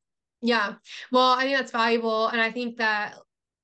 Yeah. 0.42 0.74
Well, 1.12 1.30
I 1.30 1.44
think 1.44 1.56
that's 1.56 1.70
valuable. 1.70 2.26
And 2.28 2.40
I 2.40 2.50
think 2.50 2.78
that 2.78 3.14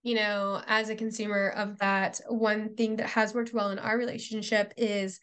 you 0.06 0.14
know, 0.14 0.62
as 0.68 0.88
a 0.88 0.94
consumer 0.94 1.48
of 1.56 1.80
that, 1.80 2.20
one 2.28 2.76
thing 2.76 2.94
that 2.94 3.08
has 3.08 3.34
worked 3.34 3.52
well 3.52 3.70
in 3.70 3.80
our 3.80 3.98
relationship 3.98 4.72
is 4.76 5.18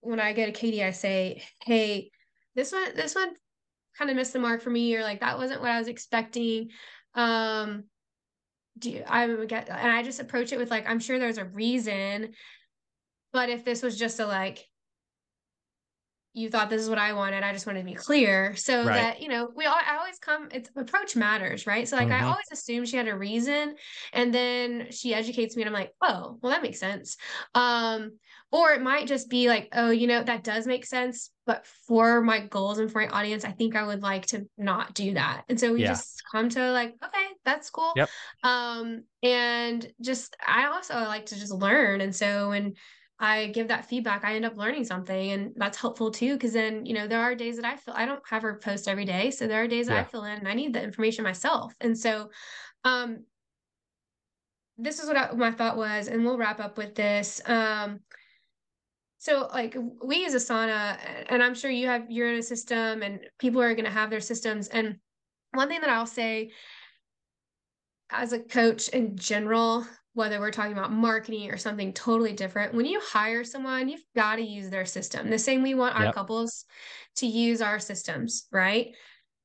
when 0.00 0.18
I 0.18 0.32
go 0.32 0.46
to 0.46 0.50
Katie, 0.50 0.82
I 0.82 0.92
say, 0.92 1.42
Hey, 1.62 2.10
this 2.54 2.72
one, 2.72 2.96
this 2.96 3.14
one 3.14 3.34
kind 3.98 4.10
of 4.10 4.16
missed 4.16 4.32
the 4.32 4.38
mark 4.38 4.62
for 4.62 4.70
me, 4.70 4.96
or 4.96 5.02
like 5.02 5.20
that 5.20 5.36
wasn't 5.36 5.60
what 5.60 5.70
I 5.70 5.78
was 5.78 5.88
expecting. 5.88 6.70
Um, 7.14 7.84
do 8.78 8.92
you, 8.92 9.04
I 9.06 9.26
would 9.26 9.46
get, 9.46 9.68
and 9.68 9.92
I 9.92 10.02
just 10.02 10.20
approach 10.20 10.52
it 10.52 10.58
with 10.58 10.70
like, 10.70 10.88
I'm 10.88 11.00
sure 11.00 11.18
there's 11.18 11.36
a 11.36 11.44
reason, 11.44 12.32
but 13.34 13.50
if 13.50 13.62
this 13.62 13.82
was 13.82 13.98
just 13.98 14.20
a 14.20 14.26
like, 14.26 14.66
you 16.38 16.48
thought 16.48 16.70
this 16.70 16.80
is 16.80 16.88
what 16.88 16.98
I 16.98 17.12
wanted. 17.12 17.42
I 17.42 17.52
just 17.52 17.66
wanted 17.66 17.80
to 17.80 17.84
be 17.84 17.94
clear 17.94 18.54
so 18.54 18.84
right. 18.84 18.94
that, 18.94 19.22
you 19.22 19.28
know, 19.28 19.50
we 19.56 19.66
all, 19.66 19.74
I 19.74 19.96
always 19.96 20.18
come, 20.18 20.48
it's 20.52 20.70
approach 20.76 21.16
matters, 21.16 21.66
right? 21.66 21.86
So 21.88 21.96
like, 21.96 22.08
mm-hmm. 22.08 22.24
I 22.24 22.28
always 22.28 22.46
assume 22.52 22.84
she 22.84 22.96
had 22.96 23.08
a 23.08 23.16
reason 23.16 23.74
and 24.12 24.32
then 24.32 24.86
she 24.90 25.14
educates 25.14 25.56
me 25.56 25.62
and 25.62 25.68
I'm 25.68 25.74
like, 25.74 25.92
oh, 26.00 26.38
well, 26.40 26.52
that 26.52 26.62
makes 26.62 26.78
sense. 26.78 27.16
Um, 27.54 28.12
or 28.50 28.72
it 28.72 28.80
might 28.80 29.06
just 29.06 29.28
be 29.28 29.48
like, 29.48 29.68
oh, 29.72 29.90
you 29.90 30.06
know, 30.06 30.22
that 30.22 30.44
does 30.44 30.66
make 30.66 30.86
sense. 30.86 31.30
But 31.44 31.66
for 31.86 32.22
my 32.22 32.40
goals 32.40 32.78
and 32.78 32.90
for 32.90 33.00
my 33.00 33.08
audience, 33.08 33.44
I 33.44 33.50
think 33.50 33.74
I 33.74 33.84
would 33.84 34.02
like 34.02 34.26
to 34.26 34.46
not 34.56 34.94
do 34.94 35.14
that. 35.14 35.42
And 35.48 35.58
so 35.58 35.72
we 35.72 35.82
yeah. 35.82 35.88
just 35.88 36.22
come 36.30 36.48
to 36.50 36.70
like, 36.72 36.94
okay, 37.04 37.26
that's 37.44 37.68
cool. 37.68 37.92
Yep. 37.96 38.08
Um, 38.44 39.02
and 39.22 39.86
just, 40.00 40.36
I 40.46 40.66
also 40.66 40.94
like 40.94 41.26
to 41.26 41.38
just 41.38 41.52
learn. 41.52 42.00
And 42.00 42.14
so 42.14 42.50
when, 42.50 42.74
I 43.20 43.48
give 43.48 43.68
that 43.68 43.84
feedback, 43.84 44.24
I 44.24 44.36
end 44.36 44.44
up 44.44 44.56
learning 44.56 44.84
something. 44.84 45.32
And 45.32 45.52
that's 45.56 45.80
helpful 45.80 46.10
too. 46.10 46.38
Cause 46.38 46.52
then, 46.52 46.86
you 46.86 46.94
know, 46.94 47.08
there 47.08 47.20
are 47.20 47.34
days 47.34 47.56
that 47.56 47.64
I 47.64 47.76
feel 47.76 47.94
I 47.96 48.06
don't 48.06 48.22
have 48.28 48.42
her 48.42 48.60
post 48.62 48.86
every 48.86 49.04
day. 49.04 49.30
So 49.30 49.46
there 49.46 49.62
are 49.62 49.68
days 49.68 49.88
yeah. 49.88 49.94
that 49.94 50.00
I 50.00 50.04
fill 50.04 50.24
in 50.24 50.38
and 50.38 50.48
I 50.48 50.54
need 50.54 50.72
the 50.72 50.82
information 50.82 51.24
myself. 51.24 51.74
And 51.80 51.98
so 51.98 52.30
um 52.84 53.24
this 54.80 55.00
is 55.00 55.08
what 55.08 55.16
I, 55.16 55.32
my 55.32 55.50
thought 55.50 55.76
was, 55.76 56.06
and 56.06 56.24
we'll 56.24 56.38
wrap 56.38 56.60
up 56.60 56.78
with 56.78 56.94
this. 56.94 57.40
Um 57.46 58.00
so 59.20 59.48
like 59.52 59.76
we 60.04 60.18
use 60.18 60.34
Asana 60.34 60.96
and 61.28 61.42
I'm 61.42 61.54
sure 61.54 61.72
you 61.72 61.88
have 61.88 62.08
you're 62.08 62.32
in 62.32 62.38
a 62.38 62.42
system 62.42 63.02
and 63.02 63.18
people 63.40 63.60
are 63.60 63.74
gonna 63.74 63.90
have 63.90 64.10
their 64.10 64.20
systems. 64.20 64.68
And 64.68 64.96
one 65.54 65.68
thing 65.68 65.80
that 65.80 65.90
I'll 65.90 66.06
say 66.06 66.52
as 68.10 68.32
a 68.32 68.38
coach 68.38 68.88
in 68.88 69.16
general, 69.16 69.84
whether 70.18 70.40
we're 70.40 70.50
talking 70.50 70.72
about 70.72 70.92
marketing 70.92 71.50
or 71.50 71.56
something 71.56 71.92
totally 71.92 72.32
different, 72.32 72.74
when 72.74 72.86
you 72.86 73.00
hire 73.00 73.44
someone, 73.44 73.88
you've 73.88 74.04
got 74.14 74.36
to 74.36 74.42
use 74.42 74.68
their 74.68 74.84
system. 74.84 75.30
The 75.30 75.38
same 75.38 75.62
we 75.62 75.74
want 75.74 75.96
our 75.96 76.06
yep. 76.06 76.14
couples 76.14 76.66
to 77.16 77.26
use 77.26 77.62
our 77.62 77.78
systems, 77.78 78.46
right? 78.52 78.94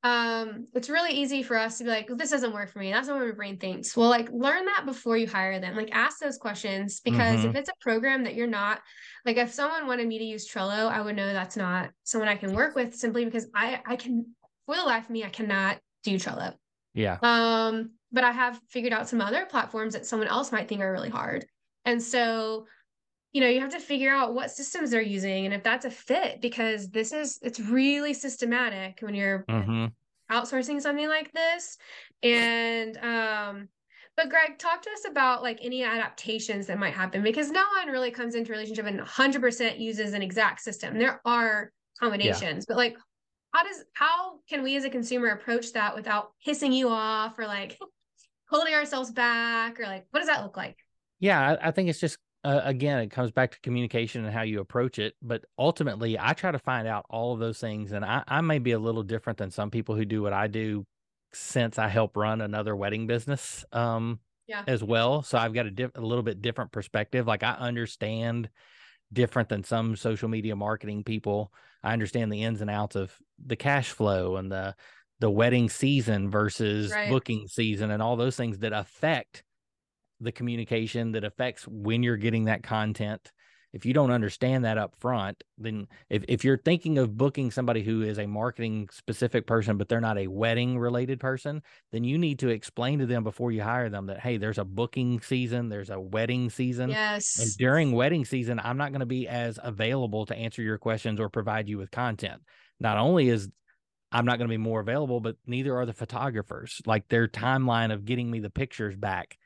um, 0.03 0.67
it's 0.73 0.89
really 0.89 1.13
easy 1.13 1.43
for 1.43 1.57
us 1.57 1.77
to 1.77 1.85
be 1.85 1.89
like, 1.89 2.09
this 2.17 2.29
doesn't 2.29 2.53
work 2.53 2.69
for 2.69 2.79
me. 2.79 2.91
That's 2.91 3.07
not 3.07 3.17
what 3.17 3.25
my 3.25 3.31
brain 3.31 3.57
thinks. 3.57 3.95
Well, 3.95 4.09
like 4.09 4.29
learn 4.31 4.65
that 4.65 4.83
before 4.85 5.15
you 5.15 5.27
hire 5.27 5.61
them. 5.61 5.77
Like 5.77 5.91
ask 5.93 6.19
those 6.19 6.37
questions 6.37 6.99
because 6.99 7.39
mm-hmm. 7.39 7.49
if 7.49 7.55
it's 7.55 7.69
a 7.69 7.73
program 7.79 8.25
that 8.25 8.35
you're 8.35 8.45
not 8.45 8.81
like 9.25 9.37
if 9.37 9.53
someone 9.53 9.87
wanted 9.87 10.09
me 10.09 10.19
to 10.19 10.25
use 10.25 10.47
Trello, 10.47 10.91
I 10.91 10.99
would 10.99 11.15
know 11.15 11.31
that's 11.31 11.55
not 11.55 11.91
someone 12.03 12.27
I 12.27 12.35
can 12.35 12.53
work 12.53 12.75
with 12.75 12.93
simply 12.93 13.23
because 13.23 13.47
I 13.55 13.79
I 13.85 13.95
can 13.95 14.25
for 14.65 14.75
the 14.75 14.83
life 14.83 15.05
of 15.05 15.09
me, 15.09 15.23
I 15.23 15.29
cannot 15.29 15.79
do 16.03 16.15
Trello. 16.15 16.53
Yeah. 16.93 17.17
Um, 17.21 17.91
but 18.13 18.23
I 18.23 18.31
have 18.31 18.61
figured 18.69 18.93
out 18.93 19.09
some 19.09 19.19
other 19.19 19.45
platforms 19.45 19.93
that 19.93 20.05
someone 20.05 20.29
else 20.29 20.51
might 20.51 20.69
think 20.69 20.81
are 20.81 20.91
really 20.91 21.09
hard. 21.09 21.45
And 21.83 22.01
so 22.01 22.67
you 23.33 23.41
know 23.41 23.47
you 23.47 23.59
have 23.59 23.71
to 23.71 23.79
figure 23.79 24.13
out 24.13 24.33
what 24.33 24.51
systems 24.51 24.91
they're 24.91 25.01
using 25.01 25.45
and 25.45 25.53
if 25.53 25.63
that's 25.63 25.85
a 25.85 25.91
fit 25.91 26.39
because 26.39 26.89
this 26.89 27.11
is 27.11 27.39
it's 27.41 27.59
really 27.59 28.13
systematic 28.13 28.99
when 29.01 29.15
you're 29.15 29.43
mm-hmm. 29.49 29.87
outsourcing 30.31 30.79
something 30.79 31.09
like 31.09 31.31
this 31.33 31.77
and 32.21 32.97
um 32.97 33.67
but 34.15 34.29
greg 34.29 34.59
talk 34.59 34.83
to 34.83 34.89
us 34.91 35.05
about 35.09 35.41
like 35.41 35.59
any 35.63 35.83
adaptations 35.83 36.67
that 36.67 36.77
might 36.77 36.93
happen 36.93 37.23
because 37.23 37.49
no 37.49 37.63
one 37.79 37.89
really 37.89 38.11
comes 38.11 38.35
into 38.35 38.51
relationship 38.51 38.85
and 38.85 38.99
100% 38.99 39.79
uses 39.79 40.13
an 40.13 40.21
exact 40.21 40.61
system 40.61 40.97
there 40.97 41.19
are 41.25 41.71
combinations 41.99 42.65
yeah. 42.69 42.75
but 42.75 42.77
like 42.77 42.95
how 43.51 43.63
does 43.63 43.83
how 43.93 44.39
can 44.47 44.63
we 44.63 44.75
as 44.75 44.83
a 44.83 44.89
consumer 44.89 45.29
approach 45.29 45.73
that 45.73 45.95
without 45.95 46.31
pissing 46.45 46.73
you 46.73 46.89
off 46.89 47.37
or 47.39 47.47
like 47.47 47.79
holding 48.49 48.73
ourselves 48.73 49.11
back 49.11 49.79
or 49.79 49.83
like 49.83 50.05
what 50.11 50.19
does 50.19 50.27
that 50.27 50.43
look 50.43 50.57
like 50.57 50.77
yeah 51.19 51.57
I, 51.61 51.69
I 51.69 51.71
think 51.71 51.89
it's 51.89 51.99
just 51.99 52.17
uh, 52.45 52.61
again, 52.65 52.99
it 52.99 53.09
comes 53.09 53.31
back 53.31 53.51
to 53.51 53.61
communication 53.61 54.25
and 54.25 54.33
how 54.33 54.41
you 54.41 54.59
approach 54.59 54.99
it. 54.99 55.13
But 55.21 55.45
ultimately, 55.57 56.19
I 56.19 56.33
try 56.33 56.51
to 56.51 56.59
find 56.59 56.87
out 56.87 57.05
all 57.09 57.33
of 57.33 57.39
those 57.39 57.59
things. 57.59 57.93
And 57.93 58.03
I, 58.03 58.23
I 58.27 58.41
may 58.41 58.59
be 58.59 58.73
a 58.73 58.79
little 58.79 59.03
different 59.03 59.37
than 59.37 59.49
some 59.49 59.71
people 59.71 59.95
who 59.95 60.05
do 60.05 60.21
what 60.21 60.33
I 60.33 60.47
do 60.47 60.85
since 61.31 61.79
I 61.79 61.87
help 61.87 62.17
run 62.17 62.41
another 62.41 62.75
wedding 62.75 63.07
business 63.07 63.63
um, 63.71 64.19
yeah. 64.47 64.63
as 64.67 64.83
well. 64.83 65.23
So 65.23 65.37
I've 65.37 65.53
got 65.53 65.67
a, 65.67 65.71
diff- 65.71 65.95
a 65.95 66.01
little 66.01 66.23
bit 66.23 66.41
different 66.41 66.71
perspective. 66.71 67.27
Like 67.27 67.43
I 67.43 67.53
understand 67.53 68.49
different 69.11 69.47
than 69.47 69.63
some 69.63 69.95
social 69.95 70.27
media 70.27 70.55
marketing 70.55 71.03
people. 71.03 71.53
I 71.81 71.93
understand 71.93 72.31
the 72.31 72.43
ins 72.43 72.61
and 72.61 72.69
outs 72.69 72.95
of 72.95 73.15
the 73.43 73.55
cash 73.55 73.89
flow 73.89 74.35
and 74.35 74.51
the 74.51 74.75
the 75.23 75.29
wedding 75.29 75.69
season 75.69 76.29
versus 76.29 76.91
right. 76.91 77.09
booking 77.09 77.47
season 77.47 77.91
and 77.91 78.03
all 78.03 78.17
those 78.17 78.35
things 78.35 78.57
that 78.57 78.73
affect 78.73 79.41
the 80.19 80.33
communication 80.33 81.13
that 81.13 81.23
affects 81.23 81.65
when 81.65 82.03
you're 82.03 82.17
getting 82.17 82.43
that 82.43 82.61
content. 82.61 83.31
If 83.71 83.85
you 83.85 83.93
don't 83.93 84.11
understand 84.11 84.65
that 84.65 84.77
up 84.77 84.97
front 84.97 85.41
then 85.57 85.87
if, 86.09 86.25
if 86.27 86.43
you're 86.43 86.57
thinking 86.57 86.97
of 86.97 87.15
booking 87.15 87.51
somebody 87.51 87.83
who 87.83 88.01
is 88.01 88.19
a 88.19 88.27
marketing 88.27 88.89
specific 88.91 89.47
person 89.47 89.77
but 89.77 89.87
they're 89.87 90.01
not 90.01 90.17
a 90.17 90.27
wedding 90.27 90.77
related 90.77 91.21
person 91.21 91.63
then 91.93 92.03
you 92.03 92.17
need 92.17 92.39
to 92.39 92.49
explain 92.49 92.99
to 92.99 93.05
them 93.05 93.23
before 93.23 93.53
you 93.53 93.63
hire 93.63 93.89
them 93.89 94.07
that 94.07 94.19
hey 94.19 94.35
there's 94.35 94.57
a 94.57 94.65
booking 94.65 95.21
season 95.21 95.69
there's 95.69 95.89
a 95.89 95.99
wedding 95.99 96.49
season. 96.49 96.89
Yes. 96.89 97.39
and 97.39 97.49
during 97.57 97.93
wedding 97.93 98.25
season 98.25 98.59
i'm 98.61 98.77
not 98.77 98.91
going 98.91 98.99
to 98.99 99.05
be 99.05 99.25
as 99.29 99.57
available 99.63 100.25
to 100.25 100.35
answer 100.35 100.61
your 100.61 100.77
questions 100.77 101.17
or 101.21 101.29
provide 101.29 101.69
you 101.69 101.77
with 101.77 101.91
content. 101.91 102.41
Not 102.79 102.97
only 102.97 103.29
is 103.29 103.49
I'm 104.13 104.25
not 104.25 104.37
going 104.37 104.47
to 104.47 104.53
be 104.53 104.57
more 104.57 104.79
available, 104.79 105.19
but 105.19 105.35
neither 105.47 105.75
are 105.75 105.85
the 105.85 105.93
photographers. 105.93 106.81
Like 106.85 107.07
their 107.09 107.27
timeline 107.27 107.91
of 107.91 108.05
getting 108.05 108.29
me 108.29 108.39
the 108.39 108.49
pictures 108.49 108.95
back 108.95 109.37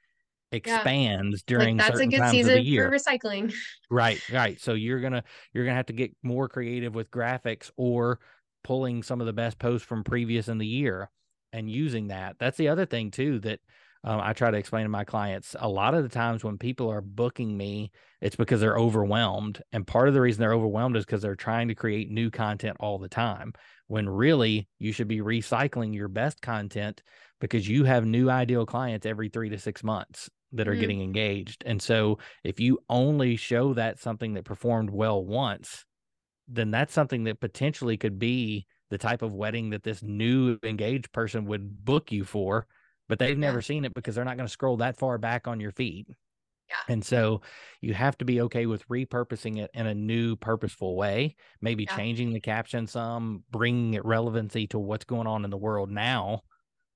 expands 0.52 1.44
yeah. 1.48 1.58
during 1.58 1.78
like 1.78 1.88
that's 1.88 2.00
a 2.00 2.08
good 2.08 2.30
season 2.30 2.58
for 2.58 2.90
recycling. 2.90 3.54
Right 3.90 4.22
right. 4.32 4.60
So 4.60 4.74
you're 4.74 5.00
gonna 5.00 5.24
you're 5.54 5.66
gonna 5.66 5.76
have 5.76 5.88
to 5.88 5.94
get 5.94 6.16
more 6.22 6.48
creative 6.48 6.94
with 6.94 7.12
graphics 7.12 7.72
or 7.78 8.20
pulling 8.64 9.04
some 9.04 9.22
of 9.22 9.28
the 9.28 9.34
best 9.34 9.60
posts 9.60 9.88
from 9.88 10.04
previous 10.04 10.48
in 10.48 10.58
the 10.58 10.68
year 10.68 11.10
and 11.54 11.70
using 11.70 12.10
that. 12.10 12.36
That's 12.40 12.58
the 12.58 12.68
other 12.68 12.86
thing 12.86 13.12
too 13.12 13.40
that 13.40 13.60
um, 14.04 14.22
i 14.22 14.32
try 14.32 14.52
to 14.52 14.58
explain 14.58 14.84
to 14.84 14.90
my 14.90 15.04
clients. 15.04 15.56
A 15.60 15.68
lot 15.68 15.94
of 15.94 16.04
the 16.04 16.10
times 16.10 16.44
when 16.44 16.58
people 16.58 16.90
are 16.90 17.02
booking 17.02 17.56
me 17.56 17.92
it's 18.22 18.36
because 18.36 18.60
they're 18.62 18.78
overwhelmed 18.78 19.62
and 19.72 19.86
part 19.86 20.08
of 20.08 20.14
the 20.14 20.22
reason 20.22 20.42
they're 20.42 20.54
overwhelmed 20.54 20.98
is 20.98 21.06
because 21.06 21.22
they're 21.22 21.36
trying 21.36 21.68
to 21.68 21.76
create 21.76 22.10
new 22.10 22.32
content 22.32 22.78
all 22.80 22.98
the 22.98 23.10
time 23.10 23.54
when 23.88 24.08
really 24.08 24.68
you 24.80 24.92
should 24.92 25.08
be 25.08 25.20
recycling 25.20 25.94
your 25.94 26.08
best 26.08 26.42
content 26.42 27.02
because 27.40 27.68
you 27.68 27.84
have 27.84 28.06
new 28.06 28.30
ideal 28.30 28.66
clients 28.66 29.06
every 29.06 29.30
three 29.30 29.50
to 29.50 29.58
six 29.58 29.84
months 29.84 30.30
that 30.54 30.68
are 30.68 30.72
mm-hmm. 30.72 30.82
getting 30.82 31.02
engaged. 31.02 31.64
And 31.66 31.82
so 31.82 32.20
if 32.44 32.60
you 32.60 32.80
only 32.90 33.36
show 33.36 33.74
that 33.74 34.00
something 34.00 34.34
that 34.34 34.46
performed 34.46 34.90
well 34.90 35.24
once, 35.24 35.86
then 36.48 36.72
that's 36.72 36.94
something 36.94 37.26
that 37.26 37.40
potentially 37.40 37.98
could 37.98 38.20
be 38.20 38.66
the 38.90 38.98
type 38.98 39.22
of 39.22 39.34
wedding 39.34 39.72
that 39.72 39.84
this 39.84 40.02
new 40.02 40.58
engaged 40.64 41.12
person 41.12 41.46
would 41.46 41.84
book 41.84 42.12
you 42.12 42.24
for, 42.24 42.66
but 43.10 43.20
they've 43.20 43.38
never 43.38 43.62
seen 43.62 43.84
it 43.84 43.94
because 43.94 44.16
they're 44.16 44.26
not 44.26 44.38
going 44.38 44.48
to 44.48 44.52
scroll 44.52 44.78
that 44.78 44.98
far 44.98 45.18
back 45.18 45.48
on 45.48 45.60
your 45.60 45.72
feed. 45.72 46.08
Yeah. 46.70 46.94
And 46.94 47.06
so 47.06 47.42
you 47.82 47.94
have 47.94 48.18
to 48.18 48.26
be 48.26 48.42
okay 48.42 48.66
with 48.66 48.88
repurposing 48.90 49.58
it 49.58 49.72
in 49.74 49.88
a 49.88 49.96
new 49.96 50.36
purposeful 50.36 50.96
way, 50.96 51.36
maybe 51.62 51.86
yeah. 51.86 51.96
changing 51.96 52.34
the 52.34 52.42
caption 52.42 52.88
some, 52.88 53.44
bringing 53.52 53.94
it 53.94 54.04
relevancy 54.06 54.68
to 54.68 54.80
what's 54.80 55.06
going 55.06 55.28
on 55.28 55.46
in 55.46 55.52
the 55.52 55.58
world 55.58 55.90
now, 55.90 56.42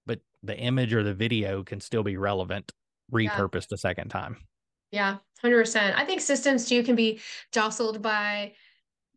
but 0.05 0.19
the 0.43 0.57
image 0.57 0.93
or 0.93 1.03
the 1.03 1.13
video 1.13 1.63
can 1.63 1.79
still 1.79 2.03
be 2.03 2.17
relevant 2.17 2.71
repurposed 3.11 3.67
yeah. 3.71 3.75
a 3.75 3.77
second 3.77 4.09
time. 4.09 4.37
Yeah, 4.91 5.17
100%. 5.43 5.95
I 5.95 6.03
think 6.05 6.19
systems 6.19 6.67
too 6.67 6.83
can 6.83 6.95
be 6.95 7.21
jostled 7.51 8.01
by 8.01 8.53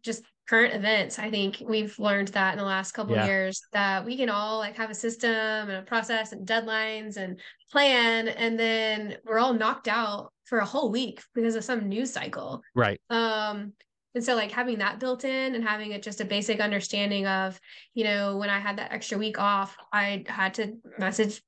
just 0.03 0.23
current 0.49 0.75
events. 0.75 1.19
I 1.19 1.31
think 1.31 1.63
we've 1.67 1.99
learned 1.99 2.29
that 2.29 2.53
in 2.53 2.59
the 2.59 2.65
last 2.65 2.93
couple 2.93 3.17
yeah. 3.17 3.27
years 3.27 3.61
that 3.73 4.05
we 4.05 4.17
can 4.17 4.29
all 4.29 4.59
like 4.59 4.77
have 4.77 4.91
a 4.91 4.95
system 4.95 5.31
and 5.31 5.73
a 5.73 5.83
process 5.83 6.33
and 6.33 6.47
deadlines 6.47 7.17
and 7.17 7.41
plan 7.75 8.29
and 8.29 8.57
then 8.57 9.17
we're 9.25 9.41
all 9.41 9.53
knocked 9.53 9.89
out 9.89 10.33
for 10.45 10.59
a 10.59 10.65
whole 10.65 10.93
week 10.93 11.21
because 11.35 11.57
of 11.57 11.65
some 11.65 11.89
news 11.89 12.13
cycle. 12.13 12.63
Right. 12.73 13.01
Um 13.11 13.73
and 14.15 14.23
so 14.23 14.37
like 14.37 14.53
having 14.53 14.79
that 14.79 15.01
built 15.01 15.25
in 15.25 15.57
and 15.57 15.65
having 15.65 15.91
it 15.91 16.05
just 16.05 16.21
a 16.21 16.25
basic 16.25 16.61
understanding 16.61 17.27
of, 17.27 17.59
you 17.93 18.05
know, 18.05 18.37
when 18.37 18.49
I 18.49 18.61
had 18.61 18.77
that 18.77 18.93
extra 18.93 19.19
week 19.19 19.41
off, 19.41 19.77
I 19.93 20.25
had 20.29 20.55
to 20.55 20.75
message 21.01 21.43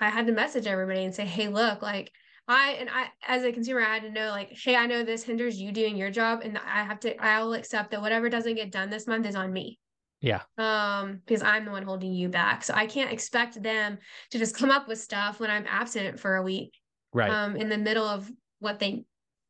I 0.00 0.10
had 0.10 0.26
to 0.26 0.32
message 0.32 0.66
everybody 0.66 1.04
and 1.04 1.14
say, 1.14 1.24
hey, 1.24 1.46
look, 1.46 1.80
like 1.80 2.10
I 2.48 2.70
and 2.80 2.90
I 2.90 3.06
as 3.24 3.44
a 3.44 3.52
consumer, 3.52 3.80
I 3.80 3.94
had 3.94 4.02
to 4.02 4.10
know 4.10 4.30
like, 4.30 4.50
hey, 4.50 4.74
I 4.74 4.86
know 4.86 5.04
this 5.04 5.22
hinders 5.22 5.60
you 5.60 5.70
doing 5.70 5.96
your 5.96 6.10
job, 6.10 6.40
and 6.42 6.58
I 6.58 6.82
have 6.82 6.98
to 7.00 7.16
I 7.22 7.40
will 7.40 7.54
accept 7.54 7.92
that 7.92 8.02
whatever 8.02 8.28
doesn't 8.28 8.56
get 8.56 8.72
done 8.72 8.90
this 8.90 9.06
month 9.06 9.26
is 9.26 9.36
on 9.36 9.52
me. 9.52 9.78
Yeah. 10.20 10.42
Um, 10.56 11.20
because 11.24 11.42
I'm 11.42 11.64
the 11.64 11.70
one 11.70 11.84
holding 11.84 12.12
you 12.12 12.28
back. 12.28 12.64
So 12.64 12.74
I 12.74 12.86
can't 12.86 13.12
expect 13.12 13.62
them 13.62 13.98
to 14.30 14.38
just 14.38 14.56
come 14.58 14.70
up 14.70 14.88
with 14.88 14.98
stuff 14.98 15.40
when 15.40 15.50
I'm 15.50 15.66
absent 15.68 16.18
for 16.18 16.36
a 16.36 16.42
week. 16.42 16.74
Right. 17.12 17.30
Um, 17.30 17.56
in 17.56 17.68
the 17.68 17.78
middle 17.78 18.06
of 18.06 18.30
what 18.60 18.78
they 18.78 19.04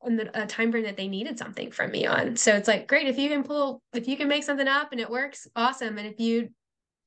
in 0.06 0.16
the 0.16 0.30
a 0.40 0.46
time 0.46 0.70
frame 0.70 0.84
that 0.84 0.96
they 0.96 1.08
needed 1.08 1.38
something 1.38 1.72
from 1.72 1.90
me 1.90 2.06
on. 2.06 2.36
So 2.36 2.54
it's 2.54 2.68
like, 2.68 2.86
great, 2.86 3.08
if 3.08 3.18
you 3.18 3.28
can 3.28 3.42
pull 3.42 3.82
if 3.92 4.06
you 4.06 4.16
can 4.16 4.28
make 4.28 4.44
something 4.44 4.68
up 4.68 4.92
and 4.92 5.00
it 5.00 5.10
works, 5.10 5.48
awesome. 5.56 5.98
And 5.98 6.06
if 6.06 6.20
you 6.20 6.50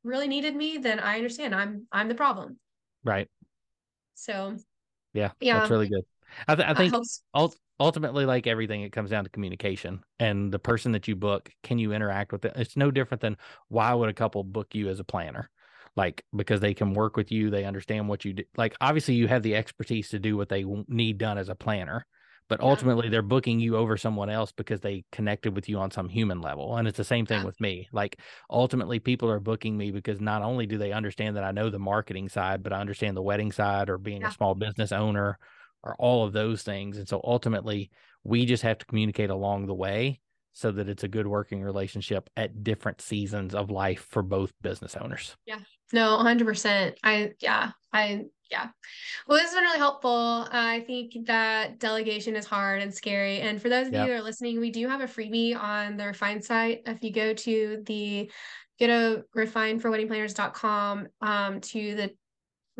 really 0.03 0.27
needed 0.27 0.55
me, 0.55 0.77
then 0.77 0.99
I 0.99 1.15
understand. 1.15 1.55
I'm 1.55 1.87
I'm 1.91 2.09
the 2.09 2.15
problem. 2.15 2.57
Right. 3.03 3.29
So 4.15 4.57
yeah, 5.13 5.31
yeah, 5.39 5.59
that's 5.59 5.71
really 5.71 5.89
good. 5.89 6.03
I, 6.47 6.55
th- 6.55 6.67
I 6.67 6.73
think 6.73 6.93
ult- 7.33 7.55
ultimately, 7.81 8.25
like 8.25 8.47
everything, 8.47 8.83
it 8.83 8.91
comes 8.91 9.09
down 9.09 9.23
to 9.23 9.29
communication 9.29 10.03
and 10.19 10.51
the 10.51 10.59
person 10.59 10.91
that 10.93 11.07
you 11.07 11.15
book. 11.15 11.49
Can 11.63 11.79
you 11.79 11.91
interact 11.91 12.31
with 12.31 12.45
it? 12.45 12.53
It's 12.55 12.77
no 12.77 12.91
different 12.91 13.21
than 13.21 13.37
why 13.67 13.93
would 13.93 14.09
a 14.09 14.13
couple 14.13 14.43
book 14.43 14.73
you 14.73 14.87
as 14.87 14.99
a 14.99 15.03
planner? 15.03 15.49
Like 15.95 16.23
because 16.33 16.61
they 16.61 16.73
can 16.73 16.93
work 16.93 17.17
with 17.17 17.31
you, 17.31 17.49
they 17.49 17.65
understand 17.65 18.07
what 18.07 18.23
you 18.23 18.33
do. 18.33 18.43
Like 18.55 18.75
obviously, 18.79 19.15
you 19.15 19.27
have 19.27 19.43
the 19.43 19.55
expertise 19.55 20.09
to 20.09 20.19
do 20.19 20.37
what 20.37 20.47
they 20.47 20.63
need 20.87 21.17
done 21.17 21.37
as 21.37 21.49
a 21.49 21.55
planner 21.55 22.05
but 22.51 22.59
yeah. 22.59 22.67
ultimately 22.67 23.07
they're 23.07 23.21
booking 23.21 23.61
you 23.61 23.77
over 23.77 23.95
someone 23.95 24.29
else 24.29 24.51
because 24.51 24.81
they 24.81 25.05
connected 25.09 25.55
with 25.55 25.69
you 25.69 25.77
on 25.77 25.89
some 25.89 26.09
human 26.09 26.41
level 26.41 26.75
and 26.75 26.85
it's 26.85 26.97
the 26.97 27.03
same 27.03 27.25
thing 27.25 27.39
yeah. 27.39 27.45
with 27.45 27.59
me 27.61 27.87
like 27.93 28.19
ultimately 28.49 28.99
people 28.99 29.31
are 29.31 29.39
booking 29.39 29.77
me 29.77 29.89
because 29.89 30.19
not 30.19 30.41
only 30.41 30.65
do 30.65 30.77
they 30.77 30.91
understand 30.91 31.37
that 31.37 31.45
i 31.45 31.51
know 31.51 31.69
the 31.69 31.79
marketing 31.79 32.27
side 32.27 32.61
but 32.61 32.73
i 32.73 32.79
understand 32.81 33.15
the 33.15 33.21
wedding 33.21 33.53
side 33.53 33.89
or 33.89 33.97
being 33.97 34.21
yeah. 34.21 34.27
a 34.27 34.33
small 34.33 34.53
business 34.53 34.91
owner 34.91 35.39
or 35.83 35.95
all 35.99 36.25
of 36.25 36.33
those 36.33 36.63
things 36.63 36.97
and 36.97 37.07
so 37.07 37.21
ultimately 37.23 37.89
we 38.23 38.45
just 38.45 38.63
have 38.63 38.77
to 38.77 38.85
communicate 38.85 39.29
along 39.29 39.65
the 39.65 39.73
way 39.73 40.19
so 40.53 40.71
that 40.71 40.89
it's 40.89 41.03
a 41.03 41.07
good 41.07 41.27
working 41.27 41.61
relationship 41.61 42.29
at 42.35 42.63
different 42.63 43.01
seasons 43.01 43.55
of 43.55 43.71
life 43.71 44.05
for 44.09 44.21
both 44.21 44.53
business 44.61 44.95
owners 44.95 45.35
yeah 45.45 45.59
no 45.93 46.17
100% 46.17 46.93
i 47.03 47.31
yeah 47.39 47.71
i 47.93 48.25
yeah. 48.51 48.67
Well, 49.27 49.37
this 49.37 49.47
has 49.47 49.55
been 49.55 49.63
really 49.63 49.77
helpful. 49.77 50.11
Uh, 50.11 50.47
I 50.51 50.81
think 50.81 51.25
that 51.25 51.79
delegation 51.79 52.35
is 52.35 52.45
hard 52.45 52.81
and 52.81 52.93
scary. 52.93 53.39
And 53.39 53.61
for 53.61 53.69
those 53.69 53.87
of 53.87 53.93
yep. 53.93 54.05
you 54.05 54.13
that 54.13 54.19
are 54.19 54.23
listening, 54.23 54.59
we 54.59 54.71
do 54.71 54.89
have 54.89 54.99
a 54.99 55.05
freebie 55.05 55.57
on 55.57 55.95
the 55.95 56.07
Refine 56.07 56.41
site. 56.41 56.81
If 56.85 57.01
you 57.01 57.13
go 57.13 57.33
to 57.33 57.81
the 57.85 58.29
go 58.79 58.87
to 58.87 59.23
refineforweddingplanners.com 59.37 61.07
um, 61.21 61.61
to 61.61 61.95
the 61.95 62.11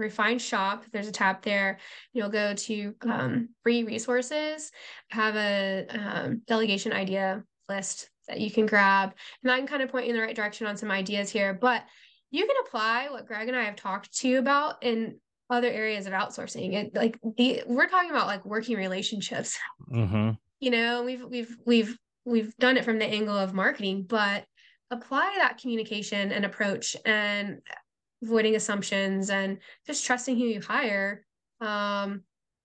refine 0.02 0.40
shop 0.40 0.84
there's 0.92 1.08
a 1.08 1.12
tab 1.12 1.42
there 1.44 1.80
you'll 2.14 2.30
go 2.30 2.54
to 2.54 2.94
um, 3.04 3.50
free 3.64 3.84
resources 3.84 4.72
have 5.10 5.36
a 5.36 5.86
um, 5.90 6.42
delegation 6.48 6.92
idea 6.92 7.44
list 7.70 8.10
that 8.28 8.40
you 8.40 8.52
can 8.52 8.66
grab 8.66 9.14
and 9.44 9.52
i 9.52 9.58
can 9.58 9.68
kind 9.68 9.82
of 9.82 9.90
point 9.90 10.06
you 10.06 10.12
in 10.12 10.18
the 10.20 10.26
right 10.26 10.36
direction 10.36 10.68
on 10.68 10.76
some 10.76 10.92
ideas 10.92 11.30
here 11.30 11.54
but 11.54 11.84
you 12.32 12.48
can 12.48 12.56
apply 12.66 13.10
what 13.10 13.28
Greg 13.28 13.50
and 13.50 13.58
I 13.58 13.64
have 13.64 13.76
talked 13.76 14.18
to 14.20 14.28
you 14.28 14.40
about 14.40 14.82
in 14.82 15.18
other 15.50 15.68
areas 15.68 16.08
of 16.08 16.14
outsourcing. 16.14 16.74
It 16.74 16.96
like 16.96 17.20
the 17.38 17.64
we're 17.68 17.90
talking 17.90 18.10
about 18.10 18.28
like 18.28 18.46
working 18.46 18.78
relationships. 18.78 19.60
Mm-hmm. 19.92 20.32
You 20.62 20.72
know, 20.72 21.04
we've 21.04 21.24
we've 21.24 21.58
we've 21.66 21.98
we've 22.26 22.56
done 22.58 22.78
it 22.78 22.86
from 22.86 23.00
the 23.00 23.06
angle 23.06 23.38
of 23.38 23.54
marketing, 23.54 24.06
but 24.08 24.46
apply 24.90 25.36
that 25.38 25.58
communication 25.58 26.32
and 26.32 26.46
approach 26.46 26.96
and 27.06 27.62
avoiding 28.24 28.56
assumptions 28.56 29.30
and 29.30 29.58
just 29.86 30.06
trusting 30.06 30.38
who 30.38 30.46
you 30.46 30.62
hire 30.62 31.26
um, 31.60 32.22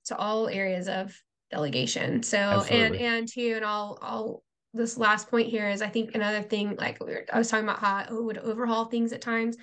to 0.07 0.17
all 0.17 0.49
areas 0.49 0.89
of 0.89 1.17
delegation. 1.51 2.23
So 2.23 2.39
Absolutely. 2.39 2.99
and 2.99 3.17
and 3.17 3.29
too, 3.29 3.53
and 3.57 3.65
I'll 3.65 3.99
I'll 4.03 4.43
this 4.75 4.99
last 4.99 5.31
point 5.31 5.49
here 5.49 5.69
is 5.69 5.81
I 5.83 5.89
think 5.89 6.15
another 6.15 6.43
thing 6.43 6.77
like 6.77 7.03
we 7.03 7.13
were, 7.13 7.25
I 7.33 7.39
was 7.39 7.49
talking 7.49 7.65
about 7.65 7.79
how 7.79 7.97
I 7.97 8.13
would 8.13 8.39
overhaul 8.39 8.87
things 8.87 9.13
at 9.13 9.21
times. 9.21 9.57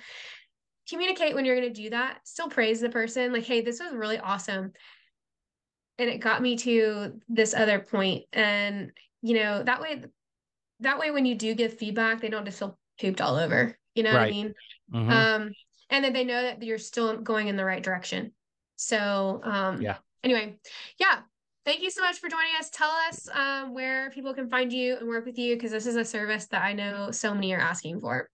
Communicate 0.88 1.34
when 1.34 1.44
you're 1.44 1.56
going 1.56 1.72
to 1.72 1.82
do 1.82 1.90
that. 1.90 2.18
Still 2.24 2.48
praise 2.48 2.80
the 2.80 2.90
person 2.90 3.32
like, 3.32 3.44
hey, 3.44 3.62
this 3.62 3.80
was 3.80 3.94
really 3.94 4.18
awesome, 4.18 4.72
and 5.98 6.10
it 6.10 6.18
got 6.18 6.42
me 6.42 6.56
to 6.56 7.20
this 7.28 7.54
other 7.54 7.78
point. 7.78 8.24
And 8.32 8.92
you 9.22 9.34
know 9.34 9.62
that 9.62 9.80
way, 9.80 10.02
that 10.80 10.98
way 10.98 11.10
when 11.10 11.24
you 11.24 11.36
do 11.36 11.54
give 11.54 11.78
feedback, 11.78 12.20
they 12.20 12.28
don't 12.28 12.44
just 12.44 12.58
feel 12.58 12.78
pooped 13.00 13.20
all 13.20 13.36
over. 13.36 13.78
You 13.94 14.02
know 14.02 14.12
right. 14.12 14.20
what 14.20 14.28
I 14.28 14.30
mean? 14.30 14.54
Mm-hmm. 14.92 15.10
Um, 15.10 15.52
and 15.94 16.04
then 16.04 16.12
they 16.12 16.24
know 16.24 16.42
that 16.42 16.60
you're 16.60 16.76
still 16.76 17.16
going 17.16 17.46
in 17.46 17.56
the 17.56 17.64
right 17.64 17.82
direction. 17.82 18.32
So 18.74 19.40
um, 19.44 19.80
yeah. 19.80 19.98
Anyway, 20.24 20.56
yeah, 20.98 21.20
thank 21.64 21.82
you 21.82 21.90
so 21.90 22.02
much 22.02 22.18
for 22.18 22.28
joining 22.28 22.56
us. 22.58 22.68
Tell 22.70 22.90
us 22.90 23.28
um, 23.32 23.74
where 23.74 24.10
people 24.10 24.34
can 24.34 24.48
find 24.48 24.72
you 24.72 24.96
and 24.96 25.06
work 25.06 25.24
with 25.24 25.38
you 25.38 25.54
because 25.54 25.70
this 25.70 25.86
is 25.86 25.94
a 25.94 26.04
service 26.04 26.46
that 26.46 26.62
I 26.62 26.72
know 26.72 27.12
so 27.12 27.32
many 27.32 27.52
are 27.54 27.60
asking 27.60 28.00
for. 28.00 28.28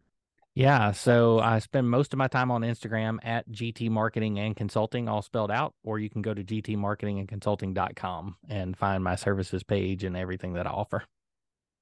Yeah, 0.55 0.93
so 0.93 1.39
I 1.39 1.59
spend 1.59 1.91
most 1.91 2.15
of 2.15 2.19
my 2.19 2.29
time 2.29 2.51
on 2.51 2.63
Instagram 2.63 3.19
at 3.23 3.49
GT 3.51 3.91
Marketing 3.91 4.39
and 4.39 4.57
Consulting, 4.57 5.07
all 5.09 5.23
spelled 5.23 5.51
out, 5.51 5.75
or 5.85 5.99
you 5.99 6.09
can 6.09 6.23
go 6.23 6.33
to 6.33 6.43
gtmarketingandconsulting.com 6.43 8.37
and 8.49 8.77
find 8.77 9.05
my 9.05 9.17
services 9.17 9.63
page 9.63 10.03
and 10.03 10.17
everything 10.17 10.55
that 10.55 10.67
I 10.67 10.71
offer. 10.71 11.05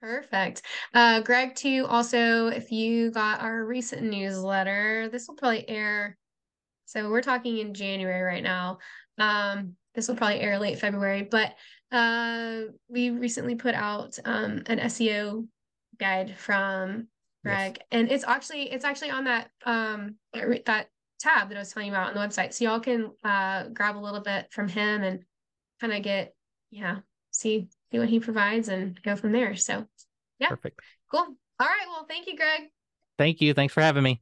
Perfect. 0.01 0.63
Uh, 0.95 1.21
Greg, 1.21 1.55
too, 1.55 1.87
also, 1.89 2.47
if 2.49 2.71
you 2.71 3.11
got 3.11 3.41
our 3.41 3.65
recent 3.65 4.03
newsletter, 4.03 5.09
this 5.11 5.27
will 5.27 5.35
probably 5.35 5.69
air. 5.69 6.17
So 6.87 7.11
we're 7.11 7.21
talking 7.21 7.59
in 7.59 7.75
January 7.75 8.23
right 8.23 8.43
now. 8.43 8.79
Um, 9.19 9.75
this 9.95 10.07
will 10.07 10.15
probably 10.15 10.41
air 10.41 10.59
late 10.59 10.79
February, 10.79 11.23
but 11.23 11.55
uh, 11.91 12.61
we 12.89 13.11
recently 13.11 13.57
put 13.57 13.75
out 13.75 14.17
um, 14.25 14.63
an 14.67 14.79
SEO 14.79 15.47
guide 15.99 16.37
from 16.39 17.09
Greg, 17.45 17.79
yes. 17.79 17.87
and 17.91 18.11
it's 18.11 18.25
actually 18.25 18.71
it's 18.71 18.85
actually 18.85 19.11
on 19.11 19.25
that 19.25 19.51
um 19.65 20.17
that 20.35 20.89
tab 21.21 21.49
that 21.49 21.57
I 21.57 21.61
was 21.61 21.73
telling 21.73 21.89
you 21.89 21.93
about 21.93 22.09
on 22.09 22.15
the 22.15 22.21
website. 22.21 22.53
So 22.53 22.65
y'all 22.65 22.81
can 22.81 23.11
uh, 23.25 23.69
grab 23.69 23.97
a 23.97 23.99
little 23.99 24.21
bit 24.21 24.47
from 24.51 24.69
him 24.69 25.03
and 25.03 25.25
kind 25.81 25.93
of 25.93 26.03
get 26.03 26.35
yeah 26.71 26.99
see 27.31 27.69
see 27.91 27.99
what 27.99 28.09
he 28.09 28.21
provides 28.21 28.69
and 28.69 29.01
go 29.03 29.17
from 29.17 29.33
there. 29.33 29.57
So 29.57 29.87
yeah, 30.39 30.49
perfect, 30.49 30.81
cool. 31.11 31.21
All 31.61 31.67
right, 31.67 31.87
well, 31.89 32.07
thank 32.09 32.27
you, 32.27 32.37
Greg. 32.37 32.71
Thank 33.19 33.41
you. 33.41 33.53
Thanks 33.55 33.75
for 33.75 33.81
having 33.81 34.05
me. 34.05 34.21